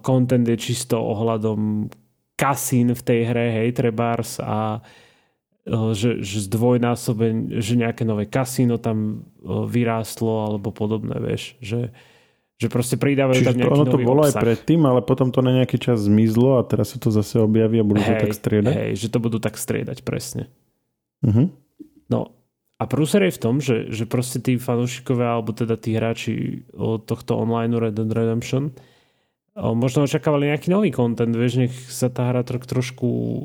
content 0.05 0.45
je 0.45 0.57
čisto 0.61 1.01
ohľadom 1.01 1.89
kasín 2.37 2.93
v 2.93 3.01
tej 3.01 3.19
hre, 3.33 3.47
hej, 3.63 3.69
trebárs 3.73 4.37
a 4.37 4.77
Eh, 4.77 5.12
že, 5.65 6.19
že 6.19 6.37
zdvojnásoben, 6.51 7.63
že 7.63 7.79
nejaké 7.79 8.03
nové 8.03 8.27
kasíno 8.27 8.75
tam 8.75 9.23
eh, 9.23 9.63
vyrástlo 9.67 10.51
alebo 10.51 10.75
podobné, 10.75 11.15
vieš, 11.23 11.55
že, 11.63 11.95
že 12.59 12.67
proste 12.67 12.99
pridávajú 12.99 13.39
Čiže 13.39 13.49
tam 13.55 13.59
nejaký 13.63 13.75
ono 13.79 13.85
to 13.87 13.97
nový 13.99 14.05
bolo 14.05 14.21
obsah. 14.27 14.39
aj 14.39 14.43
predtým, 14.43 14.81
ale 14.83 14.99
potom 14.99 15.31
to 15.31 15.39
na 15.39 15.55
nejaký 15.55 15.79
čas 15.79 16.03
zmizlo 16.03 16.59
a 16.59 16.67
teraz 16.67 16.91
sa 16.91 16.99
to 16.99 17.15
zase 17.15 17.39
objaví 17.39 17.79
a 17.79 17.87
budú 17.87 18.03
hej, 18.03 18.11
to 18.11 18.15
tak 18.27 18.35
striedať? 18.35 18.73
Hej, 18.75 18.91
že 18.99 19.07
to 19.07 19.19
budú 19.23 19.37
tak 19.39 19.55
striedať, 19.55 20.03
presne. 20.03 20.51
Uh-huh. 21.23 21.47
No 22.11 22.35
a 22.75 22.83
prúser 22.83 23.23
je 23.31 23.39
v 23.39 23.39
tom, 23.39 23.55
že, 23.63 23.87
že 23.87 24.03
proste 24.03 24.43
tí 24.43 24.59
fanúšikovia 24.59 25.39
alebo 25.39 25.55
teda 25.55 25.79
tí 25.79 25.95
hráči 25.95 26.67
od 26.75 27.07
tohto 27.07 27.39
online 27.39 27.71
Red 27.79 27.95
Dead 27.95 28.11
Redemption 28.11 28.75
možno 29.55 30.09
očakávali 30.09 30.49
nejaký 30.49 30.73
nový 30.73 30.89
kontent, 30.89 31.33
vieš, 31.33 31.61
nech 31.61 31.73
sa 31.73 32.09
tá 32.09 32.33
hra 32.33 32.41
tro, 32.41 32.57
trošku 32.57 33.07
e, 33.07 33.41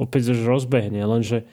opäť 0.00 0.32
rozbehne, 0.32 1.04
lenže 1.04 1.44
e, 1.44 1.46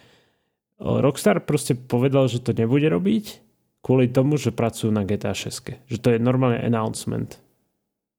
Rockstar 0.80 1.44
proste 1.44 1.76
povedal, 1.76 2.32
že 2.32 2.40
to 2.40 2.56
nebude 2.56 2.88
robiť 2.88 3.44
kvôli 3.84 4.12
tomu, 4.12 4.36
že 4.36 4.56
pracujú 4.56 4.92
na 4.92 5.08
GTA 5.08 5.36
6. 5.36 5.88
Že 5.88 5.98
to 6.00 6.08
je 6.16 6.20
normálne 6.20 6.60
announcement 6.60 7.40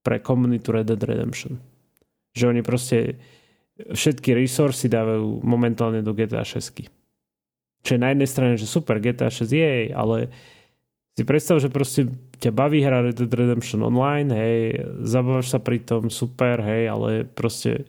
pre 0.01 0.21
komunitu 0.21 0.73
Red 0.73 0.89
Dead 0.89 1.01
Redemption. 1.01 1.61
Že 2.33 2.57
oni 2.57 2.63
proste 2.65 3.21
všetky 3.77 4.37
resursy 4.37 4.89
dávajú 4.89 5.45
momentálne 5.45 6.01
do 6.01 6.13
GTA 6.17 6.45
6. 6.45 6.89
Čo 7.81 7.91
je 7.97 8.01
na 8.01 8.13
jednej 8.13 8.29
strane, 8.29 8.55
že 8.61 8.69
super, 8.69 9.01
GTA 9.01 9.33
6 9.33 9.49
je, 9.49 9.93
ale 9.93 10.29
si 11.17 11.25
predstav, 11.25 11.61
že 11.61 11.73
proste 11.73 12.09
ťa 12.41 12.51
baví 12.57 12.81
hra 12.81 13.05
Red 13.05 13.21
Dead 13.21 13.33
Redemption 13.33 13.85
Online, 13.85 14.31
hej, 14.33 14.57
zabávaš 15.05 15.53
sa 15.53 15.61
pri 15.61 15.85
tom, 15.85 16.09
super, 16.09 16.65
hej, 16.65 16.89
ale 16.89 17.29
proste 17.29 17.85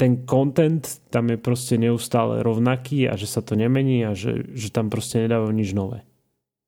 ten 0.00 0.24
content 0.26 0.82
tam 1.12 1.30
je 1.30 1.38
proste 1.38 1.78
neustále 1.78 2.42
rovnaký 2.42 3.06
a 3.06 3.14
že 3.14 3.28
sa 3.28 3.44
to 3.44 3.54
nemení 3.54 4.02
a 4.02 4.16
že, 4.16 4.50
že 4.56 4.72
tam 4.72 4.90
proste 4.90 5.22
nedávajú 5.22 5.52
nič 5.54 5.70
nové. 5.76 6.02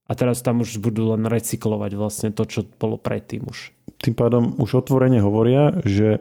A 0.04 0.12
teraz 0.12 0.44
tam 0.44 0.60
už 0.60 0.78
budú 0.84 1.16
len 1.16 1.24
recyklovať 1.24 1.96
vlastne 1.96 2.28
to, 2.30 2.44
čo 2.44 2.68
bolo 2.76 3.00
predtým 3.00 3.48
už. 3.48 3.72
Tým 4.04 4.12
pádom 4.12 4.52
už 4.60 4.84
otvorene 4.84 5.24
hovoria, 5.24 5.80
že 5.80 6.20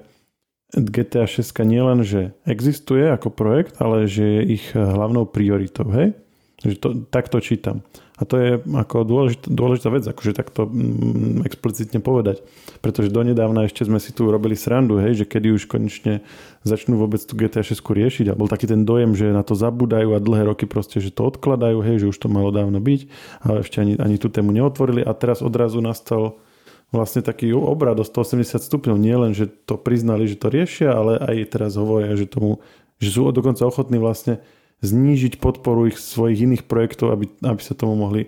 GTA 0.74 1.28
6 1.28 1.54
nielen, 1.68 2.02
že 2.02 2.34
existuje 2.48 3.06
ako 3.12 3.30
projekt, 3.30 3.78
ale 3.78 4.10
že 4.10 4.24
je 4.24 4.42
ich 4.58 4.66
hlavnou 4.74 5.28
prioritou, 5.30 5.86
hej? 5.94 6.18
Že 6.64 6.76
to, 6.80 6.90
tak 7.12 7.28
to 7.28 7.44
čítam. 7.44 7.84
A 8.14 8.30
to 8.30 8.38
je 8.40 8.52
ako 8.62 9.04
dôležitá, 9.04 9.52
dôležitá 9.52 9.90
vec, 9.90 10.06
akože 10.06 10.38
takto 10.38 10.70
mm, 10.70 11.44
explicitne 11.44 12.00
povedať. 12.00 12.46
Pretože 12.80 13.12
donedávna 13.12 13.68
ešte 13.68 13.84
sme 13.84 13.98
si 13.98 14.16
tu 14.16 14.30
robili 14.30 14.54
srandu, 14.56 15.02
hej, 15.02 15.24
že 15.24 15.26
kedy 15.26 15.52
už 15.52 15.66
konečne 15.66 16.22
začnú 16.62 16.96
vôbec 16.96 17.20
tú 17.20 17.34
GTA 17.34 17.66
6 17.66 17.82
riešiť. 17.82 18.32
A 18.32 18.38
bol 18.38 18.48
taký 18.48 18.70
ten 18.70 18.86
dojem, 18.88 19.18
že 19.18 19.34
na 19.34 19.42
to 19.42 19.58
zabúdajú 19.58 20.14
a 20.14 20.24
dlhé 20.24 20.46
roky 20.46 20.70
proste, 20.70 21.02
že 21.02 21.12
to 21.12 21.26
odkladajú, 21.26 21.82
hej, 21.84 22.06
že 22.06 22.10
už 22.14 22.18
to 22.22 22.30
malo 22.30 22.54
dávno 22.54 22.78
byť. 22.78 23.02
A 23.44 23.66
ešte 23.66 23.82
ani, 23.82 23.98
ani 23.98 24.16
tú 24.16 24.30
tému 24.30 24.54
neotvorili. 24.54 25.02
A 25.04 25.12
teraz 25.18 25.42
odrazu 25.42 25.82
nastal 25.82 26.40
vlastne 26.94 27.26
taký 27.26 27.50
obrad 27.50 27.98
o 27.98 28.06
180 28.06 28.62
stupňov. 28.62 28.96
Nie 29.02 29.18
len, 29.18 29.34
že 29.34 29.50
to 29.50 29.82
priznali, 29.82 30.30
že 30.30 30.38
to 30.38 30.54
riešia, 30.54 30.94
ale 30.94 31.18
aj 31.18 31.50
teraz 31.50 31.74
hovoria, 31.82 32.14
že 32.14 32.30
tomu, 32.30 32.62
že 33.02 33.10
sú 33.10 33.26
dokonca 33.34 33.66
ochotní 33.66 33.98
vlastne 33.98 34.38
znížiť 34.84 35.40
podporu 35.40 35.88
ich 35.88 35.98
svojich 35.98 36.44
iných 36.44 36.64
projektov, 36.68 37.16
aby, 37.16 37.32
aby 37.42 37.62
sa 37.64 37.74
tomu 37.74 37.96
mohli 37.96 38.28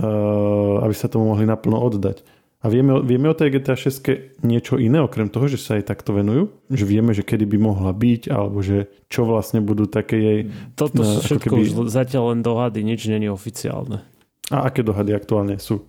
uh, 0.00 0.84
aby 0.84 0.94
sa 0.94 1.08
tomu 1.08 1.32
mohli 1.32 1.48
naplno 1.48 1.80
oddať. 1.80 2.20
A 2.64 2.72
vieme, 2.72 2.98
vieme 3.04 3.30
o 3.30 3.36
tej 3.36 3.52
GTA 3.60 3.78
6 3.78 4.42
niečo 4.42 4.80
iné, 4.80 4.98
okrem 4.98 5.30
toho, 5.30 5.46
že 5.46 5.60
sa 5.60 5.78
jej 5.78 5.86
takto 5.86 6.16
venujú? 6.16 6.50
Že 6.72 6.84
vieme, 6.88 7.12
že 7.14 7.22
kedy 7.22 7.46
by 7.46 7.58
mohla 7.62 7.92
byť, 7.94 8.32
alebo 8.32 8.58
že 8.64 8.90
čo 9.06 9.22
vlastne 9.28 9.62
budú 9.62 9.86
také 9.86 10.16
jej... 10.18 10.40
Toto 10.74 11.04
sú 11.04 11.22
všetko 11.22 11.52
keby... 11.52 11.62
už 11.62 11.70
zatiaľ 11.92 12.34
len 12.34 12.40
dohady, 12.42 12.82
nič 12.82 13.06
není 13.06 13.30
oficiálne. 13.30 14.02
A 14.50 14.66
aké 14.66 14.82
dohady 14.82 15.14
aktuálne 15.14 15.62
sú? 15.62 15.84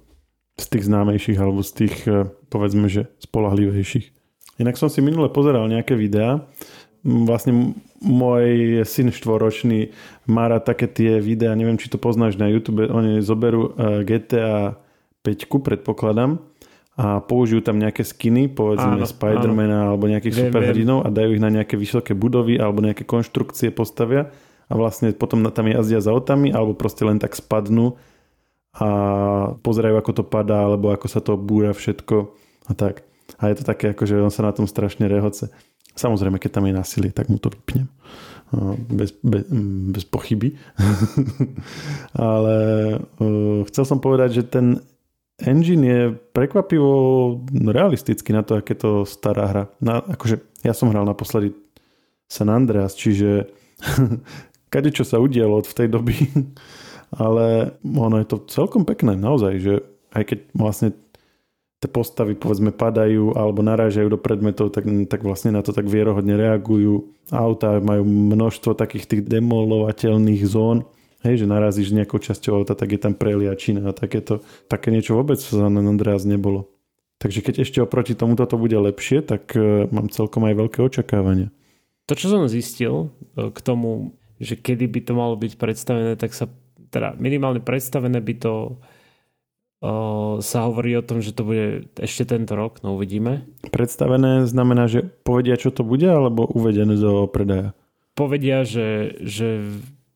Z 0.60 0.70
tých 0.70 0.86
známejších, 0.86 1.40
alebo 1.40 1.66
z 1.66 1.72
tých, 1.86 1.96
eh, 2.06 2.30
povedzme, 2.52 2.92
že 2.92 3.10
spolahlivejších. 3.26 4.14
Inak 4.62 4.78
som 4.78 4.90
si 4.90 5.02
minule 5.02 5.30
pozeral 5.30 5.70
nejaké 5.70 5.94
videá 5.94 6.46
vlastne 7.08 7.80
môj 8.04 8.84
syn 8.84 9.16
štvoročný 9.16 9.96
má 10.28 10.52
rád 10.52 10.68
také 10.68 10.92
tie 10.92 11.24
videá, 11.24 11.56
neviem, 11.56 11.80
či 11.80 11.88
to 11.88 11.96
poznáš 11.96 12.36
na 12.36 12.52
YouTube, 12.52 12.84
oni 12.84 13.24
zoberú 13.24 13.72
e, 13.72 14.04
GTA 14.04 14.76
5, 15.24 15.48
predpokladám, 15.64 16.44
a 16.98 17.22
použijú 17.22 17.62
tam 17.62 17.78
nejaké 17.78 18.02
skiny, 18.02 18.50
povedzme 18.58 18.98
áno, 18.98 19.06
Spidermana 19.06 19.86
áno. 19.86 19.88
alebo 19.94 20.10
nejakých 20.10 20.50
superhrdinov 20.50 21.06
a 21.06 21.14
dajú 21.14 21.38
ich 21.38 21.44
na 21.46 21.54
nejaké 21.54 21.78
vysoké 21.78 22.18
budovy 22.18 22.58
alebo 22.58 22.82
nejaké 22.82 23.06
konštrukcie 23.06 23.70
postavia 23.70 24.34
a 24.66 24.74
vlastne 24.74 25.14
potom 25.14 25.46
tam 25.54 25.70
jazdia 25.70 26.02
za 26.02 26.10
autami 26.10 26.50
alebo 26.50 26.74
proste 26.74 27.06
len 27.06 27.22
tak 27.22 27.38
spadnú 27.38 28.02
a 28.74 28.90
pozerajú, 29.62 29.94
ako 29.94 30.12
to 30.22 30.24
padá 30.26 30.66
alebo 30.66 30.90
ako 30.90 31.06
sa 31.06 31.22
to 31.22 31.38
búra 31.38 31.70
všetko 31.70 32.34
a 32.66 32.74
tak. 32.74 33.06
A 33.38 33.54
je 33.54 33.62
to 33.62 33.64
také, 33.70 33.94
ako 33.94 34.10
že 34.10 34.18
on 34.18 34.34
sa 34.34 34.42
na 34.42 34.50
tom 34.50 34.66
strašne 34.66 35.06
rehoce. 35.06 35.54
Samozrejme, 35.98 36.38
keď 36.38 36.62
tam 36.62 36.66
je 36.70 36.78
násilie, 36.78 37.12
tak 37.12 37.28
mu 37.28 37.42
to 37.42 37.50
vypnem. 37.50 37.90
Bez, 38.88 39.12
bez, 39.26 39.44
bez 39.92 40.04
pochyby. 40.08 40.56
Ale 42.16 42.56
uh, 43.20 43.66
chcel 43.68 43.84
som 43.84 44.00
povedať, 44.00 44.40
že 44.40 44.44
ten 44.48 44.80
engine 45.44 45.84
je 45.84 46.02
prekvapivo 46.34 46.94
realistický 47.52 48.34
na 48.34 48.42
to, 48.42 48.58
aké 48.58 48.74
to 48.74 49.04
stará 49.04 49.46
hra. 49.50 49.64
Na, 49.82 50.02
akože 50.02 50.42
ja 50.66 50.74
som 50.74 50.90
hral 50.90 51.06
naposledy 51.06 51.54
San 52.26 52.50
Andreas, 52.50 52.98
čiže 52.98 53.52
kade 54.74 54.90
čo 54.90 55.06
sa 55.06 55.22
udialo 55.22 55.62
od 55.62 55.68
v 55.70 55.78
tej 55.78 55.88
doby, 55.92 56.16
ale 57.24 57.78
ono 57.84 58.18
je 58.20 58.28
to 58.28 58.48
celkom 58.50 58.84
pekné, 58.84 59.16
naozaj, 59.16 59.54
že 59.62 59.74
aj 60.16 60.24
keď 60.24 60.40
vlastne 60.58 60.90
tie 61.78 61.90
postavy 61.90 62.34
povedzme 62.34 62.74
padajú 62.74 63.38
alebo 63.38 63.62
narážajú 63.62 64.10
do 64.10 64.18
predmetov, 64.18 64.74
tak, 64.74 64.90
tak 65.06 65.22
vlastne 65.22 65.54
na 65.54 65.62
to 65.62 65.70
tak 65.70 65.86
vierohodne 65.86 66.34
reagujú. 66.34 67.14
Auta 67.30 67.78
majú 67.78 68.02
množstvo 68.08 68.74
takých 68.74 69.06
tých 69.06 69.22
demolovateľných 69.30 70.42
zón, 70.50 70.90
hej, 71.22 71.46
že 71.46 71.46
narazíš 71.46 71.94
nejakou 71.94 72.18
časťou 72.18 72.66
auta, 72.66 72.74
tak 72.74 72.98
je 72.98 73.00
tam 73.02 73.14
preliačina 73.14 73.94
a 73.94 73.94
takéto, 73.94 74.42
také 74.66 74.90
niečo 74.90 75.14
vôbec 75.14 75.38
za 75.38 75.70
Andreas 75.70 76.26
nebolo. 76.26 76.74
Takže 77.18 77.42
keď 77.42 77.56
ešte 77.66 77.82
oproti 77.82 78.14
tomuto 78.14 78.46
to 78.46 78.58
bude 78.62 78.78
lepšie, 78.78 79.26
tak 79.26 79.54
uh, 79.58 79.90
mám 79.90 80.10
celkom 80.10 80.46
aj 80.46 80.54
veľké 80.58 80.80
očakávania. 80.82 81.50
To, 82.08 82.14
čo 82.14 82.32
som 82.32 82.48
zistil 82.48 83.12
e, 83.36 83.52
k 83.52 83.60
tomu, 83.60 84.16
že 84.40 84.56
kedy 84.56 84.88
by 84.88 85.00
to 85.04 85.12
malo 85.12 85.36
byť 85.36 85.60
predstavené, 85.60 86.16
tak 86.16 86.32
sa 86.32 86.48
teda 86.88 87.20
minimálne 87.20 87.60
predstavené 87.60 88.24
by 88.24 88.34
to 88.40 88.80
sa 90.42 90.60
hovorí 90.66 90.98
o 90.98 91.06
tom, 91.06 91.22
že 91.22 91.38
to 91.38 91.46
bude 91.46 91.94
ešte 92.02 92.34
tento 92.34 92.58
rok, 92.58 92.82
no 92.82 92.98
uvidíme. 92.98 93.46
Predstavené 93.70 94.50
znamená, 94.50 94.90
že 94.90 95.06
povedia, 95.06 95.54
čo 95.54 95.70
to 95.70 95.86
bude, 95.86 96.10
alebo 96.10 96.50
uvedené 96.50 96.98
do 96.98 97.30
predaja? 97.30 97.78
Povedia, 98.18 98.66
že, 98.66 99.22
že 99.22 99.62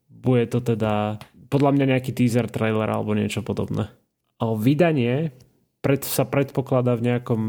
bude 0.10 0.50
to 0.50 0.66
teda 0.66 1.22
podľa 1.54 1.72
mňa 1.78 1.86
nejaký 1.98 2.10
teaser 2.16 2.50
trailer 2.50 2.90
alebo 2.90 3.14
niečo 3.14 3.46
podobné. 3.46 3.94
A 4.42 4.58
vydanie 4.58 5.36
pred, 5.86 6.02
sa 6.02 6.26
predpokladá 6.26 6.98
v 6.98 7.14
nejakom 7.14 7.42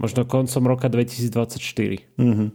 možno 0.00 0.24
koncom 0.24 0.62
roka 0.64 0.88
2024. 0.88 2.16
Mm-hmm. 2.16 2.48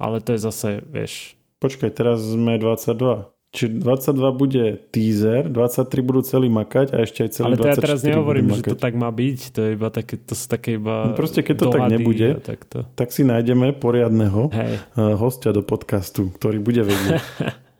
Ale 0.00 0.16
to 0.24 0.36
je 0.36 0.40
zase, 0.40 0.70
vieš... 0.88 1.36
Počkaj, 1.56 1.92
teraz 1.92 2.20
sme 2.20 2.60
22. 2.60 3.35
Čiže 3.56 3.80
22 3.80 4.36
bude 4.36 4.64
teaser, 4.92 5.48
23 5.48 5.88
budú 6.04 6.20
celý 6.20 6.52
makať 6.52 6.92
a 6.92 7.00
ešte 7.00 7.24
aj 7.24 7.30
celý 7.32 7.46
Ale 7.48 7.56
to 7.56 7.68
ja 7.72 7.76
teraz 7.80 8.04
nehovorím, 8.04 8.52
že 8.52 8.68
to 8.68 8.76
tak 8.76 8.92
má 8.92 9.08
byť, 9.08 9.38
to, 9.56 9.58
je 9.64 9.70
iba 9.80 9.88
také, 9.88 10.20
to 10.20 10.36
sú 10.36 10.44
také 10.44 10.76
iba 10.76 11.08
no 11.08 11.16
proste 11.16 11.40
keď 11.40 11.56
to 11.56 11.66
tak 11.72 11.88
nebude, 11.88 12.28
takto. 12.44 12.84
tak 12.92 13.08
si 13.16 13.24
nájdeme 13.24 13.72
poriadného 13.80 14.52
hej. 14.52 14.74
Eh, 14.76 15.14
hostia 15.16 15.56
do 15.56 15.64
podcastu, 15.64 16.28
ktorý 16.36 16.60
bude 16.60 16.84
vedieť. 16.84 17.24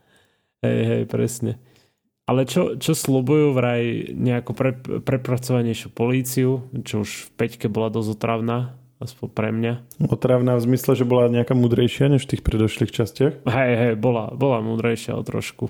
hej, 0.64 0.80
hej, 0.88 1.02
presne. 1.04 1.60
Ale 2.24 2.48
čo, 2.48 2.80
čo 2.80 2.96
slubujú 2.96 3.52
vraj 3.52 4.16
nejakú 4.16 4.56
pre, 4.56 4.74
prepracovanejšiu 4.80 5.92
políciu, 5.92 6.66
čo 6.82 7.04
už 7.04 7.28
v 7.28 7.28
Peťke 7.36 7.68
bola 7.68 7.92
dosť 7.92 8.16
otravná, 8.16 8.80
aspoň 9.00 9.28
pre 9.32 9.50
mňa. 9.52 9.72
Otravná 10.08 10.56
v 10.56 10.64
zmysle, 10.72 10.96
že 10.96 11.08
bola 11.08 11.28
nejaká 11.28 11.52
múdrejšia 11.52 12.08
než 12.08 12.24
v 12.24 12.36
tých 12.36 12.42
predošlých 12.44 12.92
častiach? 12.92 13.34
Hej, 13.44 13.72
hej, 13.76 13.92
bola, 14.00 14.32
bola 14.32 14.64
múdrejšia 14.64 15.16
o 15.16 15.22
trošku. 15.22 15.68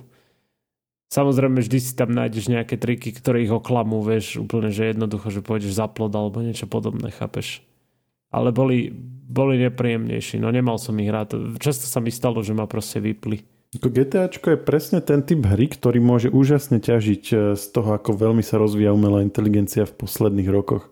Samozrejme, 1.06 1.62
vždy 1.62 1.78
si 1.78 1.92
tam 1.94 2.10
nájdeš 2.10 2.50
nejaké 2.50 2.74
triky, 2.74 3.14
ktoré 3.14 3.46
ich 3.46 3.54
oklamú, 3.54 4.02
vieš, 4.02 4.42
úplne, 4.42 4.74
že 4.74 4.90
jednoducho, 4.90 5.30
že 5.30 5.42
pôjdeš 5.42 5.78
za 5.78 5.86
plod 5.86 6.10
alebo 6.10 6.42
niečo 6.42 6.66
podobné, 6.66 7.14
chápeš? 7.14 7.62
Ale 8.34 8.50
boli, 8.50 8.90
boli 9.30 9.54
nepríjemnejší, 9.62 10.42
no 10.42 10.50
nemal 10.50 10.82
som 10.82 10.98
ich 10.98 11.10
rád. 11.10 11.38
Často 11.62 11.86
sa 11.86 12.02
mi 12.02 12.10
stalo, 12.10 12.42
že 12.42 12.58
ma 12.58 12.66
proste 12.66 12.98
vypli. 12.98 13.46
GTAčko 13.76 14.56
je 14.56 14.58
presne 14.58 14.98
ten 15.04 15.22
typ 15.22 15.46
hry, 15.46 15.70
ktorý 15.70 15.98
môže 16.02 16.28
úžasne 16.32 16.82
ťažiť 16.82 17.24
eh, 17.30 17.38
z 17.54 17.64
toho, 17.70 17.94
ako 17.94 18.18
veľmi 18.18 18.42
sa 18.42 18.58
rozvíja 18.58 18.90
umelá 18.90 19.22
inteligencia 19.22 19.86
v 19.86 19.94
posledných 19.94 20.50
rokoch 20.50 20.90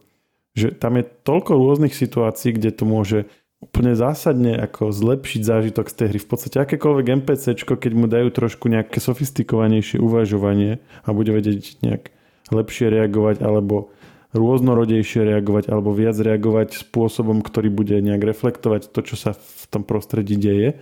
že 0.54 0.70
tam 0.74 0.98
je 0.98 1.04
toľko 1.26 1.58
rôznych 1.58 1.94
situácií, 1.94 2.54
kde 2.54 2.70
to 2.70 2.84
môže 2.86 3.18
úplne 3.64 3.96
zásadne 3.96 4.54
ako 4.60 4.92
zlepšiť 4.92 5.40
zážitok 5.40 5.88
z 5.88 5.94
tej 5.96 6.06
hry. 6.14 6.18
V 6.20 6.28
podstate 6.28 6.56
akékoľvek 6.60 7.06
NPC, 7.24 7.56
keď 7.64 7.92
mu 7.96 8.06
dajú 8.06 8.28
trošku 8.28 8.68
nejaké 8.68 9.00
sofistikovanejšie 9.00 9.98
uvažovanie 9.98 10.84
a 11.02 11.08
bude 11.16 11.32
vedieť 11.32 11.80
nejak 11.80 12.12
lepšie 12.52 12.92
reagovať 12.92 13.40
alebo 13.40 13.90
rôznorodejšie 14.36 15.24
reagovať 15.30 15.70
alebo 15.70 15.94
viac 15.96 16.18
reagovať 16.18 16.86
spôsobom, 16.86 17.40
ktorý 17.40 17.70
bude 17.70 17.96
nejak 18.02 18.20
reflektovať 18.20 18.90
to, 18.90 19.00
čo 19.00 19.16
sa 19.16 19.30
v 19.32 19.64
tom 19.70 19.86
prostredí 19.86 20.36
deje, 20.36 20.76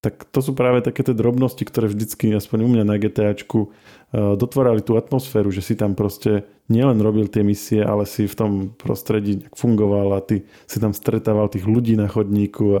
tak 0.00 0.24
to 0.32 0.40
sú 0.40 0.56
práve 0.56 0.80
také 0.80 1.04
tie 1.04 1.12
drobnosti, 1.12 1.60
ktoré 1.60 1.92
vždycky, 1.92 2.32
aspoň 2.32 2.58
u 2.64 2.68
mňa 2.72 2.84
na 2.88 2.96
GTAčku, 2.96 3.68
eh, 3.68 4.34
dotvorali 4.34 4.80
tú 4.80 4.96
atmosféru, 4.96 5.52
že 5.52 5.60
si 5.60 5.76
tam 5.76 5.92
proste 5.92 6.48
nielen 6.72 7.04
robil 7.04 7.28
tie 7.28 7.44
misie, 7.44 7.84
ale 7.84 8.08
si 8.08 8.24
v 8.24 8.32
tom 8.32 8.52
prostredí 8.72 9.44
fungoval 9.52 10.16
a 10.16 10.24
ty 10.24 10.48
si 10.64 10.80
tam 10.80 10.96
stretával 10.96 11.52
tých 11.52 11.68
ľudí 11.68 12.00
na 12.00 12.08
chodníku 12.08 12.64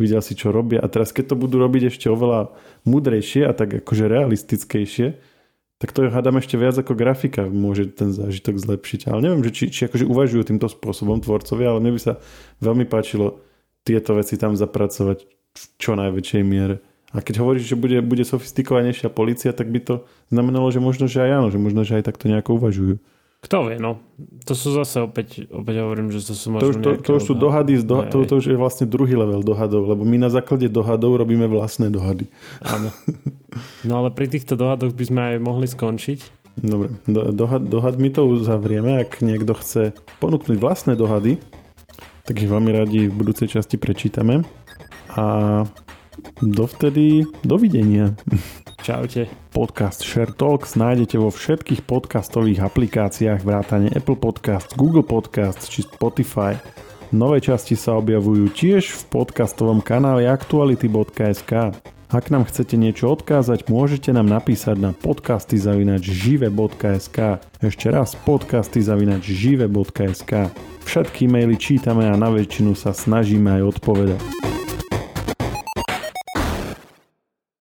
videl 0.00 0.24
si, 0.24 0.32
čo 0.32 0.56
robia. 0.56 0.80
A 0.80 0.88
teraz, 0.88 1.12
keď 1.12 1.34
to 1.34 1.36
budú 1.36 1.60
robiť 1.60 1.92
ešte 1.92 2.08
oveľa 2.08 2.56
múdrejšie 2.88 3.44
a 3.44 3.52
tak 3.52 3.84
akože 3.84 4.08
realistickejšie, 4.08 5.20
tak 5.82 5.92
to 5.92 6.06
je, 6.06 6.14
hádam, 6.14 6.40
ešte 6.40 6.56
viac 6.56 6.80
ako 6.80 6.96
grafika 6.96 7.44
môže 7.44 7.92
ten 7.92 8.08
zážitok 8.08 8.56
zlepšiť. 8.56 9.12
Ale 9.12 9.20
neviem, 9.20 9.44
že 9.44 9.52
či, 9.52 9.64
či 9.68 9.84
akože 9.84 10.08
uvažujú 10.08 10.48
týmto 10.48 10.70
spôsobom 10.70 11.20
tvorcovia, 11.20 11.76
ale 11.76 11.82
mne 11.84 11.92
by 11.98 12.00
sa 12.00 12.12
veľmi 12.64 12.88
páčilo 12.88 13.44
tieto 13.84 14.16
veci 14.16 14.40
tam 14.40 14.56
zapracovať 14.56 15.28
čo 15.78 15.94
najväčšej 15.94 16.42
miere. 16.42 16.82
A 17.14 17.22
keď 17.22 17.46
hovoríš, 17.46 17.70
že 17.70 17.76
bude, 17.78 18.02
bude 18.02 18.26
sofistikovanejšia 18.26 19.06
policia, 19.06 19.54
tak 19.54 19.70
by 19.70 19.80
to 19.80 19.94
znamenalo, 20.34 20.66
že 20.74 20.82
možno, 20.82 21.06
že 21.06 21.22
aj 21.22 21.30
áno, 21.30 21.48
že 21.54 21.62
možno, 21.62 21.86
že 21.86 22.02
aj 22.02 22.10
takto 22.10 22.26
nejako 22.26 22.58
uvažujú. 22.58 22.98
Kto 23.44 23.68
vie, 23.68 23.76
no. 23.76 24.00
To 24.48 24.56
sú 24.56 24.72
zase 24.72 25.04
opäť, 25.04 25.44
opäť 25.52 25.84
hovorím, 25.84 26.08
že 26.08 26.24
to 26.24 26.32
sú 26.32 26.48
možno 26.48 26.64
to 26.64 26.68
už, 26.72 26.76
to, 26.80 26.90
to 27.04 27.10
už 27.20 27.22
sú 27.28 27.34
dohady, 27.36 27.76
z 27.76 27.84
doha- 27.84 28.08
to, 28.08 28.24
to 28.24 28.40
už 28.40 28.50
je 28.50 28.56
vlastne 28.56 28.88
druhý 28.88 29.14
level 29.20 29.44
dohadov, 29.44 29.84
lebo 29.84 30.00
my 30.00 30.16
na 30.16 30.32
základe 30.32 30.64
dohadov 30.72 31.20
robíme 31.20 31.44
vlastné 31.44 31.92
dohady. 31.92 32.26
Áno. 32.64 32.88
No 33.84 34.00
ale 34.00 34.08
pri 34.10 34.32
týchto 34.32 34.56
dohadoch 34.56 34.96
by 34.96 35.04
sme 35.04 35.20
aj 35.20 35.36
mohli 35.44 35.68
skončiť. 35.68 36.18
Dobre, 36.56 36.96
do, 37.04 37.36
dohad, 37.36 37.68
dohadmi 37.68 38.08
to 38.10 38.24
uzavrieme. 38.26 39.04
Ak 39.04 39.20
niekto 39.20 39.52
chce 39.54 39.92
ponúknuť 40.24 40.56
vlastné 40.56 40.96
dohady, 40.96 41.36
tak 42.24 42.40
ich 42.40 42.48
veľmi 42.48 42.72
radi 42.72 43.06
v 43.06 43.14
budúcej 43.14 43.52
časti 43.52 43.76
prečítame. 43.76 44.42
A 45.14 45.62
dovtedy 46.42 47.22
dovidenia. 47.46 48.18
Čaute. 48.84 49.30
Podcast 49.54 50.02
Share 50.02 50.34
Talks 50.34 50.74
nájdete 50.74 51.14
vo 51.16 51.30
všetkých 51.30 51.86
podcastových 51.86 52.66
aplikáciách 52.66 53.46
vrátane 53.46 53.94
Apple 53.94 54.18
Podcasts, 54.18 54.74
Google 54.74 55.06
Podcasts 55.06 55.70
či 55.70 55.86
Spotify. 55.86 56.58
Nové 57.14 57.38
časti 57.38 57.78
sa 57.78 58.02
objavujú 58.02 58.50
tiež 58.50 58.90
v 58.90 59.02
podcastovom 59.14 59.78
kanáli 59.78 60.26
aktuality.sk. 60.26 61.70
Ak 62.10 62.30
nám 62.30 62.44
chcete 62.50 62.74
niečo 62.74 63.14
odkázať, 63.14 63.70
môžete 63.70 64.10
nám 64.10 64.26
napísať 64.26 64.74
na 64.78 64.90
podcasty.žive.sk 64.90 67.18
Ešte 67.62 67.86
raz 67.90 68.14
podcasty.žive.sk 68.26 70.32
Všetky 70.84 71.28
maily 71.30 71.56
čítame 71.56 72.10
a 72.10 72.16
na 72.18 72.30
väčšinu 72.34 72.74
sa 72.74 72.90
snažíme 72.90 73.62
aj 73.62 73.78
odpovedať. 73.78 74.18